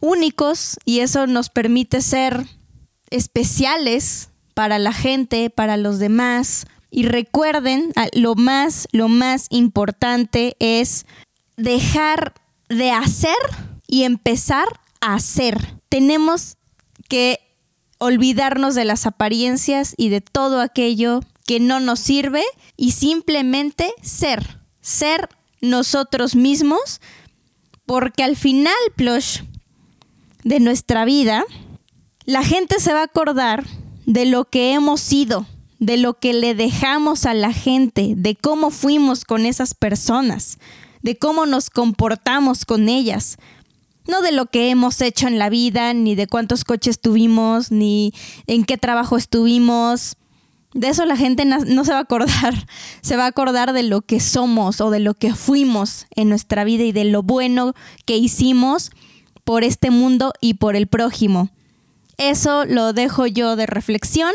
únicos 0.00 0.78
y 0.84 1.00
eso 1.00 1.26
nos 1.26 1.48
permite 1.48 2.02
ser 2.02 2.46
especiales 3.10 4.28
para 4.54 4.78
la 4.78 4.92
gente, 4.92 5.50
para 5.50 5.76
los 5.76 5.98
demás. 5.98 6.66
Y 6.90 7.02
recuerden, 7.04 7.92
lo 8.12 8.36
más, 8.36 8.88
lo 8.92 9.08
más 9.08 9.46
importante 9.50 10.56
es 10.60 11.06
dejar 11.56 12.34
de 12.68 12.92
hacer 12.92 13.36
y 13.86 14.04
empezar 14.04 14.66
a 15.00 15.14
hacer. 15.14 15.80
Tenemos 15.88 16.56
que 17.08 17.40
olvidarnos 17.98 18.74
de 18.74 18.84
las 18.84 19.06
apariencias 19.06 19.94
y 19.96 20.08
de 20.08 20.20
todo 20.20 20.60
aquello 20.60 21.20
que 21.46 21.60
no 21.60 21.80
nos 21.80 22.00
sirve 22.00 22.42
y 22.76 22.92
simplemente 22.92 23.92
ser, 24.02 24.60
ser 24.80 25.28
nosotros 25.60 26.34
mismos, 26.36 27.00
porque 27.86 28.22
al 28.22 28.36
final, 28.36 28.74
plush, 28.96 29.40
de 30.42 30.60
nuestra 30.60 31.04
vida, 31.04 31.44
la 32.24 32.42
gente 32.42 32.80
se 32.80 32.92
va 32.92 33.00
a 33.00 33.04
acordar 33.04 33.64
de 34.06 34.26
lo 34.26 34.44
que 34.44 34.72
hemos 34.72 35.00
sido, 35.00 35.46
de 35.78 35.96
lo 35.96 36.14
que 36.14 36.32
le 36.32 36.54
dejamos 36.54 37.26
a 37.26 37.34
la 37.34 37.52
gente, 37.52 38.14
de 38.16 38.36
cómo 38.36 38.70
fuimos 38.70 39.24
con 39.24 39.46
esas 39.46 39.74
personas, 39.74 40.58
de 41.02 41.18
cómo 41.18 41.46
nos 41.46 41.70
comportamos 41.70 42.64
con 42.64 42.88
ellas. 42.88 43.38
No 44.06 44.20
de 44.20 44.32
lo 44.32 44.46
que 44.46 44.70
hemos 44.70 45.00
hecho 45.00 45.28
en 45.28 45.38
la 45.38 45.48
vida, 45.48 45.94
ni 45.94 46.14
de 46.14 46.26
cuántos 46.26 46.64
coches 46.64 47.00
tuvimos, 47.00 47.70
ni 47.70 48.12
en 48.46 48.64
qué 48.64 48.76
trabajo 48.76 49.16
estuvimos. 49.16 50.16
De 50.74 50.88
eso 50.88 51.06
la 51.06 51.16
gente 51.16 51.44
no 51.44 51.84
se 51.84 51.92
va 51.92 51.98
a 51.98 52.02
acordar. 52.02 52.66
Se 53.00 53.16
va 53.16 53.24
a 53.24 53.28
acordar 53.28 53.72
de 53.72 53.82
lo 53.82 54.02
que 54.02 54.20
somos 54.20 54.80
o 54.80 54.90
de 54.90 54.98
lo 54.98 55.14
que 55.14 55.34
fuimos 55.34 56.06
en 56.16 56.28
nuestra 56.28 56.64
vida 56.64 56.84
y 56.84 56.92
de 56.92 57.04
lo 57.04 57.22
bueno 57.22 57.74
que 58.06 58.16
hicimos 58.16 58.90
por 59.44 59.62
este 59.62 59.90
mundo 59.90 60.32
y 60.40 60.54
por 60.54 60.74
el 60.74 60.86
prójimo. 60.86 61.50
Eso 62.18 62.64
lo 62.64 62.92
dejo 62.92 63.26
yo 63.26 63.56
de 63.56 63.66
reflexión 63.66 64.32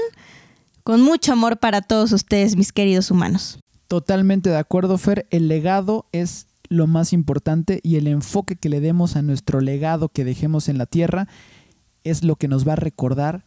con 0.84 1.02
mucho 1.02 1.34
amor 1.34 1.60
para 1.60 1.82
todos 1.82 2.12
ustedes, 2.12 2.56
mis 2.56 2.72
queridos 2.72 3.12
humanos. 3.12 3.60
Totalmente 3.88 4.50
de 4.50 4.58
acuerdo, 4.58 4.98
Fer. 4.98 5.28
El 5.30 5.48
legado 5.48 6.08
es 6.12 6.48
lo 6.70 6.88
más 6.88 7.14
importante 7.14 7.80
y 7.84 7.96
el 7.96 8.08
enfoque 8.08 8.56
que 8.56 8.70
le 8.70 8.80
demos 8.80 9.16
a 9.16 9.22
nuestro 9.22 9.62
legado 9.62 10.10
que 10.10 10.24
dejemos 10.24 10.70
en 10.70 10.78
la 10.78 10.86
tierra 10.86 11.28
es 12.04 12.24
lo 12.24 12.36
que 12.36 12.48
nos 12.48 12.68
va 12.68 12.74
a 12.74 12.78
recordar 12.78 13.46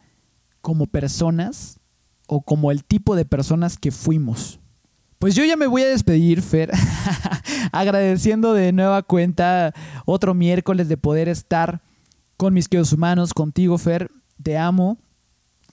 como 0.60 0.86
personas 0.86 1.80
o 2.26 2.42
como 2.42 2.70
el 2.70 2.84
tipo 2.84 3.16
de 3.16 3.24
personas 3.24 3.78
que 3.78 3.90
fuimos. 3.90 4.60
Pues 5.18 5.36
yo 5.36 5.44
ya 5.44 5.56
me 5.56 5.68
voy 5.68 5.82
a 5.82 5.88
despedir, 5.88 6.42
Fer, 6.42 6.72
agradeciendo 7.72 8.54
de 8.54 8.72
nueva 8.72 9.02
cuenta 9.02 9.72
otro 10.04 10.34
miércoles 10.34 10.88
de 10.88 10.96
poder 10.96 11.28
estar 11.28 11.82
con 12.36 12.54
mis 12.54 12.68
queridos 12.68 12.92
humanos, 12.92 13.32
contigo, 13.32 13.78
Fer. 13.78 14.10
Te 14.42 14.58
amo. 14.58 14.98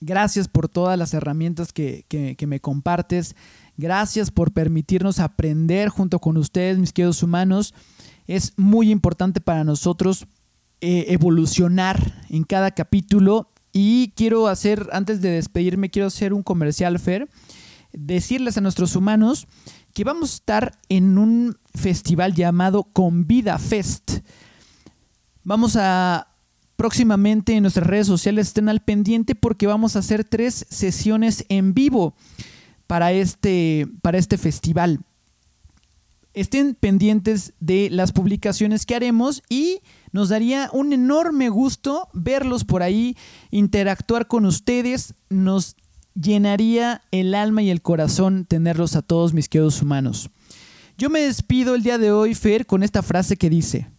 Gracias 0.01 0.47
por 0.47 0.69
todas 0.69 0.97
las 0.97 1.13
herramientas 1.13 1.73
que, 1.73 2.05
que 2.07 2.47
me 2.47 2.59
compartes. 2.61 3.35
Gracias 3.77 4.31
por 4.31 4.51
permitirnos 4.51 5.19
aprender 5.19 5.89
junto 5.89 6.19
con 6.19 6.37
ustedes, 6.37 6.77
mis 6.77 6.93
queridos 6.93 7.21
humanos. 7.23 7.73
Es 8.27 8.53
muy 8.57 8.91
importante 8.91 9.41
para 9.41 9.63
nosotros 9.63 10.25
eh, 10.81 11.07
evolucionar 11.09 12.23
en 12.29 12.43
cada 12.43 12.71
capítulo. 12.71 13.51
Y 13.73 14.13
quiero 14.15 14.47
hacer, 14.47 14.87
antes 14.93 15.21
de 15.21 15.31
despedirme, 15.31 15.89
quiero 15.89 16.07
hacer 16.07 16.33
un 16.33 16.43
comercial, 16.43 16.99
Fer 16.99 17.27
decirles 17.91 18.57
a 18.57 18.61
nuestros 18.61 18.95
humanos 18.95 19.47
que 19.93 20.03
vamos 20.03 20.31
a 20.31 20.35
estar 20.35 20.79
en 20.89 21.17
un 21.17 21.57
festival 21.73 22.33
llamado 22.33 22.83
Convida 22.83 23.57
Fest. 23.57 24.19
Vamos 25.43 25.75
a 25.75 26.28
próximamente 26.79 27.55
en 27.55 27.63
nuestras 27.63 27.85
redes 27.85 28.07
sociales 28.07 28.47
estén 28.47 28.69
al 28.69 28.79
pendiente 28.79 29.35
porque 29.35 29.67
vamos 29.67 29.97
a 29.97 29.99
hacer 29.99 30.23
tres 30.23 30.65
sesiones 30.69 31.43
en 31.49 31.73
vivo 31.73 32.15
para 32.87 33.11
este, 33.11 33.85
para 34.01 34.17
este 34.17 34.37
festival. 34.37 35.01
Estén 36.33 36.75
pendientes 36.75 37.51
de 37.59 37.89
las 37.91 38.13
publicaciones 38.13 38.85
que 38.85 38.95
haremos 38.95 39.43
y 39.49 39.81
nos 40.13 40.29
daría 40.29 40.69
un 40.71 40.93
enorme 40.93 41.49
gusto 41.49 42.07
verlos 42.13 42.63
por 42.63 42.81
ahí, 42.81 43.17
interactuar 43.51 44.27
con 44.27 44.45
ustedes. 44.45 45.15
Nos 45.27 45.75
llenaría 46.15 47.01
el 47.11 47.35
alma 47.35 47.61
y 47.61 47.71
el 47.71 47.81
corazón 47.81 48.45
tenerlos 48.45 48.95
a 48.95 49.01
todos 49.01 49.33
mis 49.33 49.49
queridos 49.49 49.81
humanos. 49.81 50.29
Yo 50.97 51.09
me 51.09 51.19
despido 51.19 51.75
el 51.75 51.83
día 51.83 51.97
de 51.97 52.13
hoy, 52.13 52.35
Fer, 52.35 52.65
con 52.65 52.83
esta 52.83 53.01
frase 53.01 53.35
que 53.35 53.49
dice, 53.49 53.89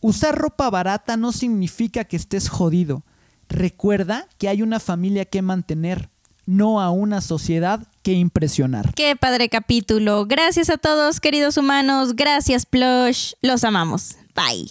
Usar 0.00 0.36
ropa 0.36 0.70
barata 0.70 1.16
no 1.16 1.32
significa 1.32 2.04
que 2.04 2.16
estés 2.16 2.48
jodido. 2.48 3.02
Recuerda 3.48 4.28
que 4.38 4.48
hay 4.48 4.62
una 4.62 4.78
familia 4.78 5.24
que 5.24 5.42
mantener, 5.42 6.10
no 6.46 6.80
a 6.80 6.90
una 6.90 7.20
sociedad 7.20 7.86
que 8.02 8.12
impresionar. 8.12 8.94
Qué 8.94 9.16
padre 9.16 9.48
capítulo. 9.48 10.26
Gracias 10.26 10.70
a 10.70 10.78
todos, 10.78 11.20
queridos 11.20 11.56
humanos. 11.56 12.14
Gracias, 12.14 12.64
Plush. 12.64 13.32
Los 13.42 13.64
amamos. 13.64 14.16
Bye. 14.34 14.68